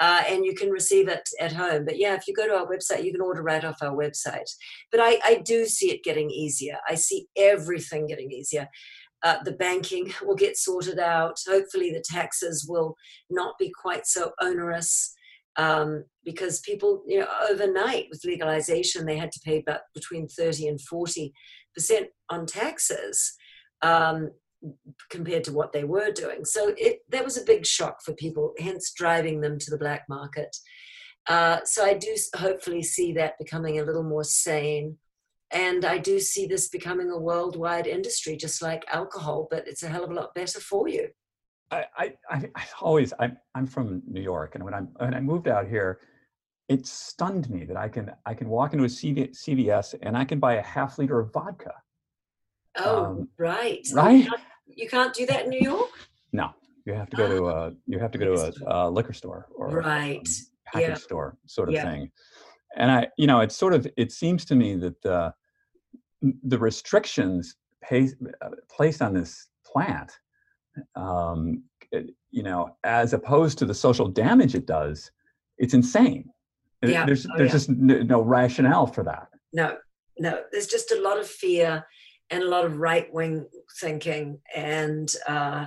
uh, 0.00 0.22
and 0.26 0.46
you 0.46 0.54
can 0.54 0.70
receive 0.70 1.08
it 1.08 1.28
at 1.38 1.52
home. 1.52 1.84
But 1.84 1.98
yeah, 1.98 2.14
if 2.14 2.26
you 2.26 2.34
go 2.34 2.46
to 2.46 2.54
our 2.54 2.66
website, 2.66 3.04
you 3.04 3.12
can 3.12 3.20
order 3.20 3.42
right 3.42 3.64
off 3.64 3.82
our 3.82 3.94
website. 3.94 4.50
But 4.90 5.00
I, 5.00 5.18
I 5.22 5.42
do 5.44 5.66
see 5.66 5.92
it 5.92 6.02
getting 6.02 6.30
easier. 6.30 6.78
I 6.88 6.94
see 6.94 7.26
everything 7.36 8.06
getting 8.06 8.32
easier. 8.32 8.68
Uh, 9.22 9.36
the 9.44 9.52
banking 9.52 10.10
will 10.24 10.34
get 10.34 10.56
sorted 10.56 10.98
out. 10.98 11.36
Hopefully, 11.46 11.92
the 11.92 12.02
taxes 12.02 12.66
will 12.66 12.96
not 13.28 13.58
be 13.58 13.70
quite 13.70 14.06
so 14.06 14.32
onerous 14.40 15.14
um, 15.60 16.04
because 16.24 16.60
people, 16.60 17.02
you 17.06 17.20
know, 17.20 17.28
overnight 17.50 18.06
with 18.10 18.24
legalization, 18.24 19.04
they 19.04 19.16
had 19.18 19.32
to 19.32 19.40
pay 19.44 19.58
about 19.58 19.80
between 19.94 20.26
30 20.26 20.68
and 20.68 20.80
40 20.80 21.32
percent 21.74 22.08
on 22.30 22.46
taxes. 22.46 23.34
Um, 23.82 24.30
compared 25.08 25.42
to 25.42 25.52
what 25.52 25.72
they 25.72 25.84
were 25.84 26.10
doing. 26.12 26.44
So 26.44 26.74
it 26.76 26.98
that 27.08 27.24
was 27.24 27.38
a 27.38 27.46
big 27.46 27.64
shock 27.64 28.02
for 28.04 28.12
people, 28.12 28.52
hence 28.58 28.92
driving 28.92 29.40
them 29.40 29.58
to 29.58 29.70
the 29.70 29.78
black 29.78 30.02
market. 30.06 30.54
Uh, 31.26 31.60
so 31.64 31.82
I 31.82 31.94
do 31.94 32.14
hopefully 32.36 32.82
see 32.82 33.14
that 33.14 33.38
becoming 33.38 33.78
a 33.78 33.84
little 33.84 34.02
more 34.02 34.24
sane. 34.24 34.98
And 35.50 35.84
I 35.84 35.96
do 35.96 36.20
see 36.20 36.46
this 36.46 36.68
becoming 36.68 37.10
a 37.10 37.18
worldwide 37.18 37.86
industry, 37.86 38.36
just 38.36 38.60
like 38.60 38.84
alcohol, 38.92 39.48
but 39.50 39.66
it's 39.66 39.82
a 39.82 39.88
hell 39.88 40.04
of 40.04 40.10
a 40.10 40.14
lot 40.14 40.34
better 40.34 40.60
for 40.60 40.88
you. 40.88 41.08
I, 41.70 41.84
I, 41.96 42.14
I 42.30 42.64
always 42.80 43.12
I'm 43.18 43.36
I'm 43.54 43.66
from 43.66 44.02
New 44.08 44.20
York, 44.20 44.54
and 44.54 44.64
when 44.64 44.74
I 44.74 44.80
when 44.80 45.14
I 45.14 45.20
moved 45.20 45.48
out 45.48 45.68
here, 45.68 46.00
it 46.68 46.86
stunned 46.86 47.48
me 47.48 47.64
that 47.64 47.76
I 47.76 47.88
can 47.88 48.10
I 48.26 48.34
can 48.34 48.48
walk 48.48 48.72
into 48.72 48.84
a 48.84 48.88
CV, 48.88 49.30
CVS 49.30 49.94
and 50.02 50.16
I 50.16 50.24
can 50.24 50.40
buy 50.40 50.54
a 50.54 50.62
half 50.62 50.98
liter 50.98 51.20
of 51.20 51.32
vodka. 51.32 51.74
Oh, 52.76 53.04
Um, 53.04 53.28
right. 53.38 53.86
Right? 53.92 54.24
You 54.24 54.30
can't, 54.30 54.40
you 54.66 54.88
can't 54.88 55.14
do 55.14 55.26
that 55.26 55.44
in 55.44 55.50
New 55.50 55.60
York? 55.60 55.90
No, 56.32 56.50
you 56.84 56.94
have 56.94 57.10
to 57.10 57.16
go 57.16 57.28
to 57.28 57.48
a 57.48 57.72
you 57.86 57.98
have 57.98 58.10
to 58.12 58.18
go 58.18 58.24
to 58.36 58.52
a, 58.66 58.86
a 58.88 58.90
liquor 58.90 59.12
store 59.12 59.48
or 59.54 59.82
Right. 59.82 60.16
um, 60.18 60.24
package 60.66 60.88
Yeah. 60.88 60.94
store 60.94 61.36
sort 61.46 61.68
of 61.68 61.74
Yeah. 61.74 61.82
thing. 61.82 62.10
And 62.76 62.90
I, 62.90 63.08
you 63.16 63.26
know, 63.26 63.40
it's 63.40 63.56
sort 63.56 63.74
of 63.74 63.86
it 63.96 64.12
seems 64.12 64.44
to 64.46 64.54
me 64.56 64.74
that 64.76 65.00
the 65.02 65.34
the 66.44 66.58
restrictions 66.58 67.56
uh, 67.90 68.06
placed 68.70 69.02
on 69.02 69.14
this 69.14 69.48
plant, 69.64 70.12
um, 70.94 71.62
you 72.30 72.42
know, 72.42 72.76
as 72.84 73.12
opposed 73.12 73.58
to 73.58 73.66
the 73.66 73.74
social 73.74 74.08
damage 74.08 74.54
it 74.54 74.66
does, 74.66 75.10
it's 75.58 75.74
insane. 75.74 76.30
Yeah. 76.82 77.04
There's 77.04 77.26
Oh, 77.26 77.30
there's 77.36 77.48
yeah. 77.48 77.52
just 77.52 77.68
n- 77.68 78.06
no 78.06 78.22
rationale 78.22 78.86
for 78.86 79.04
that. 79.04 79.28
No, 79.52 79.76
no. 80.18 80.42
There's 80.52 80.66
just 80.68 80.92
a 80.92 81.00
lot 81.00 81.18
of 81.18 81.26
fear 81.26 81.84
and 82.30 82.42
a 82.42 82.48
lot 82.48 82.64
of 82.64 82.78
right 82.78 83.12
wing 83.12 83.46
thinking. 83.80 84.38
And 84.54 85.12
uh, 85.26 85.66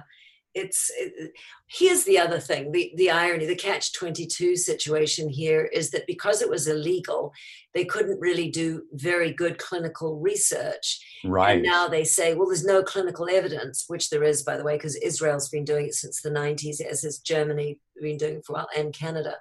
it's 0.54 0.92
it, 0.98 1.32
here's 1.68 2.04
the 2.04 2.20
other 2.20 2.40
thing 2.40 2.72
the, 2.72 2.92
the 2.96 3.10
irony, 3.10 3.46
the 3.46 3.56
catch 3.56 3.94
22 3.94 4.56
situation 4.56 5.30
here 5.30 5.66
is 5.66 5.92
that 5.92 6.06
because 6.08 6.42
it 6.42 6.50
was 6.50 6.68
illegal, 6.68 7.34
they 7.74 7.86
couldn't 7.86 8.20
really 8.20 8.50
do 8.50 8.84
very 8.94 9.34
good 9.34 9.58
clinical 9.58 10.20
research. 10.20 11.00
Right. 11.26 11.54
And 11.54 11.64
now 11.64 11.88
they 11.88 12.04
say, 12.04 12.36
well, 12.36 12.48
there's 12.48 12.66
no 12.66 12.84
clinical 12.84 13.28
evidence, 13.30 13.86
which 13.88 14.10
there 14.10 14.24
is, 14.24 14.44
by 14.44 14.58
the 14.58 14.64
way, 14.64 14.76
because 14.76 14.96
Israel's 14.98 15.50
been 15.50 15.66
doing 15.66 15.88
it 15.88 15.96
since 15.96 16.22
the 16.22 16.30
90s, 16.30 16.82
as 16.82 17.02
has 17.02 17.20
Germany 17.20 17.80
been 18.00 18.18
doing 18.18 18.42
for 18.46 18.54
a 18.54 18.56
while, 18.58 18.70
and 18.78 18.94
Canada. 18.94 19.36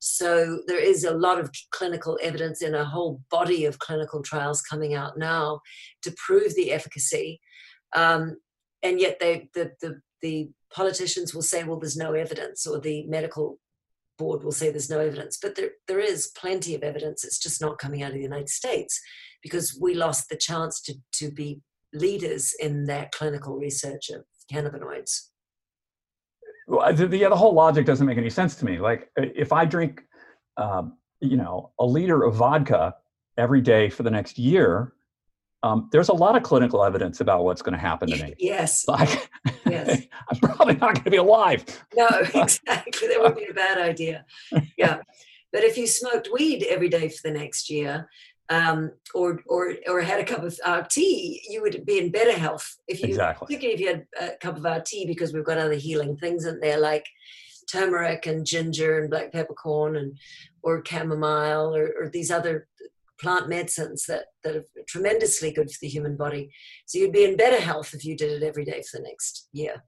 So 0.00 0.60
there 0.66 0.78
is 0.80 1.04
a 1.04 1.14
lot 1.14 1.40
of 1.40 1.50
clinical 1.70 2.18
evidence 2.22 2.62
in 2.62 2.74
a 2.74 2.84
whole 2.84 3.20
body 3.30 3.64
of 3.64 3.78
clinical 3.78 4.22
trials 4.22 4.62
coming 4.62 4.94
out 4.94 5.18
now 5.18 5.60
to 6.02 6.14
prove 6.16 6.54
the 6.54 6.72
efficacy. 6.72 7.40
Um, 7.94 8.36
and 8.82 9.00
yet 9.00 9.18
they, 9.18 9.48
the, 9.54 9.72
the, 9.80 10.00
the 10.22 10.50
politicians 10.72 11.34
will 11.34 11.42
say, 11.42 11.64
well, 11.64 11.78
there's 11.78 11.96
no 11.96 12.12
evidence, 12.14 12.66
or 12.66 12.80
the 12.80 13.06
medical 13.06 13.58
board 14.18 14.42
will 14.42 14.52
say 14.52 14.70
there's 14.70 14.90
no 14.90 15.00
evidence. 15.00 15.38
But 15.40 15.54
there, 15.54 15.70
there 15.86 16.00
is 16.00 16.32
plenty 16.36 16.74
of 16.74 16.82
evidence. 16.82 17.24
It's 17.24 17.38
just 17.38 17.60
not 17.60 17.78
coming 17.78 18.02
out 18.02 18.10
of 18.10 18.16
the 18.16 18.22
United 18.22 18.48
States 18.48 19.00
because 19.42 19.78
we 19.80 19.94
lost 19.94 20.28
the 20.28 20.36
chance 20.36 20.80
to, 20.82 20.94
to 21.14 21.30
be 21.30 21.60
leaders 21.92 22.54
in 22.58 22.86
that 22.86 23.12
clinical 23.12 23.56
research 23.56 24.10
of 24.10 24.24
cannabinoids. 24.52 25.28
Well, 26.66 26.92
the, 26.92 27.06
the, 27.06 27.20
the 27.20 27.36
whole 27.36 27.54
logic 27.54 27.86
doesn't 27.86 28.06
make 28.06 28.18
any 28.18 28.28
sense 28.28 28.56
to 28.56 28.64
me. 28.64 28.78
Like 28.78 29.08
if 29.16 29.52
I 29.52 29.64
drink, 29.64 30.02
um, 30.56 30.98
you 31.20 31.36
know, 31.36 31.72
a 31.78 31.86
liter 31.86 32.24
of 32.24 32.34
vodka 32.34 32.94
every 33.38 33.60
day 33.60 33.88
for 33.88 34.02
the 34.02 34.10
next 34.10 34.38
year, 34.38 34.92
um, 35.62 35.88
there's 35.92 36.08
a 36.08 36.14
lot 36.14 36.36
of 36.36 36.42
clinical 36.42 36.84
evidence 36.84 37.20
about 37.20 37.44
what's 37.44 37.62
going 37.62 37.72
to 37.72 37.78
happen 37.78 38.10
to 38.10 38.22
me. 38.22 38.34
Yes. 38.38 38.86
Like, 38.86 39.30
Yes. 39.86 40.02
I'm 40.30 40.38
probably 40.40 40.74
not 40.74 40.94
going 40.94 41.04
to 41.04 41.10
be 41.10 41.16
alive. 41.16 41.64
No, 41.94 42.08
exactly. 42.34 43.08
That 43.08 43.20
would 43.20 43.36
be 43.36 43.46
a 43.50 43.54
bad 43.54 43.78
idea. 43.78 44.24
Yeah. 44.76 44.98
But 45.52 45.64
if 45.64 45.76
you 45.78 45.86
smoked 45.86 46.28
weed 46.32 46.66
every 46.68 46.88
day 46.88 47.08
for 47.08 47.20
the 47.24 47.34
next 47.38 47.70
year, 47.70 48.08
um, 48.50 48.92
or 49.14 49.42
or 49.46 49.74
or 49.86 50.00
had 50.00 50.20
a 50.20 50.24
cup 50.24 50.42
of 50.42 50.58
our 50.64 50.82
tea, 50.82 51.42
you 51.48 51.60
would 51.62 51.84
be 51.84 51.98
in 51.98 52.10
better 52.10 52.32
health. 52.32 52.78
If 52.86 53.02
you, 53.02 53.08
Exactly. 53.08 53.46
particularly 53.46 53.74
if 53.74 53.80
you 53.80 53.88
had 53.88 54.06
a 54.20 54.36
cup 54.38 54.56
of 54.56 54.64
our 54.64 54.80
tea, 54.80 55.06
because 55.06 55.32
we've 55.32 55.44
got 55.44 55.58
other 55.58 55.74
healing 55.74 56.16
things 56.16 56.44
in 56.46 56.58
there 56.60 56.78
like 56.78 57.06
turmeric 57.70 58.26
and 58.26 58.46
ginger 58.46 58.98
and 58.98 59.10
black 59.10 59.32
peppercorn 59.32 59.96
and 59.96 60.18
or 60.62 60.82
chamomile 60.86 61.74
or, 61.74 61.92
or 62.00 62.08
these 62.08 62.30
other 62.30 62.66
plant 63.20 63.48
medicines 63.48 64.04
that 64.06 64.26
that 64.44 64.56
are 64.56 64.64
tremendously 64.88 65.52
good 65.52 65.70
for 65.70 65.78
the 65.80 65.88
human 65.88 66.16
body. 66.16 66.50
So 66.86 66.98
you'd 66.98 67.12
be 67.12 67.24
in 67.24 67.36
better 67.36 67.60
health 67.60 67.94
if 67.94 68.04
you 68.04 68.16
did 68.16 68.42
it 68.42 68.46
every 68.46 68.64
day 68.64 68.82
for 68.90 68.98
the 68.98 69.04
next 69.04 69.48
year. 69.52 69.84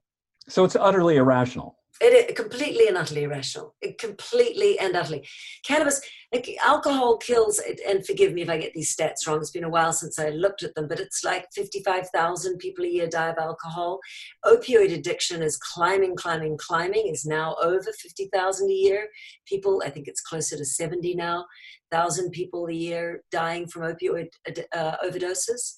So 0.47 0.63
it's 0.63 0.75
utterly 0.75 1.17
irrational. 1.17 1.75
It, 2.03 2.35
completely 2.35 2.87
and 2.87 2.97
utterly 2.97 3.23
irrational. 3.23 3.75
It 3.79 3.99
completely 3.99 4.79
and 4.79 4.95
utterly. 4.95 5.27
Cannabis, 5.63 6.01
like 6.33 6.49
alcohol 6.59 7.17
kills, 7.17 7.61
and 7.87 8.03
forgive 8.05 8.33
me 8.33 8.41
if 8.41 8.49
I 8.49 8.57
get 8.57 8.73
these 8.73 8.95
stats 8.95 9.27
wrong. 9.27 9.37
It's 9.37 9.51
been 9.51 9.63
a 9.63 9.69
while 9.69 9.93
since 9.93 10.17
I 10.17 10.29
looked 10.29 10.63
at 10.63 10.73
them, 10.73 10.87
but 10.87 10.99
it's 10.99 11.23
like 11.23 11.45
55,000 11.53 12.57
people 12.57 12.85
a 12.85 12.87
year 12.87 13.07
die 13.07 13.29
of 13.29 13.37
alcohol. 13.37 13.99
Opioid 14.43 14.91
addiction 14.91 15.43
is 15.43 15.57
climbing, 15.57 16.15
climbing, 16.15 16.57
climbing, 16.57 17.07
is 17.07 17.25
now 17.25 17.55
over 17.61 17.91
50,000 17.91 18.67
a 18.67 18.73
year. 18.73 19.07
People, 19.45 19.83
I 19.85 19.91
think 19.91 20.07
it's 20.07 20.21
closer 20.21 20.57
to 20.57 20.65
70 20.65 21.13
now, 21.13 21.45
thousand 21.91 22.31
people 22.31 22.67
a 22.67 22.73
year 22.73 23.21
dying 23.31 23.67
from 23.67 23.83
opioid 23.83 24.29
uh, 24.73 24.95
overdoses 25.05 25.75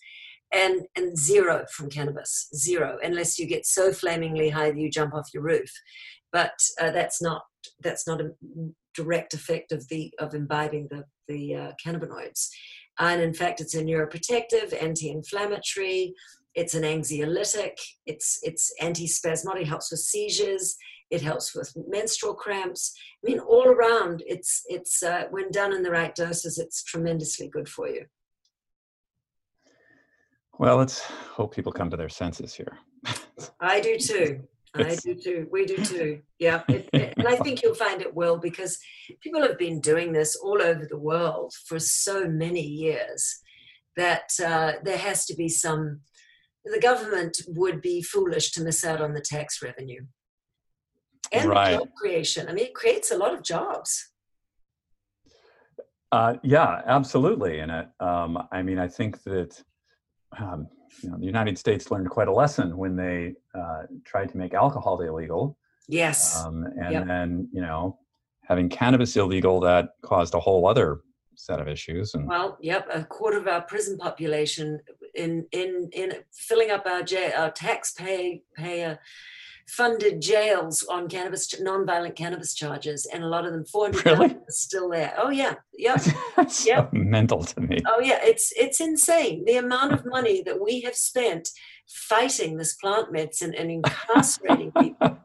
and 0.54 0.84
and 0.96 1.18
zero 1.18 1.66
from 1.72 1.90
cannabis 1.90 2.48
zero 2.56 2.98
unless 3.04 3.40
you 3.40 3.46
get 3.48 3.66
so 3.66 3.92
flamingly 3.92 4.50
high 4.50 4.72
that 4.72 4.80
you 4.80 4.90
jump 4.90 5.14
off 5.14 5.30
your 5.34 5.44
roof. 5.44 5.72
But 6.32 6.54
uh, 6.80 6.92
that's 6.92 7.22
not 7.22 7.44
that's 7.82 8.08
not 8.08 8.22
a 8.22 8.32
direct 8.96 9.34
effect 9.34 9.72
of 9.72 9.88
the 9.90 10.12
of 10.20 10.34
imbibing 10.34 10.88
the 10.90 11.04
the 11.28 11.56
uh, 11.56 11.72
cannabinoids. 11.84 12.50
And 13.00 13.22
in 13.22 13.34
fact 13.34 13.60
it's 13.60 13.76
a 13.76 13.84
neuroprotective 13.84 14.82
anti-inflammatory 14.82 16.14
it's 16.56 16.76
an 16.76 16.84
anxiolytic 16.84 17.74
it's 18.06 18.40
it's 18.44 18.72
anti-spasmodic 18.80 19.66
helps 19.66 19.90
with 19.90 20.02
seizures 20.02 20.76
it 21.10 21.22
helps 21.22 21.54
with 21.56 21.72
menstrual 21.88 22.34
cramps. 22.34 22.94
I 23.24 23.32
mean 23.32 23.40
all 23.40 23.68
around 23.68 24.24
it's 24.28 24.64
it's 24.68 25.02
uh, 25.02 25.24
when 25.32 25.52
done 25.52 25.74
in 25.74 25.82
the 25.82 25.92
right 25.92 26.14
doses 26.14 26.60
it's 26.60 26.84
tremendously 26.84 27.50
good 27.50 27.68
for 27.68 27.88
you 27.88 28.06
Well, 30.60 30.78
let's 30.78 31.02
hope 31.02 31.56
people 31.56 31.72
come 31.72 31.90
to 31.90 31.98
their 31.98 32.10
senses 32.10 32.54
here. 32.54 32.78
I 33.60 33.80
do 33.80 33.98
too. 33.98 34.44
I 34.76 34.96
do 34.96 35.16
too. 35.16 35.48
We 35.52 35.66
do 35.66 35.78
too. 35.78 36.22
Yeah. 36.40 36.64
It, 36.68 36.90
it, 36.94 37.14
and 37.18 37.28
I 37.28 37.36
think 37.38 37.62
you'll 37.62 37.76
find 37.76 38.02
it 38.02 38.16
will 38.16 38.38
because 38.38 38.80
people 39.22 39.42
have 39.42 39.58
been 39.58 39.80
doing 39.82 40.14
this 40.14 40.36
all 40.36 40.62
over 40.62 40.88
the 40.90 40.98
world 40.98 41.54
for 41.68 41.80
so 41.80 42.28
many 42.28 42.62
years 42.62 43.40
that 43.96 44.30
uh, 44.44 44.74
there 44.84 44.98
has 44.98 45.26
to 45.28 45.36
be 45.36 45.48
some, 45.48 46.02
the 46.66 46.80
government 46.80 47.38
would 47.50 47.82
be 47.82 48.02
foolish 48.02 48.52
to 48.54 48.64
miss 48.64 48.84
out 48.84 49.02
on 49.02 49.14
the 49.14 49.22
tax 49.22 49.62
revenue 49.62 50.06
and 51.32 51.50
Right. 51.50 51.78
job 51.78 51.90
creation. 51.96 52.48
I 52.48 52.54
mean, 52.54 52.66
it 52.66 52.74
creates 52.74 53.12
a 53.12 53.18
lot 53.18 53.34
of 53.34 53.44
jobs. 53.44 54.12
Uh, 56.12 56.36
yeah, 56.44 56.82
absolutely. 56.86 57.60
And 57.60 57.72
it, 57.72 57.88
um, 58.00 58.48
I 58.52 58.62
mean, 58.62 58.80
I 58.80 58.88
think 58.88 59.22
that 59.24 59.62
um, 60.40 60.68
you 61.02 61.10
know 61.10 61.18
the 61.18 61.26
United 61.26 61.58
States 61.58 61.92
learned 61.92 62.10
quite 62.10 62.28
a 62.28 62.32
lesson 62.34 62.78
when 62.78 62.96
they 62.96 63.34
uh, 63.56 63.84
tried 64.06 64.30
to 64.30 64.38
make 64.38 64.54
alcohol 64.54 65.00
illegal, 65.02 65.58
Yes. 65.88 66.44
um, 66.46 66.64
and 66.82 66.92
Yep. 66.92 67.08
then 67.08 67.50
you 67.52 67.62
know 67.62 68.00
having 68.48 68.70
cannabis 68.70 69.16
illegal 69.16 69.60
that 69.62 69.90
caused 70.02 70.34
a 70.34 70.40
whole 70.40 70.68
other 70.68 71.02
set 71.36 71.60
of 71.60 71.68
issues. 71.68 72.14
And 72.14 72.28
Well, 72.28 72.58
yep, 72.62 72.88
a 72.94 73.04
quarter 73.04 73.38
of 73.38 73.48
our 73.48 73.62
prison 73.62 73.98
population 73.98 74.80
in 75.16 75.46
in 75.52 75.90
in 75.94 76.14
filling 76.32 76.72
up 76.72 76.86
our 76.86 77.04
jail, 77.04 77.32
our 77.38 77.52
taxpayer 77.52 78.40
payer 78.56 79.00
funded 79.68 80.22
jails 80.22 80.84
on 80.84 81.08
cannabis 81.08 81.60
non-violent 81.60 82.16
cannabis 82.16 82.54
charges, 82.54 83.06
and 83.06 83.24
a 83.24 83.28
lot 83.28 83.46
of 83.46 83.54
them 83.54 83.66
four 83.66 83.86
hundred 83.86 84.06
Really? 84.06 84.38
still 84.50 84.90
there. 84.90 85.14
Oh 85.18 85.30
yeah, 85.30 85.56
yep. 85.78 86.02
that's 86.36 86.66
Yep. 86.66 86.90
so 86.92 86.98
mental 86.98 87.44
to 87.44 87.62
me. 87.62 87.80
Oh 87.88 88.00
yeah, 88.00 88.20
it's 88.24 88.52
it's 88.56 88.80
insane 88.80 89.44
the 89.46 89.58
amount 89.58 89.94
of 89.94 90.06
money 90.06 90.44
that 90.44 90.62
we 90.62 90.82
have 90.82 90.96
spent 90.96 91.50
fighting 91.88 92.58
this 92.58 92.76
plant 92.76 93.12
medicine 93.12 93.54
and 93.56 93.72
incarcerating 93.72 94.72
people 94.80 95.18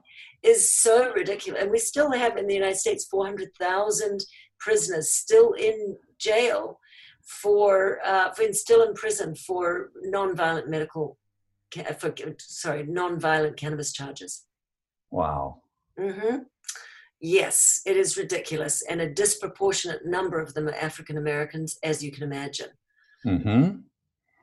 is 0.42 0.70
so 0.72 1.12
ridiculous. 1.12 1.60
And 1.62 1.70
we 1.70 1.78
still 1.78 2.12
have 2.12 2.36
in 2.36 2.46
the 2.46 2.54
United 2.54 2.76
States 2.78 3.04
four 3.04 3.26
hundred 3.26 3.50
thousand 3.58 4.20
prisoners 4.58 5.10
still 5.10 5.52
in 5.52 5.96
jail 6.18 6.80
for 7.42 7.98
uh, 8.06 8.32
for 8.32 8.50
still 8.52 8.82
in 8.88 8.94
prison 8.94 9.34
for 9.34 9.90
non-violent 10.02 10.68
medical 10.70 11.06
ca- 11.08 11.17
for 11.98 12.14
sorry 12.38 12.84
non-violent 12.84 13.56
cannabis 13.56 13.92
charges. 13.92 14.44
Wow. 15.10 15.62
hmm 15.98 16.38
Yes, 17.20 17.80
it 17.84 17.96
is 17.96 18.16
ridiculous, 18.16 18.82
and 18.82 19.00
a 19.00 19.12
disproportionate 19.12 20.06
number 20.06 20.40
of 20.40 20.54
them 20.54 20.68
are 20.68 20.74
African 20.74 21.18
Americans, 21.18 21.76
as 21.82 22.02
you 22.02 22.12
can 22.12 22.22
imagine. 22.22 22.68
hmm 23.24 23.70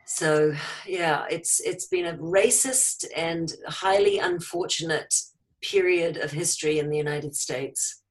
So 0.06 0.54
yeah, 0.86 1.26
it's 1.30 1.60
it's 1.62 1.88
been 1.88 2.06
a 2.06 2.18
racist 2.18 3.06
and 3.16 3.54
highly 3.68 4.20
unfortunate 4.20 5.14
period 5.62 6.18
of 6.18 6.32
history 6.32 6.80
in 6.80 6.90
the 6.90 6.98
United 6.98 7.34
States. 7.36 8.04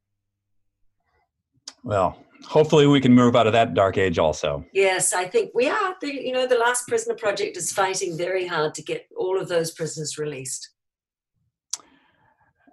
Well, 1.84 2.18
hopefully 2.46 2.86
we 2.86 3.00
can 3.00 3.12
move 3.12 3.36
out 3.36 3.46
of 3.46 3.52
that 3.52 3.74
dark 3.74 3.98
age 3.98 4.18
also. 4.18 4.64
Yes, 4.72 5.12
I 5.12 5.26
think 5.26 5.50
we 5.54 5.68
are. 5.68 5.94
The, 6.00 6.12
you 6.12 6.32
know, 6.32 6.46
the 6.46 6.56
Last 6.56 6.88
Prisoner 6.88 7.14
Project 7.14 7.56
is 7.56 7.72
fighting 7.72 8.16
very 8.16 8.46
hard 8.46 8.74
to 8.74 8.82
get 8.82 9.06
all 9.16 9.38
of 9.38 9.48
those 9.48 9.70
prisoners 9.70 10.18
released. 10.18 10.70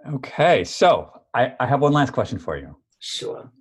Okay, 0.09 0.63
so 0.63 1.11
I, 1.33 1.53
I 1.59 1.67
have 1.67 1.81
one 1.81 1.91
last 1.91 2.13
question 2.13 2.39
for 2.39 2.57
you. 2.57 2.75
Sure. 2.99 3.51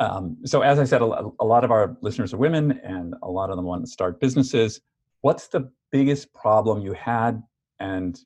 Um, 0.00 0.36
so, 0.44 0.62
as 0.62 0.78
I 0.78 0.84
said, 0.84 1.00
a, 1.02 1.30
a 1.40 1.44
lot 1.44 1.64
of 1.64 1.70
our 1.70 1.96
listeners 2.00 2.34
are 2.34 2.38
women, 2.38 2.80
and 2.82 3.14
a 3.22 3.30
lot 3.30 3.50
of 3.50 3.56
them 3.56 3.64
want 3.64 3.84
to 3.84 3.90
start 3.90 4.20
businesses. 4.20 4.80
What's 5.20 5.48
the 5.48 5.70
biggest 5.92 6.32
problem 6.34 6.80
you 6.80 6.92
had, 6.92 7.42
and 7.78 8.18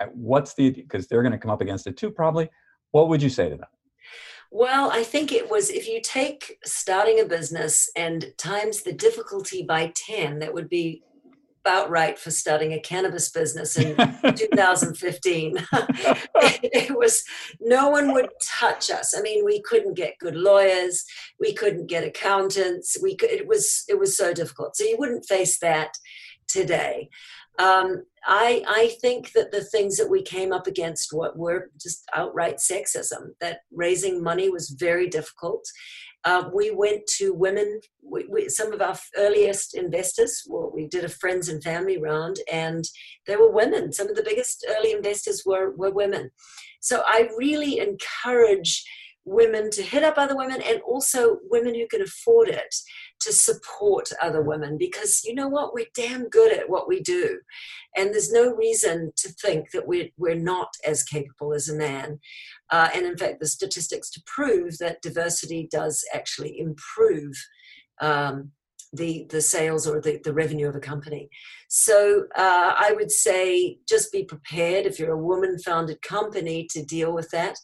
uh, 0.00 0.06
what's 0.14 0.54
the 0.54 0.70
because 0.70 1.06
they're 1.08 1.22
going 1.22 1.32
to 1.32 1.38
come 1.38 1.50
up 1.50 1.60
against 1.60 1.86
it 1.86 1.96
too, 1.96 2.10
probably. 2.10 2.48
What 2.92 3.08
would 3.08 3.22
you 3.22 3.28
say 3.28 3.48
to 3.48 3.56
them? 3.56 3.68
Well, 4.50 4.90
I 4.90 5.04
think 5.04 5.32
it 5.32 5.48
was 5.48 5.70
if 5.70 5.86
you 5.86 6.00
take 6.02 6.58
starting 6.64 7.20
a 7.20 7.24
business 7.24 7.88
and 7.94 8.32
times 8.36 8.82
the 8.82 8.92
difficulty 8.92 9.62
by 9.62 9.92
10, 9.94 10.40
that 10.40 10.52
would 10.52 10.68
be 10.68 11.02
about 11.64 11.90
right 11.90 12.18
for 12.18 12.30
starting 12.30 12.72
a 12.72 12.80
cannabis 12.80 13.30
business 13.30 13.76
in 13.76 13.94
2015. 14.36 15.56
it 15.72 16.96
was 16.96 17.22
no 17.60 17.90
one 17.90 18.12
would 18.12 18.28
touch 18.42 18.90
us. 18.90 19.14
I 19.16 19.20
mean, 19.20 19.44
we 19.44 19.62
couldn't 19.62 19.94
get 19.94 20.18
good 20.18 20.36
lawyers, 20.36 21.04
we 21.38 21.52
couldn't 21.52 21.86
get 21.86 22.04
accountants. 22.04 22.96
We 23.00 23.14
could, 23.16 23.30
it 23.30 23.46
was 23.46 23.84
it 23.88 23.98
was 23.98 24.16
so 24.16 24.32
difficult. 24.32 24.76
So 24.76 24.84
you 24.84 24.96
wouldn't 24.98 25.26
face 25.26 25.58
that 25.60 25.96
today. 26.48 27.08
Um, 27.58 28.04
I 28.26 28.62
I 28.66 28.96
think 29.00 29.32
that 29.32 29.50
the 29.50 29.64
things 29.64 29.96
that 29.96 30.08
we 30.10 30.22
came 30.22 30.52
up 30.52 30.66
against 30.66 31.12
were 31.12 31.70
just 31.80 32.04
outright 32.14 32.56
sexism. 32.56 33.30
That 33.40 33.60
raising 33.72 34.22
money 34.22 34.50
was 34.50 34.70
very 34.78 35.08
difficult. 35.08 35.64
Uh, 36.24 36.50
we 36.54 36.70
went 36.70 37.00
to 37.16 37.32
women. 37.32 37.80
We, 38.02 38.26
we, 38.28 38.48
some 38.48 38.72
of 38.72 38.82
our 38.82 38.96
earliest 39.16 39.74
investors. 39.74 40.42
Well, 40.46 40.70
we 40.74 40.86
did 40.86 41.04
a 41.04 41.08
friends 41.08 41.48
and 41.48 41.62
family 41.62 41.98
round, 41.98 42.36
and 42.52 42.84
they 43.26 43.36
were 43.36 43.50
women. 43.50 43.92
Some 43.92 44.08
of 44.08 44.16
the 44.16 44.22
biggest 44.22 44.66
early 44.68 44.92
investors 44.92 45.42
were 45.46 45.74
were 45.76 45.90
women. 45.90 46.30
So 46.80 47.02
I 47.06 47.28
really 47.38 47.78
encourage 47.78 48.84
women 49.24 49.70
to 49.70 49.82
hit 49.82 50.02
up 50.02 50.18
other 50.18 50.36
women, 50.36 50.60
and 50.62 50.80
also 50.82 51.38
women 51.50 51.74
who 51.74 51.86
can 51.88 52.02
afford 52.02 52.48
it 52.48 52.74
to 53.20 53.32
support 53.32 54.08
other 54.20 54.42
women 54.42 54.78
because 54.78 55.22
you 55.24 55.34
know 55.34 55.48
what? 55.48 55.74
We're 55.74 55.86
damn 55.94 56.28
good 56.28 56.52
at 56.52 56.68
what 56.68 56.88
we 56.88 57.00
do. 57.00 57.40
And 57.96 58.12
there's 58.12 58.32
no 58.32 58.54
reason 58.54 59.12
to 59.16 59.28
think 59.28 59.70
that 59.72 59.86
we're, 59.86 60.08
we're 60.16 60.34
not 60.34 60.68
as 60.86 61.02
capable 61.02 61.52
as 61.52 61.68
a 61.68 61.74
man. 61.74 62.20
Uh, 62.70 62.88
and 62.94 63.04
in 63.04 63.16
fact 63.16 63.40
the 63.40 63.46
statistics 63.46 64.10
to 64.10 64.22
prove 64.26 64.78
that 64.78 65.02
diversity 65.02 65.68
does 65.70 66.04
actually 66.14 66.58
improve 66.58 67.34
um, 68.00 68.52
the 68.92 69.26
the 69.30 69.40
sales 69.40 69.86
or 69.86 70.00
the, 70.00 70.20
the 70.24 70.32
revenue 70.32 70.68
of 70.68 70.74
a 70.74 70.80
company. 70.80 71.28
So 71.68 72.24
uh, 72.36 72.74
i 72.76 72.92
would 72.94 73.10
say 73.10 73.78
just 73.88 74.10
be 74.10 74.24
prepared. 74.24 74.86
If 74.86 74.98
you're 74.98 75.12
a 75.12 75.18
woman 75.18 75.58
founded 75.58 76.02
company 76.02 76.66
to 76.70 76.84
deal 76.84 77.12
with 77.12 77.30
that. 77.30 77.56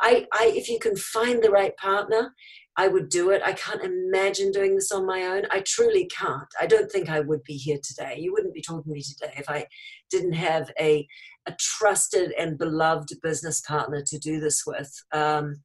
I, 0.00 0.26
I 0.32 0.52
if 0.54 0.68
you 0.68 0.78
can 0.78 0.96
find 0.96 1.42
the 1.42 1.50
right 1.50 1.76
partner 1.76 2.34
I 2.78 2.86
would 2.86 3.08
do 3.08 3.30
it. 3.30 3.42
I 3.44 3.54
can't 3.54 3.82
imagine 3.82 4.52
doing 4.52 4.76
this 4.76 4.92
on 4.92 5.04
my 5.04 5.24
own. 5.24 5.42
I 5.50 5.62
truly 5.66 6.06
can't. 6.06 6.46
I 6.60 6.66
don't 6.66 6.90
think 6.90 7.10
I 7.10 7.18
would 7.18 7.42
be 7.42 7.56
here 7.56 7.78
today. 7.82 8.16
You 8.20 8.32
wouldn't 8.32 8.54
be 8.54 8.62
talking 8.62 8.84
to 8.84 8.94
me 8.94 9.02
today 9.02 9.34
if 9.36 9.50
I 9.50 9.66
didn't 10.10 10.34
have 10.34 10.70
a, 10.78 11.04
a 11.46 11.56
trusted 11.58 12.32
and 12.38 12.56
beloved 12.56 13.08
business 13.20 13.60
partner 13.62 14.00
to 14.06 14.18
do 14.20 14.38
this 14.38 14.62
with. 14.64 14.94
Um, 15.12 15.56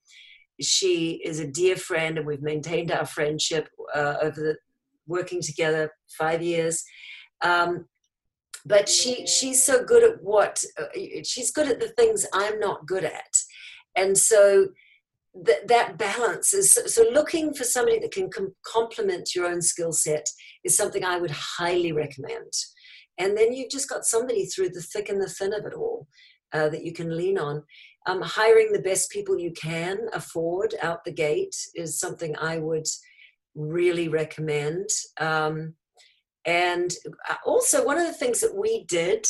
she 0.60 1.22
is 1.24 1.40
a 1.40 1.48
dear 1.48 1.76
friend, 1.76 2.18
and 2.18 2.26
we've 2.26 2.42
maintained 2.42 2.92
our 2.92 3.06
friendship 3.06 3.70
uh, 3.94 4.16
over 4.20 4.42
the 4.42 4.58
working 5.06 5.42
together 5.42 5.92
five 6.18 6.42
years. 6.42 6.84
Um, 7.42 7.86
but 8.66 8.90
she 8.90 9.28
she's 9.28 9.64
so 9.64 9.84
good 9.84 10.04
at 10.04 10.24
what 10.24 10.64
uh, 10.80 10.86
she's 11.24 11.52
good 11.52 11.68
at 11.68 11.80
the 11.80 11.90
things 11.90 12.26
I'm 12.34 12.60
not 12.60 12.88
good 12.88 13.04
at, 13.04 13.36
and 13.96 14.18
so 14.18 14.70
that 15.34 15.68
that 15.68 15.98
balance 15.98 16.54
is 16.54 16.72
so 16.72 17.04
looking 17.12 17.54
for 17.54 17.64
somebody 17.64 18.00
that 18.00 18.12
can 18.12 18.30
com- 18.30 18.54
complement 18.66 19.34
your 19.36 19.48
own 19.48 19.62
skill 19.62 19.92
set 19.92 20.28
is 20.64 20.78
something 20.78 21.04
I 21.04 21.18
would 21.18 21.32
highly 21.32 21.92
recommend. 21.92 22.52
And 23.18 23.38
then 23.38 23.54
you've 23.54 23.72
just 23.72 23.90
got 23.90 24.06
somebody 24.06 24.46
through 24.46 24.70
the 24.70 24.82
thick 24.82 25.10
and 25.10 25.22
the 25.22 25.30
thin 25.30 25.54
of 25.54 25.66
it 25.66 25.74
all 25.74 26.08
uh, 26.54 26.70
that 26.70 26.84
you 26.84 26.94
can 26.94 27.16
lean 27.16 27.38
on. 27.38 27.64
Um, 28.06 28.22
hiring 28.22 28.74
the 28.74 28.82
best 28.82 29.12
people 29.12 29.40
you 29.40 29.52
can 29.52 29.98
afford 30.14 30.76
out 30.82 31.04
the 31.04 31.12
gate 31.12 31.56
is 31.74 32.00
something 32.00 32.36
I 32.38 32.58
would 32.58 32.86
really 33.56 34.10
recommend. 34.10 34.90
Um, 35.20 35.76
and 36.46 36.94
also, 37.46 37.86
one 37.86 37.98
of 37.98 38.06
the 38.06 38.14
things 38.14 38.42
that 38.42 38.56
we 38.56 38.84
did 38.86 39.26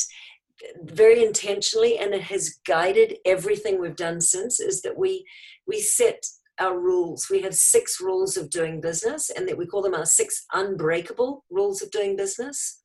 very 0.82 1.24
intentionally, 1.24 1.98
and 1.98 2.14
it 2.14 2.22
has 2.22 2.58
guided 2.66 3.18
everything 3.24 3.80
we've 3.80 3.96
done 3.96 4.20
since, 4.20 4.60
is 4.60 4.82
that 4.82 4.98
we 4.98 5.24
we 5.66 5.80
set 5.80 6.22
our 6.60 6.78
rules. 6.78 7.28
We 7.30 7.42
have 7.42 7.54
six 7.54 8.00
rules 8.00 8.36
of 8.36 8.50
doing 8.50 8.80
business, 8.80 9.30
and 9.30 9.48
that 9.48 9.58
we 9.58 9.66
call 9.66 9.82
them 9.82 9.94
our 9.94 10.06
six 10.06 10.44
unbreakable 10.52 11.44
rules 11.50 11.82
of 11.82 11.90
doing 11.90 12.16
business, 12.16 12.82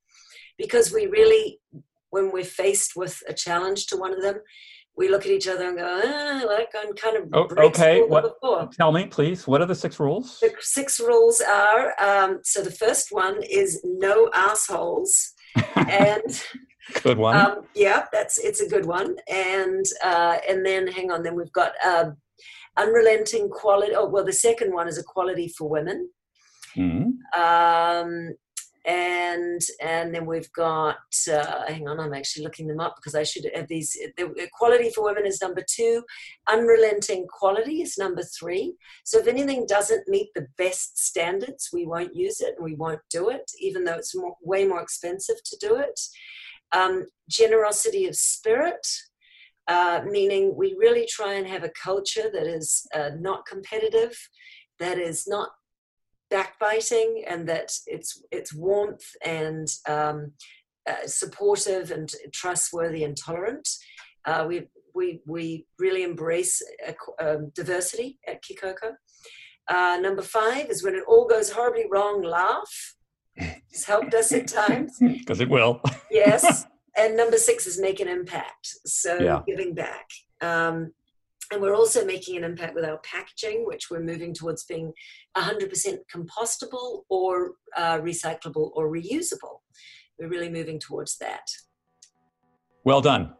because 0.58 0.92
we 0.92 1.06
really, 1.08 1.60
when 2.10 2.32
we're 2.32 2.44
faced 2.44 2.96
with 2.96 3.22
a 3.28 3.34
challenge 3.34 3.88
to 3.88 3.98
one 3.98 4.14
of 4.14 4.22
them, 4.22 4.38
we 4.98 5.08
look 5.08 5.26
at 5.26 5.32
each 5.32 5.48
other 5.48 5.70
and 5.70 5.78
go, 5.78 6.02
ah, 6.04 6.42
like 6.46 6.70
I'm 6.78 6.94
kind 6.94 7.16
of 7.16 7.24
Oh, 7.32 7.48
okay, 7.68 8.02
what- 8.02 8.72
Tell 8.74 8.92
me, 8.92 9.06
please. 9.06 9.48
What 9.48 9.62
are 9.62 9.66
the 9.66 9.76
six 9.76 10.00
rules? 10.00 10.40
The 10.42 10.52
six 10.60 11.00
rules 11.00 11.40
are 11.40 11.94
um, 12.02 12.40
so 12.44 12.62
the 12.62 12.72
first 12.72 13.08
one 13.12 13.42
is 13.50 13.80
no 13.86 14.30
assholes, 14.34 15.34
and 15.76 16.44
Good 17.04 17.18
one. 17.20 17.36
um, 17.38 17.62
yeah, 17.76 18.06
that's 18.12 18.40
it's 18.40 18.62
a 18.62 18.68
good 18.68 18.86
one. 18.86 19.16
And 19.32 19.86
uh, 20.04 20.38
and 20.50 20.66
then 20.66 20.88
hang 20.88 21.12
on, 21.12 21.22
then 21.24 21.36
we've 21.36 21.52
got 21.54 21.74
um, 21.86 22.18
unrelenting 22.80 23.50
quality. 23.50 23.94
Oh 23.96 24.08
well, 24.08 24.26
the 24.26 24.34
second 24.34 24.74
one 24.74 24.88
is 24.88 24.98
equality 24.98 25.54
for 25.58 25.70
women. 25.70 26.10
Mhm. 26.76 27.14
Um, 27.36 28.36
and 28.86 29.62
and 29.82 30.16
then 30.16 30.26
we've 30.26 30.52
got 30.54 30.98
uh, 31.32 31.66
hang 31.68 31.88
on 31.88 32.00
i'm 32.00 32.14
actually 32.14 32.44
looking 32.44 32.66
them 32.68 32.80
up 32.80 32.96
because 32.96 33.14
i 33.14 33.24
should 33.24 33.46
have 33.54 33.68
these 33.68 33.98
the 34.18 34.32
equality 34.38 34.90
for 34.90 35.04
women 35.04 35.26
is 35.26 35.42
number 35.42 35.64
two 35.70 36.02
unrelenting 36.50 37.28
quality 37.28 37.82
is 37.82 37.98
number 37.98 38.24
three 38.40 38.74
so 39.04 39.20
if 39.20 39.28
anything 39.28 39.66
doesn't 39.68 40.08
meet 40.08 40.30
the 40.34 40.48
best 40.58 40.98
standards 40.98 41.70
we 41.74 41.86
won't 41.86 42.16
use 42.16 42.40
it 42.40 42.56
and 42.58 42.64
we 42.64 42.76
won't 42.76 43.02
do 43.10 43.30
it 43.30 43.52
even 43.60 43.84
though 43.84 43.96
it's 43.96 44.16
more, 44.16 44.36
way 44.42 44.66
more 44.66 44.82
expensive 44.82 45.36
to 45.44 45.58
do 45.60 45.76
it 45.76 46.00
um, 46.72 47.06
generosity 47.30 48.08
of 48.08 48.16
spirit 48.16 48.88
uh, 49.70 50.02
meaning 50.06 50.54
we 50.56 50.76
really 50.78 51.08
try 51.10 51.36
and 51.36 51.48
have 51.48 51.64
a 51.64 51.72
culture 51.82 52.30
that 52.34 52.48
is 52.48 52.86
uh, 52.94 53.12
not 53.20 53.46
competitive 53.46 54.18
that 54.80 54.98
is 54.98 55.28
not 55.28 55.50
backbiting 56.30 57.24
and 57.28 57.48
that 57.48 57.72
it's 57.86 58.22
it's 58.32 58.54
warmth 58.54 59.06
and 59.26 59.68
um, 59.88 60.32
uh, 60.90 61.06
supportive 61.06 61.92
and 61.92 62.12
trustworthy 62.34 63.04
and 63.04 63.18
tolerant. 63.18 63.68
Uh, 64.26 64.46
we 64.48 64.68
we 64.96 65.22
we 65.28 65.66
really 65.78 66.04
embrace 66.04 66.62
um, 67.20 67.52
diversity 67.56 68.20
at 68.28 68.42
Kikoko. 68.44 68.94
Uh, 69.68 70.00
number 70.02 70.24
five 70.24 70.70
is 70.70 70.84
when 70.84 70.96
it 70.96 71.04
all 71.08 71.28
goes 71.28 71.52
horribly 71.52 71.86
wrong, 71.92 72.24
laugh. 72.24 72.96
It's 73.72 73.86
helped 73.86 74.14
us 74.16 74.32
at 74.32 74.48
times 74.48 74.98
because 75.00 75.40
it 75.40 75.50
will. 75.50 75.82
yes, 76.12 76.66
and 76.98 77.16
number 77.16 77.38
six 77.38 77.68
is 77.68 77.80
make 77.80 78.00
an 78.00 78.08
impact. 78.08 78.68
So 78.86 79.20
yeah. 79.20 79.42
giving 79.48 79.74
back. 79.74 80.10
Um, 80.42 80.94
and 81.52 81.62
we're 81.62 81.76
also 81.76 82.06
making 82.06 82.38
an 82.38 82.44
impact 82.44 82.76
with 82.76 82.86
our 82.86 83.00
packaging, 83.00 83.66
which 83.66 83.90
we're 83.90 84.04
moving 84.04 84.34
towards 84.34 84.66
being 84.66 84.94
100% 85.36 85.98
compostable 86.14 87.04
or 87.10 87.54
uh, 87.76 88.00
recyclable 88.00 88.72
or 88.76 88.92
reusable. 88.92 89.62
We're 90.20 90.30
really 90.30 90.50
moving 90.50 90.80
towards 90.80 91.18
that. 91.18 91.48
Well 92.84 93.02
done. 93.02 93.34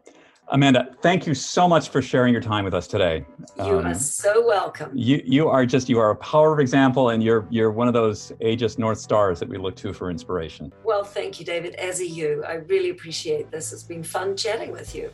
Amanda, 0.52 0.88
thank 1.00 1.28
you 1.28 1.34
so 1.34 1.68
much 1.68 1.90
for 1.90 2.02
sharing 2.02 2.32
your 2.32 2.42
time 2.42 2.64
with 2.64 2.74
us 2.74 2.88
today. 2.88 3.24
You 3.56 3.78
um, 3.78 3.86
are 3.86 3.94
so 3.94 4.44
welcome. 4.44 4.90
You 4.92 5.22
you 5.24 5.48
are 5.48 5.64
just 5.64 5.88
you 5.88 6.00
are 6.00 6.10
a 6.10 6.16
power 6.16 6.52
of 6.52 6.58
example, 6.58 7.10
and 7.10 7.22
you're 7.22 7.46
you're 7.50 7.70
one 7.70 7.86
of 7.86 7.94
those 7.94 8.32
ageist 8.40 8.76
north 8.76 8.98
stars 8.98 9.38
that 9.38 9.48
we 9.48 9.58
look 9.58 9.76
to 9.76 9.92
for 9.92 10.10
inspiration. 10.10 10.72
Well, 10.82 11.04
thank 11.04 11.38
you, 11.38 11.46
David. 11.46 11.76
As 11.76 12.00
a 12.00 12.06
you, 12.06 12.44
I 12.46 12.54
really 12.54 12.90
appreciate 12.90 13.52
this. 13.52 13.72
It's 13.72 13.84
been 13.84 14.02
fun 14.02 14.36
chatting 14.36 14.72
with 14.72 14.92
you. 14.92 15.10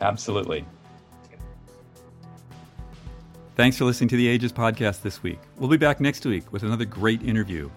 Absolutely. 0.00 0.64
Thanks 3.56 3.76
for 3.76 3.84
listening 3.84 4.08
to 4.08 4.16
the 4.16 4.38
Ageist 4.38 4.54
podcast 4.54 5.02
this 5.02 5.22
week. 5.22 5.40
We'll 5.58 5.68
be 5.68 5.76
back 5.76 6.00
next 6.00 6.24
week 6.24 6.50
with 6.50 6.62
another 6.62 6.86
great 6.86 7.22
interview. 7.22 7.68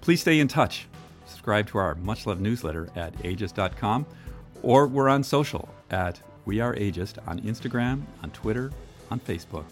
Please 0.00 0.22
stay 0.22 0.40
in 0.40 0.48
touch. 0.48 0.88
Subscribe 1.26 1.66
to 1.68 1.78
our 1.78 1.96
much 1.96 2.26
loved 2.26 2.40
newsletter 2.40 2.88
at 2.96 3.12
ageist.com 3.18 4.06
or 4.62 4.86
we're 4.86 5.10
on 5.10 5.22
social 5.22 5.68
at 5.90 6.18
We 6.46 6.60
Are 6.60 6.74
Ageist 6.74 7.18
on 7.28 7.40
Instagram, 7.40 8.02
on 8.22 8.30
Twitter, 8.30 8.72
on 9.10 9.20
Facebook. 9.20 9.64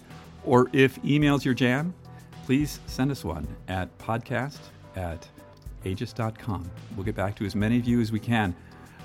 Or 0.44 0.68
if 0.72 1.02
email's 1.04 1.44
your 1.44 1.54
jam, 1.54 1.94
please 2.44 2.80
send 2.86 3.10
us 3.10 3.24
one 3.24 3.48
at 3.68 3.96
podcast 3.98 4.58
at 4.96 5.26
ageist.com. 5.84 6.70
We'll 6.96 7.04
get 7.04 7.14
back 7.14 7.36
to 7.36 7.46
as 7.46 7.56
many 7.56 7.78
of 7.78 7.86
you 7.86 8.00
as 8.00 8.12
we 8.12 8.20
can. 8.20 8.54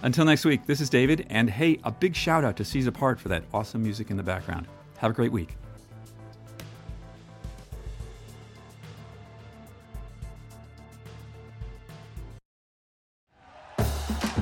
Until 0.01 0.25
next 0.25 0.45
week, 0.45 0.65
this 0.65 0.81
is 0.81 0.89
David, 0.89 1.25
and 1.29 1.49
hey, 1.49 1.79
a 1.83 1.91
big 1.91 2.15
shout 2.15 2.43
out 2.43 2.57
to 2.57 2.65
Seize 2.65 2.87
Apart 2.87 3.19
for 3.19 3.29
that 3.29 3.43
awesome 3.53 3.83
music 3.83 4.09
in 4.11 4.17
the 4.17 4.23
background. 4.23 4.67
Have 4.97 5.11
a 5.11 5.13
great 5.13 5.31
week. 5.31 5.55